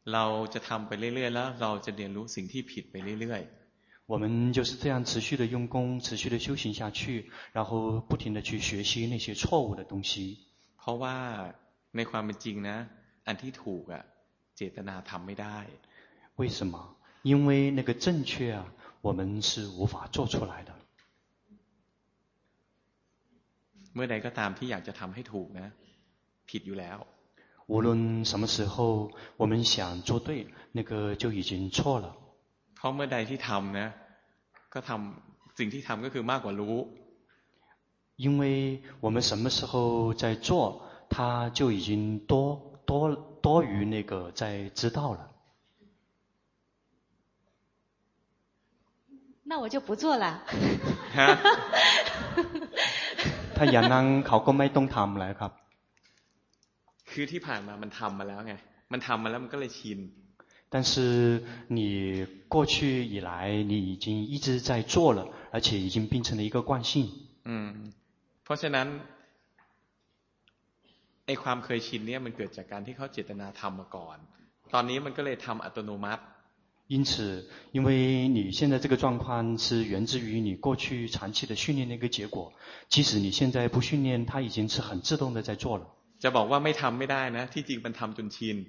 [0.06, 10.40] เราจะทำไปเรื่อยๆแล้วเราจะเรียนรู้สิ่งที่ผิดไปเรื่อยๆ我们就是这样持续的用功，持续的修行下去，然后不停的去学习那些错误的东西。
[10.78, 11.54] เพราะว่า
[11.92, 12.88] ในความเป็นจริงนะ
[13.28, 14.04] อันที่ถูกอะ
[14.58, 15.58] เจตนาทำไม่ได้
[16.38, 16.96] 为什么？
[17.24, 18.66] 因为那个正确啊，
[19.02, 20.74] 我们是无法做出来的。
[23.94, 25.68] เมื่อใดก็ตามที่อยากจะทำให้ถูกนะ
[26.50, 27.00] ผิดอยู่แล้ว
[27.72, 27.88] 无论
[28.30, 32.16] 什么时候我们想做对，那个就已经错了。
[32.76, 33.88] เพราะเมื่อใดที่ทำนะ
[34.74, 36.80] ก็ทำสิ่งที่ทำก็คือมากกว่ารู้。
[38.16, 45.32] 因为我们什么时候在做，它就已经多多多于那个在知道了。
[49.46, 50.44] 那我就不做了。
[53.58, 55.52] ถ้าอย่างนั้นเขาก็ไม่ต้องทำแล้วครับ
[57.12, 58.54] คือที่ผ่านมามันทำมาแล้วไง
[58.92, 60.00] มันทำมาแล้วมันก็เลยชิน
[60.74, 61.44] 但是
[61.78, 61.80] 你
[62.54, 63.32] 过去以来
[63.72, 66.92] 你已经一直在做了而且已经变成了一个惯性
[67.48, 67.70] อืม
[68.44, 68.88] เพราะฉะนั้น
[71.26, 74.18] ไอความเคยชินเนี่ยมันเกิดจากการที่เขาเจตนาทำมาก่อน
[74.74, 76.24] ตอนนี้มันก็เลยทำอัตโนมัติ
[76.88, 82.52] 因此，因为你现在这个状况是源自于你过去长期的训练的一个结果，
[82.90, 85.86] 即使你现在不训练，它已经是很自动的在做了。
[86.20, 88.66] จะบอกว่าไม่ทำไม่ได้นะที่จริงมันทำจนชิน。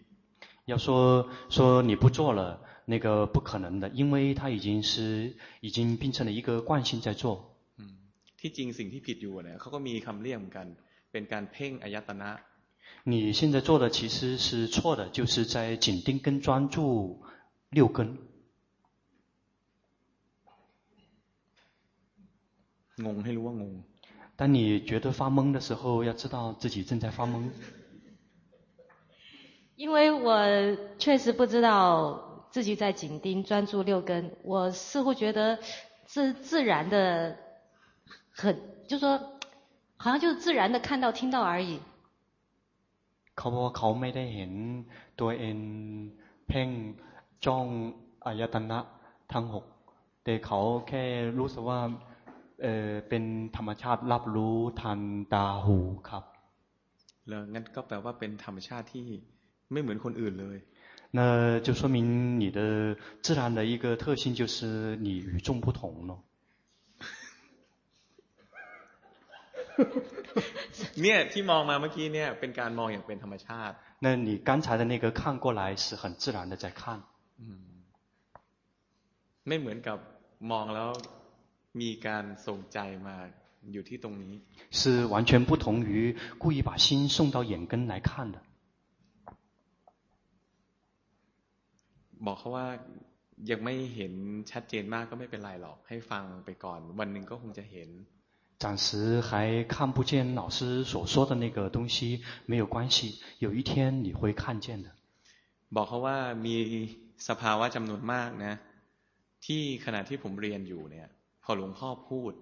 [0.66, 7.56] 要说说你不做了，那个不可能的，因为它已经是已经变成了一个惯性在做。
[7.78, 7.96] 嗯，
[8.38, 10.66] ที่จริงสิ่งที่ผิดอยู่เนี่ยเขาก็มีคำเรียกเหมือนกัน
[11.12, 12.30] เป็นการเพ่งอายตนะ。
[13.04, 17.22] 你现在做的其实是错的，就是在紧盯跟专注。
[17.70, 18.18] 六根，
[22.96, 23.82] 懵还是忘懵？
[24.36, 27.50] 当你觉得发懵的时候，要知道自己正在发懵。
[29.76, 35.58] 因为我确实不知道自己在紧盯专注六根，我似乎觉得
[36.06, 37.36] 是自然的，
[38.30, 38.58] 很，
[38.88, 39.38] 就说，
[39.96, 41.80] 好像就是自然的看到听到而已。
[43.36, 44.52] เขาบอกเขาไม่ได้เห็น
[45.20, 45.56] ตัวเอง
[46.48, 46.68] เพ่ง
[47.46, 47.66] จ้อง
[48.26, 48.78] อายตนะ
[49.32, 49.64] ทั้งหก
[50.24, 51.02] แต่เขาแค่
[51.38, 51.80] รู้สึกว่า
[52.62, 53.24] เออเป็น
[53.56, 55.00] ธรรมชาติรับรู้ทัน
[55.34, 55.78] ตาหู
[56.08, 56.24] ครับ
[57.28, 59.06] แล้วงั้นก็แปลว่าเป็นธรรมชาติที่
[59.72, 60.58] ไม่เหมือนคนอื่นเลย
[61.12, 66.12] 那就说明你的自然的一个特性就是你与众不同咯。
[71.02, 73.74] เนี่ยที่มองมาเมื่อกี้เนี่ยเป็นการมองอย่างเป็นธรรมชาติ
[74.04, 77.02] 那你刚才的那个看过来是很自然的在看。
[79.46, 79.98] ไม่เหมือนกับ
[80.50, 80.90] มองแล้ว
[81.80, 83.16] มีการส่งใจมา
[83.72, 84.34] อยู่ที่ตรงนี้
[84.78, 84.80] 是
[85.12, 85.92] 完全不同于
[86.42, 88.38] 故意把心送到眼根来看的
[92.24, 92.66] บอกเขาว่า
[93.50, 94.12] ยังไม่เห็น
[94.50, 97.90] ชัดเจนมากก็ไม่เป็นไรหรอกให้ฟังไปก่อนวันหนึ่งก็คงจะเห็น
[98.62, 104.88] 暂时还看不见老师所说的那个东西没有关系有一天你会看见的
[105.74, 106.56] บอกเขาว่ามี
[107.28, 108.54] สภาวะจำนวนมากนะ
[109.46, 111.08] ที่ขณะที่ผมเรียนอยู่เนี่ย
[111.44, 112.32] พอหลวงพ่อพูด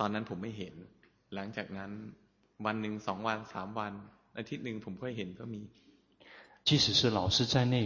[0.00, 0.74] ตอนนั้นผมไม่เห็น
[1.34, 1.90] หลังจากนั้น
[2.66, 3.92] วันหนึ่งสองวันสามวัน
[4.38, 5.62] อาทิตย์หนึ่งผมก็เห็นก็มี
[6.68, 7.76] 即使是老师在内，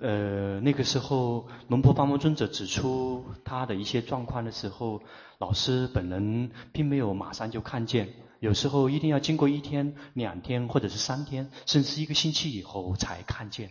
[0.00, 5.00] 呃，那个时候龙婆巴摩尊者指出他的一些状况的时候，
[5.38, 13.70] 老师本人并没有马上就看见，有时候一定要经过一天、两天或者是三天，甚至一个星期以后才看见。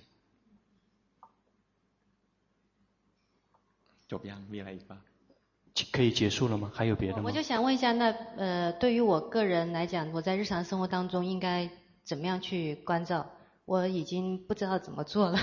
[4.12, 5.02] จบยังมีอะไรอีกบ้าง？
[5.96, 6.72] 可以结束了吗？
[6.78, 7.24] 还有别的吗？
[7.28, 8.04] 我就想问一下，那
[8.38, 11.70] 呃，对于我个人来讲，我在日常生活当中应该
[12.04, 13.26] 怎么样去关照？
[13.66, 15.38] 我已经不知道怎么做了。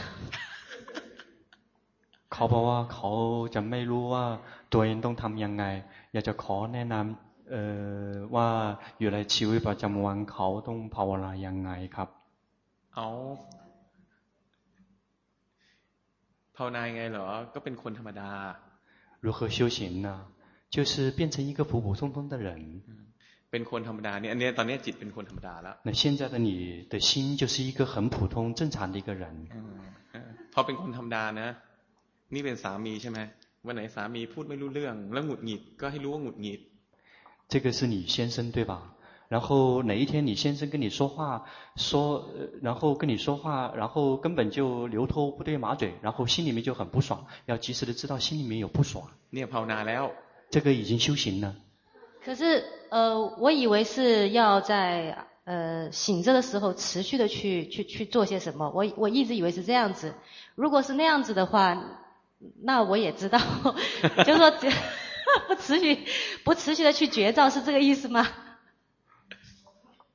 [2.33, 3.11] เขาบอกว่าเขา
[3.55, 4.24] จะไม่รู้ว่า
[4.73, 5.65] ตัวเองต้องทำยังไง
[6.12, 7.62] อยากจะขอแนะนำเอ่
[8.11, 8.49] อว่า
[9.01, 12.09] อยู่ในชีวิตประจำวันเขาต้องภาวนายังไงครับ
[12.95, 13.09] เอา
[16.57, 18.31] ภาวนายังไงเหรอ ก็เป็นคนธรรมดา
[19.24, 20.09] 如何修行呢？
[20.74, 22.49] 就是变成一个普普通通的人。
[23.51, 25.74] เป็นคนธรรมดาเนี่ยอันนี้ตอนนี้จิตเป็นคนธรรมดาแล้ว。
[25.87, 26.51] 那现在的你
[26.93, 29.24] 的心就是一个很普通正常的一个人。
[30.53, 31.49] พอเป็นคนธรรมดานะ
[32.35, 33.19] นี่เป็นสามีใช่ไหม
[33.66, 36.61] วันไหนสามีพูดไม่รู้เรื่องแล้วหงุดหงิดก็ให้รู้ว่าหงุดหงิด。
[37.53, 38.73] 这个是你先生对吧？
[39.30, 41.45] 然后哪一天你先生跟你说话，
[41.76, 42.30] 说，
[42.62, 50.12] 然后跟你说话，然后根本就牛头不对马嘴，然后心里面就很不爽，要及时的知道心里面有不爽，你也跑哪了？
[50.49, 51.56] 这个已经修行了。
[52.24, 60.14] 可是，呃，我以为是要在呃醒着的时候持续的去去去做些什么，我我一直以为是这样子。
[60.56, 61.99] 如果是那样子的话，
[62.62, 63.40] 那我也知道，
[64.26, 64.52] 就是说
[65.48, 66.06] 不持续
[66.44, 68.26] 不持续的去绝照是这个意思吗？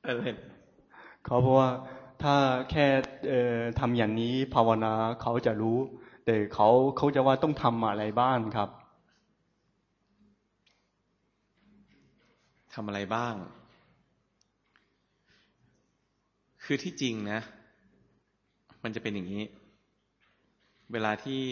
[0.02, 1.70] เขาบอกว่า
[2.22, 2.34] ถ้า
[2.70, 2.86] แค่
[3.28, 5.78] เอ่อทำอย่างนี้ภาวนาเขาจะรู้
[6.24, 8.68] แต่เขาเขาจะว่าต้องทำอะไรบ้างครับ
[12.74, 13.34] ทำอะไรบ้าง
[16.64, 17.40] คือที่จริงนะ
[18.82, 19.44] มันจะเป็นอย่างนี้
[20.92, 21.42] เวลาที่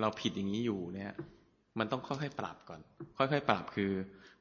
[0.00, 1.12] เราผิดอย่างนี้อยู่เนี่ย
[1.78, 2.80] มันต้องค่อยๆปรับก่อน
[3.18, 3.92] ค่อยๆปรับคือ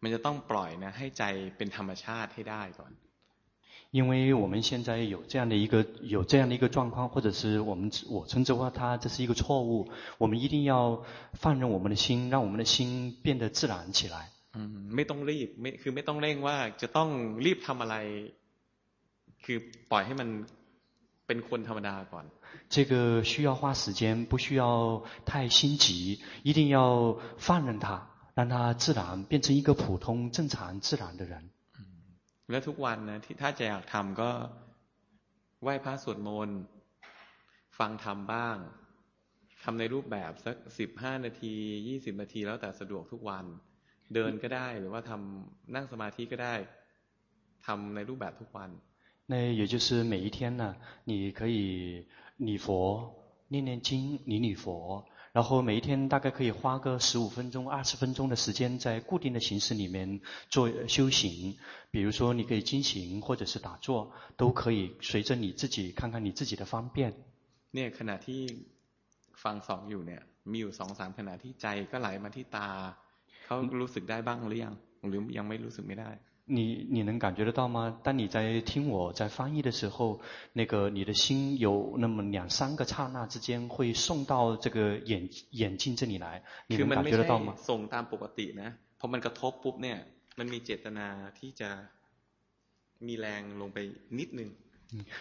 [0.01, 1.23] มันจะต้องปล่อยนะ ให้ใจ
[1.57, 2.93] เป็นธรรมชาติให้ได้ก่อน
[3.90, 11.04] 因为我们现在有这样的一个有这样的一个状况，或者是我们我称之为它这是一个错误，我们一定要
[11.34, 14.30] 放任我们的心，让我们的心变得自然起来。
[14.54, 17.08] 嗯，ไม่ต้องรีบไม่คือไม่ต้องเร่งว่าจะต้อง
[17.44, 17.94] รีบทำอะไร
[19.44, 19.58] คือ
[19.90, 20.28] ปล่อยให้มัน
[21.26, 22.24] เป็นคนธรรมดาก่อน。
[22.68, 31.50] 这个需要花时间，不需要太心急，一定要放任它，让它自然变成一个普通、正常、自然的人。
[32.50, 34.30] แล้วทุกวันนะที่ถ้าจะอยากทำก็
[35.62, 36.58] ไหว้พระสวดมนต์
[37.78, 38.56] ฟังธรรมบ้าง
[39.62, 41.54] ทำในรูปแบบสักสิบห้านาที
[41.88, 43.44] ยี่สิบนาทีแล้วแต่สะดวกทุกวัน
[44.14, 46.54] เดินก็ได้หรือว่าทำนั่งสมาธิก็ได้
[47.66, 48.70] ทำในรูปแบบทุกวัน
[49.32, 50.64] 那也就是每一天呢，
[51.04, 51.58] 你可以
[52.48, 52.66] 礼佛、
[53.48, 54.64] 念念经、礼礼佛。
[55.36, 61.56] 然后每一天大概可以花个十五分钟、二十分钟的时间，在固定的形式里面做修行。
[61.90, 67.14] 比如说，你可以经行，或者是打坐，都可以随着你自己看看你自己的方便。
[67.72, 68.40] เนี่ยขณะที่
[69.42, 72.68] ฟังสองอยู่เนี่ยมีอยู่สองสามขณะที่ใจก็ไหลมาที่ตา
[73.44, 74.74] เขารู้สึกได้บ้างหรือยัง
[75.08, 76.10] หรือยังไม่รู้สึกไม่ได้
[76.46, 77.98] 你你能感觉得到吗？
[78.02, 80.20] 当你在听我在翻译的时候，
[80.52, 87.54] 那个你的心有那么两三个刹那之间会送到这个眼眼睛这里来，你能感觉得到吗？
[87.56, 89.98] 送ตามปกตินะพอมันกระทบปุ๊บเนี่ย
[90.38, 91.06] มันมีเจตนา
[91.38, 91.70] ที่จะ
[93.06, 93.78] มีแรงลงไป
[94.18, 94.50] นิดนึง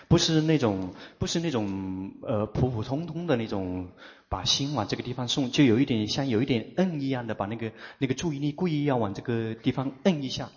[0.10, 3.88] 不是那种不是那种呃普普通通的那种
[4.28, 10.50] 把心往这个地方送，就有一点像有一点摁一样的，把那个那个注意力故意要往这个地方摁一下。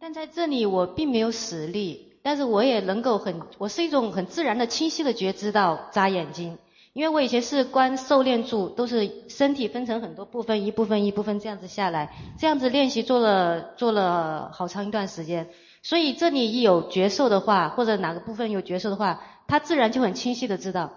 [0.00, 6.58] 但在这里我并没有使力，但是我也能够很，我是一种很自然的、清晰的觉知到眨眼睛，
[6.92, 15.48] 因为我以前是观受练住，都是身体分成很多部分，一部分一部分这样子下来，这样子练习做了做了好长一段时间，
[15.82, 20.90] 所以这里一有觉受的话，或者哪个部分有觉受的话，他自然就很清晰的知道。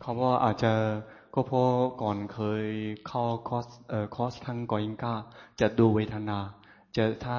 [0.00, 0.72] เขาว่าอาจจะ
[1.34, 1.70] ก็เพราะ
[2.02, 2.64] ก่อนเคย
[3.06, 5.14] เข้าคอร์สเอ่อคอร์สทางกอยิงกา
[5.60, 6.38] จะดูเวทนา
[6.96, 7.38] จะถ้า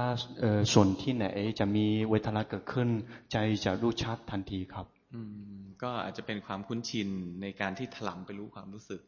[0.74, 1.26] ส่วนที่ไหน
[1.60, 2.90] จะมีเวทนาเกิดขึ้น
[3.32, 5.22] ใจจะรู้ชัดทันทีครับอื
[5.60, 7.10] มก็อาจจะเป็นความคุ้นชิน
[7.42, 9.02] ในการที่ถลำไปรู้ความรู้สึก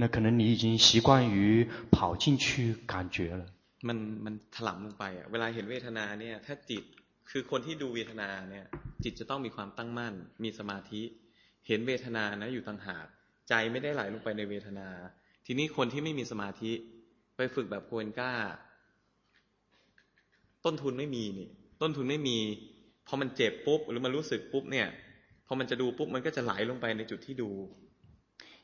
[0.00, 1.38] 那可能你已经习惯于
[1.94, 2.46] 跑进去
[2.92, 3.42] 感觉了
[3.88, 6.84] มันมันถลำลงไปอ่ะเวลาเห็นเวทนาเนี่ยถ้าจิต
[7.30, 8.66] คือคนที่ดูเวทนาเนี่ย
[9.04, 11.02] จิตจะต้องมีความตั้งมั่น มีสมาธิ
[11.66, 13.06] เห็นเวทนานะอยู่ต่างหาก
[13.48, 14.88] ใจไม่ได้ไหลลงไปในเวทนา
[15.46, 16.72] ทีนี้คนที่ไม่มีสมาธิ
[17.36, 18.32] ไปฝึกแบบโคเอนก้า
[20.64, 21.48] ต้นทุนไม่มีนี่
[21.80, 22.38] ต้นทุนไม่มี
[23.06, 24.88] พอมันเจ็บปุ๊บหรือมันรู้สึกปุ๊บเนี่ย
[25.46, 27.50] พอมันจะดูปุ๊บมันก็จะไหลลงไปในจุดที่ดู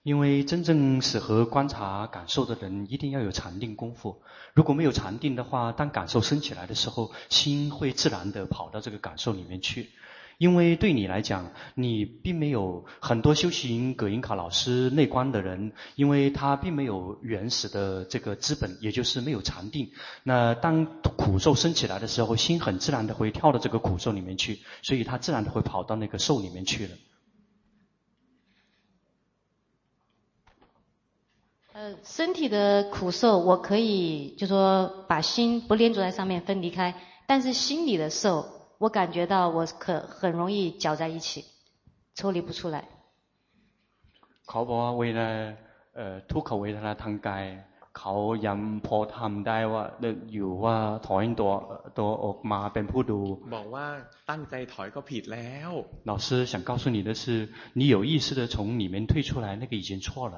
[0.05, 4.21] 因为真正适合观察感受的人，一定要有禅定功夫。
[4.53, 9.89] 如果没有禅定的话，当感受升起来的时候，心会自然地跑到这个感受里面去。
[10.40, 19.92] 因为对你来讲，你并没有很多修行葛印卡老师内观的人，因为他并没有原始的这个资本，也就是没有禅定。
[20.24, 26.96] 那当苦受升起来的时候，心很自然的会跳到这个苦受里面去，所以他自然的会跑到那个受里面去了。
[31.74, 36.96] 呃，身体的苦受，我可以就说把心不连着在上面分离开，
[37.28, 38.59] 但是心里的受。
[38.79, 41.45] 我感觉到我可很容易搅在一起，
[42.15, 42.85] 抽离不出来。
[44.47, 45.29] เขาบอกว่าเวลา
[45.97, 47.45] เอ่อทุกขเวทนาทางกาย
[47.99, 48.15] เขา
[48.47, 49.83] ยังพอทำได้ว่า
[50.33, 50.77] อยู่ว่า
[51.07, 51.51] ถอยตัว
[51.99, 53.21] ตัวออกมาเป็นผู้ดู
[53.57, 53.87] บอกว่า
[54.31, 55.71] ตั้งใจถอยก็ผิดแล้ว
[56.11, 57.49] 老师想告诉你的是，
[57.79, 60.37] 你有意识的从里面退出来，那个已经错了。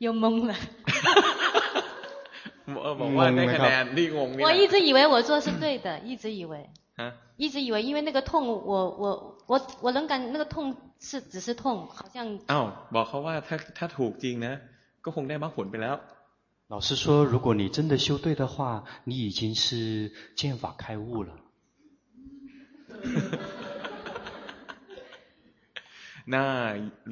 [0.00, 0.54] 又懵了。
[3.00, 4.42] บอกว่าได้คะแนนนี่งงนี่。
[4.44, 6.68] 我一直以为我做是对的，一 直以为。
[7.36, 12.16] 一直以为，因为那个痛，我我我我能感那个痛是只是痛，好像。
[12.52, 12.64] อ้าว
[12.94, 14.54] บอกเขาว่าถ้าถ้าถูกจริงนะ
[15.04, 15.94] ก็คงได้มรรคผลไปแล้ว。
[16.68, 21.30] 老师说，如果你真的修对的话，你已经是见法开悟了。
[26.34, 26.44] น่า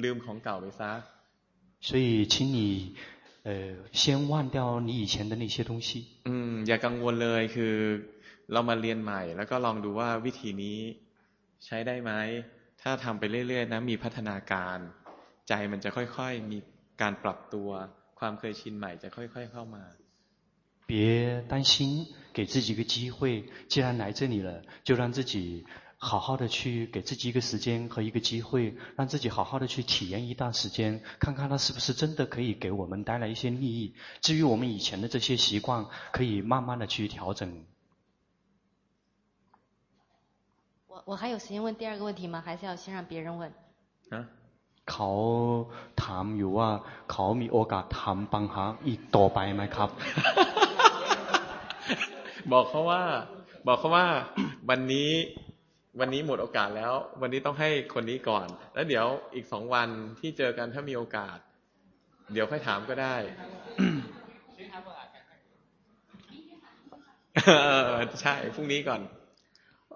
[0.03, 0.91] ลืมของเก่าไปซะ。
[1.81, 2.95] 所以，请你，
[3.43, 6.07] 呃，先忘掉你以前的那些东西。
[6.25, 7.75] 嗯，อย่ากังวลเลยคือ
[8.51, 10.79] เรามาเรียนใหม่แล้วก็ลองดูว่าวิธีนี้
[11.65, 12.11] ใช้ได้ไหม
[12.81, 14.77] ถ้าทำไปเรื่อยๆนะมีพัฒนาการ
[15.47, 16.57] ใจมันจะค่อยๆมี
[17.01, 17.69] การปรับตัว
[18.19, 19.83] ความเคยชินใหม่จะค่อยๆเข้ามา
[20.87, 25.65] 别担心，给自己一个机会，既然来这里了，就让自己。
[25.99, 33.95] 好好的去给自己一个时间和一个机会，让自己好好的去体验一段时间，看看它是不是真的可以给我们带来一些利益。
[34.21, 37.65] 至于我们以前的这些习惯，可以慢慢的去调整。
[40.87, 42.41] 我我还有时间问第二个问题吗？
[42.45, 43.51] 还是要先让别人问？
[44.09, 44.25] 啊？
[44.85, 45.09] เขา
[46.01, 46.69] ถามอยู่ว่า
[47.11, 49.89] เขามีโอกาสถามปัญหาอีกต่อไปไหมครับ？
[52.51, 53.01] บอกเขาว่า
[53.67, 54.05] บอกเขาว่า
[54.69, 55.09] วันนี้
[55.99, 59.05] วันนี้หมดโอกาสแล้ว วันนี้ต้องให้คนนี้ก่อน แล้วเดี๋ยว
[59.35, 61.37] อีกสองวันที่เจอกันถ้ามีโอกาส
[62.33, 63.15] เดี๋ยวค่อยถามก็ได้
[68.21, 69.01] ใช่พรุ่งนี้ก่อน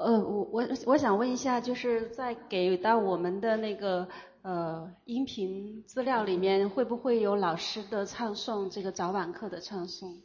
[0.02, 4.07] 呃，我我我想问一下，就是在给到我们的那个
[4.44, 10.22] 呃音频资料里面，会不会有老师的唱诵这个早晚课的唱诵？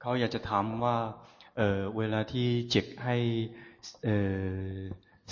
[0.00, 0.96] เขาอยากจะถามว่า
[1.56, 3.67] เออเวลาที่เจ็กให้เอ่อ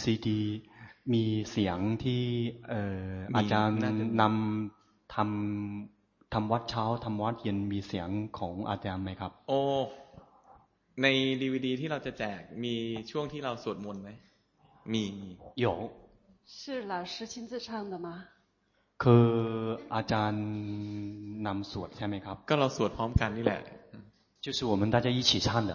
[0.02, 0.40] ซีดี
[1.12, 2.22] มีเสียงที่
[2.68, 3.78] เอ่ออาจารย์
[4.20, 8.08] นำทำทำวัดเช้าทำวัดเย็นมีเสียง
[8.38, 9.60] ของอาจารย์ไหมครับ โอ้
[11.02, 11.06] ใน
[11.42, 12.74] ดีวดีที่เราจะแจกมี
[13.10, 14.10] ช่วงที่เราสวดมนต์ไหม
[14.92, 15.04] มี
[15.64, 15.66] 有
[16.54, 16.56] 是
[16.92, 18.08] 老师亲自唱的吗
[19.02, 19.28] คือ
[19.94, 20.44] อาจารย์
[21.46, 23.60] นำสวดใช่ไหมครับก็เราสวดพร้อมกันนี่แหละ
[24.44, 25.72] 就是我们大家一起唱的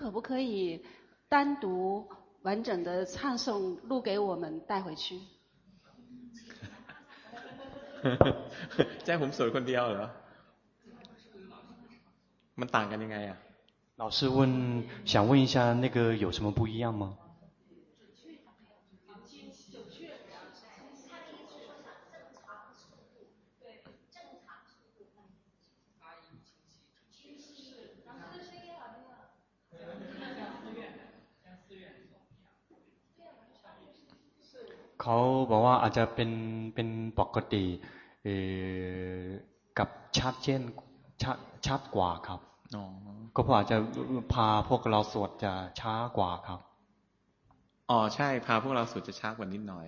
[0.00, 0.84] 可不可以
[1.28, 2.06] 单独
[2.42, 5.18] 完整的唱诵录给我们带回去？
[9.04, 10.10] 在我们手คนเดียวเหรอ
[12.60, 13.36] มันต่างกันยังไง啊
[13.96, 17.16] 老师问，想问一下，那个有什么不一样吗？
[35.02, 35.18] เขา
[35.50, 36.30] บอกว่าอาจจะเป็น
[36.74, 36.88] เป็น
[37.20, 37.64] ปกติ
[38.24, 38.28] เอ
[39.20, 39.24] อ
[39.78, 39.88] กับ
[40.18, 40.62] ชัดเจน
[41.22, 42.40] ชัดชัดกว่าครับ
[43.34, 43.76] ก็เพราะอาจจะ
[44.32, 46.60] พาพวกเราสวดจะช้ากว่าครับ
[47.90, 49.86] อ๋อใช่พาพวกเราสวดจะช้ากว่านิดหน่อย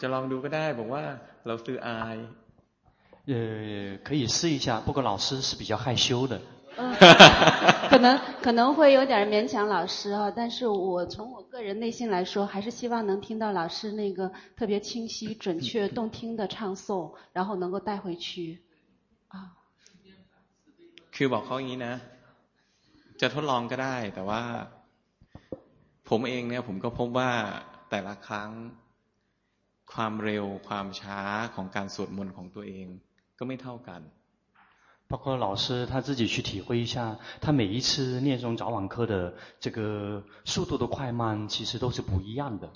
[0.00, 1.02] จะลองดูก็ได้บอกว่า
[1.46, 2.16] เราซื้ออาย
[3.30, 3.34] 呃
[4.06, 6.40] 可以试一下不过老师是比较害羞的
[6.76, 6.94] 嗯，
[7.90, 18.60] 可能可能会有点勉强老师哈，但是我从我个人内心来说，还是希望能听到老师那个特别清晰、准确、动听的唱诵，然后能够带回去。
[19.28, 19.56] 啊。
[21.14, 21.94] คือบอกเขาอย่างนี้นะ
[23.20, 24.42] จะทดลองก็ได้ แต่ว่า
[26.08, 27.30] ผมเองเนี่ยผมก็พบว่า
[27.90, 28.50] แต่ละครั้ง
[29.92, 31.20] ความเร็วความช้า
[31.54, 32.86] ของการสวดมนต์ของตัวเอง
[33.38, 34.00] ก็ไม่เท่ากัน
[35.07, 42.71] 包括老师他自己去体会一下，他每一次念诵早晚课的这个速度的快慢，其实都是不一样的。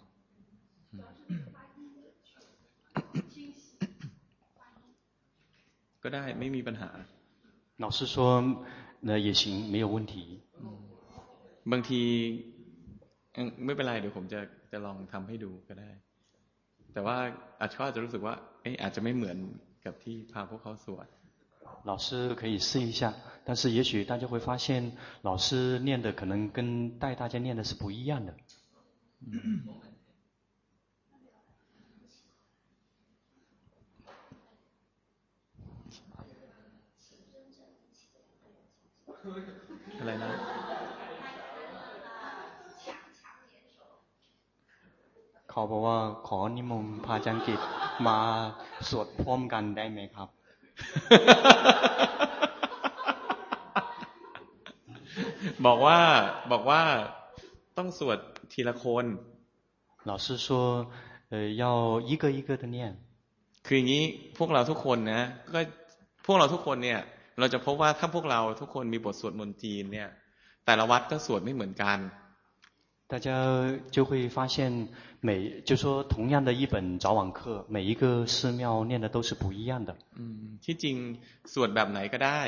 [6.03, 6.89] ก็ได้ไม่มีปัญหา，
[7.77, 8.17] 老师说，
[9.01, 10.41] 那也行，没有问题。
[11.71, 12.03] บางที，
[13.65, 14.39] ไม่เป็นไรเดี๋ยวผมจะ
[14.71, 15.91] จะลองทำให้ดูก็ได้。
[16.93, 17.17] แต่ว่า
[17.59, 18.33] อาจจะรู้สึกว่า
[18.83, 19.37] อาจจะไม่เหมือน
[19.85, 21.07] กับที่พาพวกเขาสวด
[21.84, 23.12] 老师可以试一下，
[23.44, 28.34] 但是也许大家会发现，老师念的可能跟带大家念的是不一样的。
[40.04, 40.26] 来啦。
[45.46, 47.60] เขาบอกว่าขอนิมนต์พระอาจารย์กิต
[48.06, 48.16] มา
[48.88, 50.28] สวดพร้อมกันได้ไหมครับ
[55.66, 55.98] บอกว่า
[56.52, 56.82] บอกว่า
[57.78, 58.18] ต้องสวด
[58.52, 59.04] ทีละคน
[60.10, 60.48] 老师说
[61.32, 61.64] 呃要
[62.10, 62.76] 一个一个的念
[63.66, 64.04] คืออย่างนี้
[64.38, 65.22] พวกเราทุกคนนะ
[65.54, 65.60] ก็
[66.26, 67.00] พวกเราทุกคนเนี่ย
[67.38, 70.08] เราจะพบว่าถ้าพวกเราทุกคนมีบทสวดมนต์จีนเนี่ย
[70.66, 71.98] แต่ละวัดก็สวดไม่เหมือนกัน
[73.08, 74.88] 大家就会发现
[75.20, 79.96] 每就说同样的一本早晚课，每一个寺庙念的都是不一样的。
[80.16, 82.40] 嗯，ที่จริงสวดแบบไหนก็ได้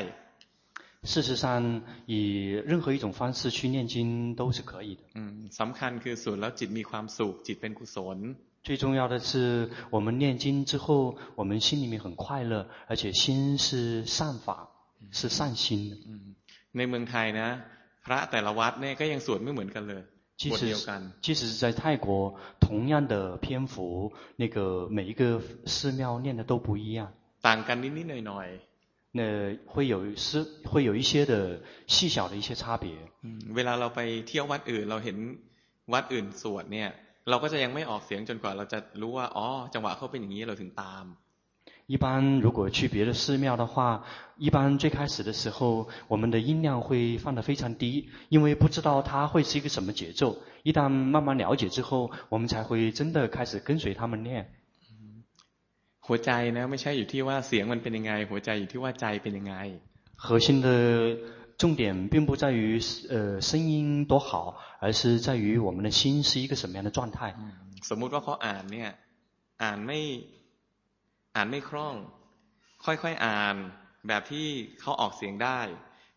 [1.03, 5.01] 事实上，以任何一种方式去念经都是可以的。
[5.13, 14.67] 嗯，สำคัญคือสวดแล้วจิตมีความสุขจิตเป็นกุศล最重要的是，我们念经之后，我们心里面很快乐，而且心是善法，
[15.11, 15.97] 是善心的。
[16.07, 16.33] 嗯，
[16.73, 17.61] ในเมืองไทยนะ
[18.05, 20.03] พระแต่ละวัดเนี่ยก็ยังสวดไม่เหมือนกันเลย
[20.39, 20.75] 即使
[21.21, 27.13] 即使是在泰国，同样的篇幅，那个每一个寺庙念的都不一样。
[27.41, 29.17] ต่างกันนิดๆหน่อยๆ。
[29.17, 32.85] 那会有是会有一些的细小的一些差别。
[33.55, 35.17] เวลาเราไปเที่ยววัดอื่นเราเห็น
[35.93, 36.89] วัดอื่นสวดเนี่ย
[37.29, 41.05] เราก็จะยังไม่ออกเสียงจนกว่าเราจะรู้ว่าอ๋อจังหวะเขาเป็นอย่างนี้เราถึงตาม
[41.89, 44.03] 一般如果去别的寺庙的话，
[44.37, 50.37] 一般最开始的时候，我们的音量会放得非常低，因为不知道它会是一个什么节奏。
[50.63, 54.47] 一旦慢慢了解之后，我们才会真的开始跟随他们念。
[56.07, 59.55] หัวใจนะไม่ใช่อยู่ที่ว่าเสียงมันเป็นยังไงหัวใจอยู่ที่ว่าใจเป็นยังไง
[60.15, 61.17] 核心的
[61.57, 62.79] 重点并不在于
[63.09, 67.33] 呃声音多好，而是在于我们的心是一个什么样的状态。
[67.89, 68.89] สมมุติว่าเขาอ่านเนี่ย
[69.63, 69.99] อ่านไม่
[71.35, 71.95] อ่านไม่คล่อง
[72.85, 73.55] ค่อยๆอ่าน
[74.07, 74.47] แบบที่
[74.79, 75.59] เขาออกเสียงได้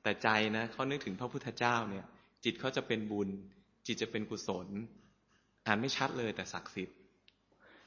[0.03, 2.05] แต่ใจนะเขานึกถึงพระพุทธเจ้าเนี่ย
[2.45, 3.29] จิตเขาจะเป็นบุญ
[3.87, 4.67] จิตจะเป็นกุศล
[5.67, 6.97] อ่านไม่ชัดเลยแต่ศักดิ์สิทธิ์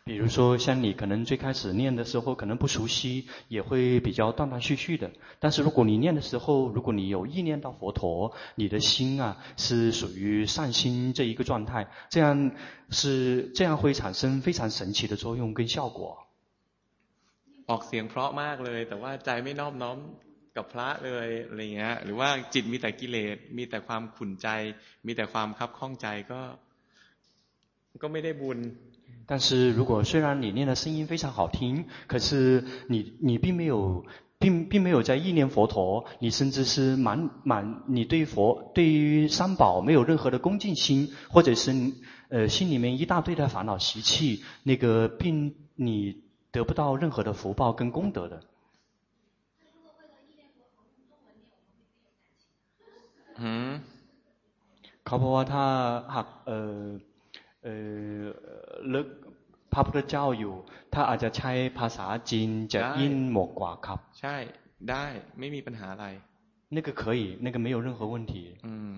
[0.04, 5.12] 比如说，像你可能最开始念的时候可能不熟悉，也会比较断断续续的。
[5.40, 12.52] 但是如果你念的时候，如果你有意念到佛陀，你的心啊是属于善心这一个状态，这样
[12.90, 16.18] 是这样会产生非常神奇的作用跟效果。
[17.70, 19.98] ออกเสียงเพราะมากเลย แต่ว่าใจไม่นอบน้อม
[20.58, 24.48] กับพระเลยอะไรเงี้ยหรือว่าจิตมีแต่กิเลสมีแต่ความขุ่นใจ
[25.06, 26.42] มีแต่ความคับข้องใจก็
[28.02, 28.60] ก็ไม่ได้บุญ
[29.30, 34.06] 但是如果虽然你念的声音非常好听，可是你你并没有
[34.40, 41.72] 并并没有在意念佛陀，你甚至是满满你对佛对于三宝没有任何的恭敬心，或者是
[42.30, 46.18] 呃心里面一大堆的烦恼习气，那个并你。
[46.52, 48.42] 得不到任何的福报跟功德的。
[53.44, 53.82] 嗯，
[55.06, 55.66] เขาบอกว่าถ้า
[56.16, 56.80] หากเออ
[57.64, 57.68] เอ
[58.16, 58.20] อ
[58.90, 59.08] เลิก
[59.74, 60.56] พระพุทธเจ้าอยู่
[60.94, 64.36] ถ้าอาจจะใช้ภาษาจีนจะยิ่งเหมาะกว่าครับใช่
[64.90, 65.06] ได้
[65.40, 66.08] ไม่มีปัญหาอะไร
[66.76, 68.34] 那个可以那个没有任何问题
[68.68, 68.94] อืม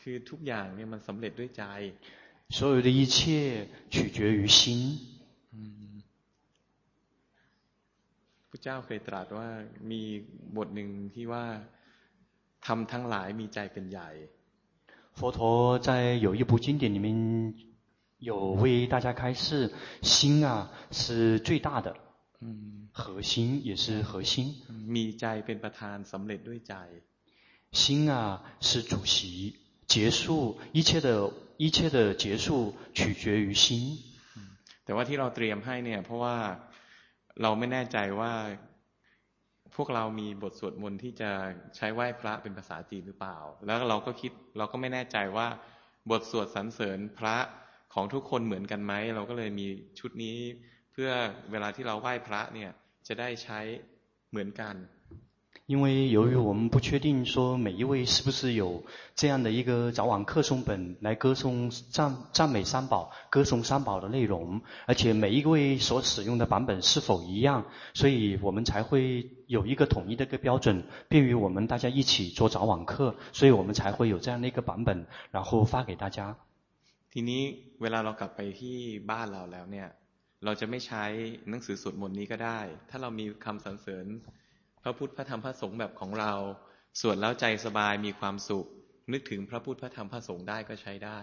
[0.00, 1.64] คือทุกอย่างเนี่ยมันสำเร็จด้วยใจ
[2.56, 3.16] 所有的一切
[3.90, 4.56] 取决于心
[8.62, 9.48] เจ้าเคยตรัสว่า
[9.90, 10.02] มี
[10.56, 11.44] บทหนึ่งที่ว่า
[12.66, 14.10] ทำทั้งหลายมีใจเป็นใหญ่
[15.18, 15.88] 佛陀在
[16.26, 17.54] 有一部经典里面
[18.18, 19.72] 有为大家开示，
[20.02, 21.96] 心啊是最大的，
[22.92, 24.54] 核心也是核心。
[24.86, 26.74] มีใจเป็นประธานสำเร็จด้วยใจ
[27.72, 29.54] 心啊是主席，
[29.86, 33.98] 结束一切的一切的结束取决于心。
[34.84, 36.36] แต่ว่าที่เราเตรียมให้เนี่ยเพราะว่า
[37.41, 38.33] เราไม่แน่ใจว่า
[39.75, 41.31] พวกเรามีบทสวดมนต์ที่จะ
[41.75, 45.47] ใช้ไหว้พระเป็นภาษาจีนหรือเปล่า แล้วเราก็คิดเราก็ไม่แน่ใจว่า
[46.11, 47.37] บทสวดสรรเสริญพระ
[47.93, 49.67] ของทุกคนเหมือนกันไหม เราก็เลยมี
[49.99, 50.37] ชุดนี้
[50.91, 51.09] เพื่อ
[51.51, 52.71] เวลาที่เราไหว้พระเนี่ย
[53.07, 53.59] จะได้ใช้
[54.29, 54.75] เหมือนกัน
[55.66, 58.84] 因为由于我们不确定说每一位是不是有
[59.16, 67.64] 这样的一个早晚课诵本来歌颂赞赞美三宝、歌颂三宝的内容，而且每一位所使用的版本是否一样，
[67.94, 76.36] 所以我们才会有一个统一的一个标准，便于我们大家一起做早晚课，所以我们才会有这样的一个版本，然后发给大家。
[77.12, 77.42] ทีนี้
[77.80, 78.76] เวลาเรากลับไปที่
[79.10, 79.88] บ้านเราแล้วเนี่ย
[80.44, 81.04] เราจะไม่ใช้
[81.50, 82.58] หนังสือสวดมนต์นี้ก็ได้
[82.90, 84.06] ถ้าเรามีคำสรรเสริญ
[84.82, 86.32] พระพุทธพระธรรมพระสงฆ์แบบของเรา
[87.00, 88.66] สวดแล้วใจสบายมีความสุข
[89.12, 91.20] นึกถึงพระพุทธพระธรรมพระสงฆ์ได้ก็ใช้ได้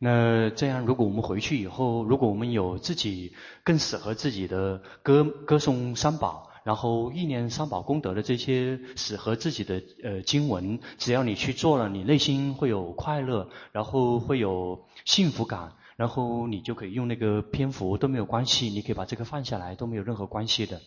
[0.00, 20.80] 那这样，如果我们回去以后，如果我们有自己更适合自己的歌歌颂三宝，然后意念三宝功德的这些适合自己的呃经文，只要你去做了，你内心会有快乐，然后会有幸福感，然后你就可以用那个篇幅都没有关系，你可以把这个放下来都没有任何关系的。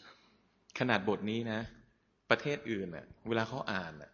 [0.80, 1.60] ขนาดบทนี้นะ
[2.30, 4.10] ประเทศอื่นน่ะเวลาเขาอ่านน่ะ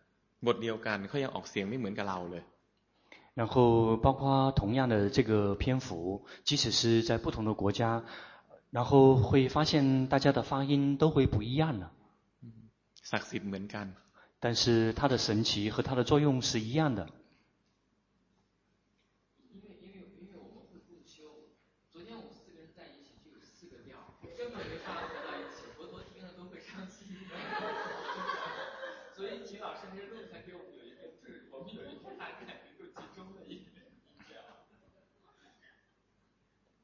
[0.48, 2.44] บทเดียวกันเขายังออกเสียงไม่เหมือนกับเราเลย
[3.36, 8.03] 然后包括同样的这个篇幅，即使是在不同的国家，
[8.70, 11.90] 然后会发现大家的发音都会不一样的。
[13.03, 13.88] ศักดิ์สิทธิ์เหมือนกัน
[14.40, 17.07] 但是它的神奇和它的作用是一样的。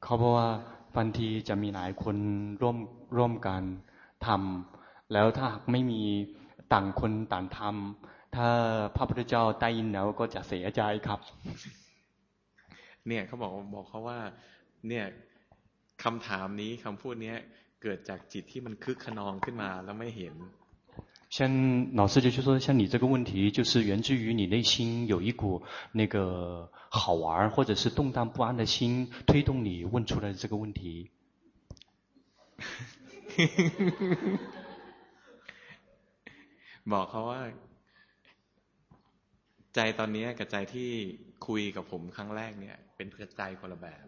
[0.07, 0.49] เขาบอกว่า
[0.97, 2.17] บางทีจะมีหลายคน
[2.61, 2.77] ร่วม
[3.17, 3.63] ร่วมกัน
[4.25, 6.01] ทำแล้วถ้าหากไม่มี
[6.73, 8.47] ต่างคนต่างทำถ้า
[8.95, 11.19] พระพุทธเจ้าได้ยินแล้วก็จะเสียใจครับ
[13.07, 14.19] เนี่ยเขาบอกบอกเขาว่า
[14.87, 15.05] เนี่ย
[16.03, 17.35] คำถามนี้คำพูดนี้
[17.81, 20.35] เกิดจากจิตที่มันคึกขนองขึ้นมาแล้วไม่เห็น
[21.34, 25.62] 像老师就就说，像你这个问题，就是源自于你内心有一股
[25.92, 31.10] 那个好玩或者是动荡不安的心，推动你问出来这个问题。
[36.84, 37.40] บอกเขาว่า
[39.74, 40.90] ใจตอนนี้กับใจที่
[41.46, 43.06] คุยกับผมครั้งแรกเนี่ยเป็น
[43.36, 44.04] ใจคนละแบบ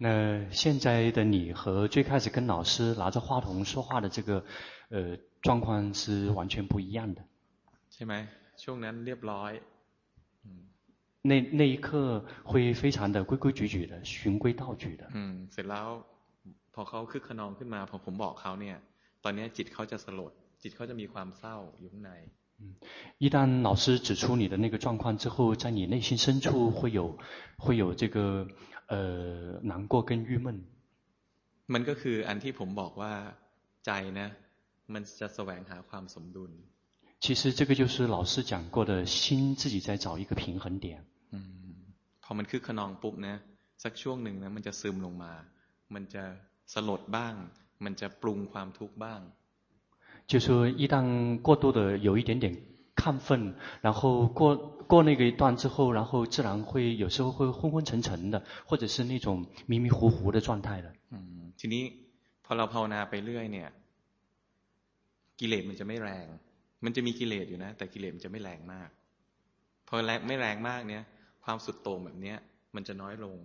[0.00, 0.06] 那
[0.52, 4.44] 现在的你和最开始跟老师拿着话筒说话的这个，
[4.90, 7.22] 呃， 状况是完全不一样的。
[7.92, 8.14] ใช่ไหม
[8.62, 9.52] ช่วงนั้นเรียบร้อย
[11.22, 15.04] 那那一刻会非常的规规矩矩的，循规蹈矩的。
[15.14, 15.88] 嗯，เสร็จแล้ว
[16.74, 18.76] พอเขาคึกขนองขึ้นมาพอผมบอกเขาเนี่ย
[19.24, 20.32] ตอนนี้จิตเขาจะสลด
[20.62, 22.12] จิตเขาจะมีความเศร้าอยู่ข้างใน
[22.60, 22.74] 嗯，
[23.18, 27.18] 一旦老师指出你的那个状况之后，在你内心深处会有
[27.56, 28.48] 会有这个。
[28.90, 30.64] 呃，难过跟郁闷。
[31.68, 33.12] มันก็คืออันที่ผมบอกว่า
[33.86, 33.90] ใจ
[34.20, 34.28] นะ
[34.92, 36.50] มันจะแสวงหาความสมดุล。
[37.20, 41.04] 其实这个就是老师讲过的心自己在找一个平衡点。
[41.32, 41.38] 嗯，
[42.22, 43.34] พอมันคึกขนองปุ๊บนะ
[43.82, 45.32] สักช่วงหนึ่งนะมันจะซึมลงมา
[45.94, 46.24] มันจะ
[46.72, 47.34] สลดบ้าง
[47.84, 49.20] มันจะปรุงความทุกข์บ้าง。
[50.30, 52.46] 就说一旦过度的有一点点。
[53.00, 54.56] 亢奋，然后过
[54.88, 60.92] 过那个一段之后，然后自然会有时候会昏昏沉沉的，或者是那种迷迷糊糊的状态的。
[61.12, 61.92] 嗯，ทีนี้
[62.44, 63.70] พอเราภาวนาไปเรื่อยเนี่ย
[65.42, 66.26] กิเลสมันจะไม่แรง
[66.84, 68.88] มันจะมีกิเลสอยู่นะ แต่กิเลสมันจะไม่แรงมาก
[69.88, 71.02] พอแรงไม่แรงมากเนี่ย
[71.44, 72.38] ความสุดโต่งแบบเนี้ย
[72.74, 73.36] มันจะน้อยลง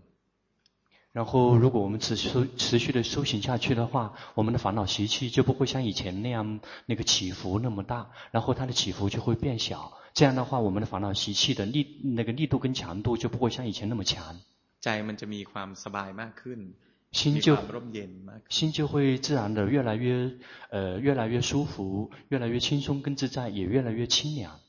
[1.13, 9.93] 然后，如果我们持续持续的修行下去的话，我们的烦恼习气就不会像以前那样那个起伏那么大，然后它的起伏就会变小。
[10.15, 14.41] 这样的话，我们的烦恼习气的力那个力度跟强度就不会像以前那么强。
[14.81, 16.59] ใจมันจะมีความสบายมากขึ้น，
[17.11, 17.55] 心就
[18.49, 20.31] 心就会自然的越来越
[20.69, 24.59] 呃越来越舒服，越来越轻松跟自在，也越来越清凉。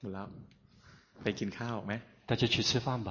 [0.00, 0.28] หมดแล้ว
[1.22, 1.92] ไปกินข้าวไหม
[2.28, 3.10] 大家去吃饭吧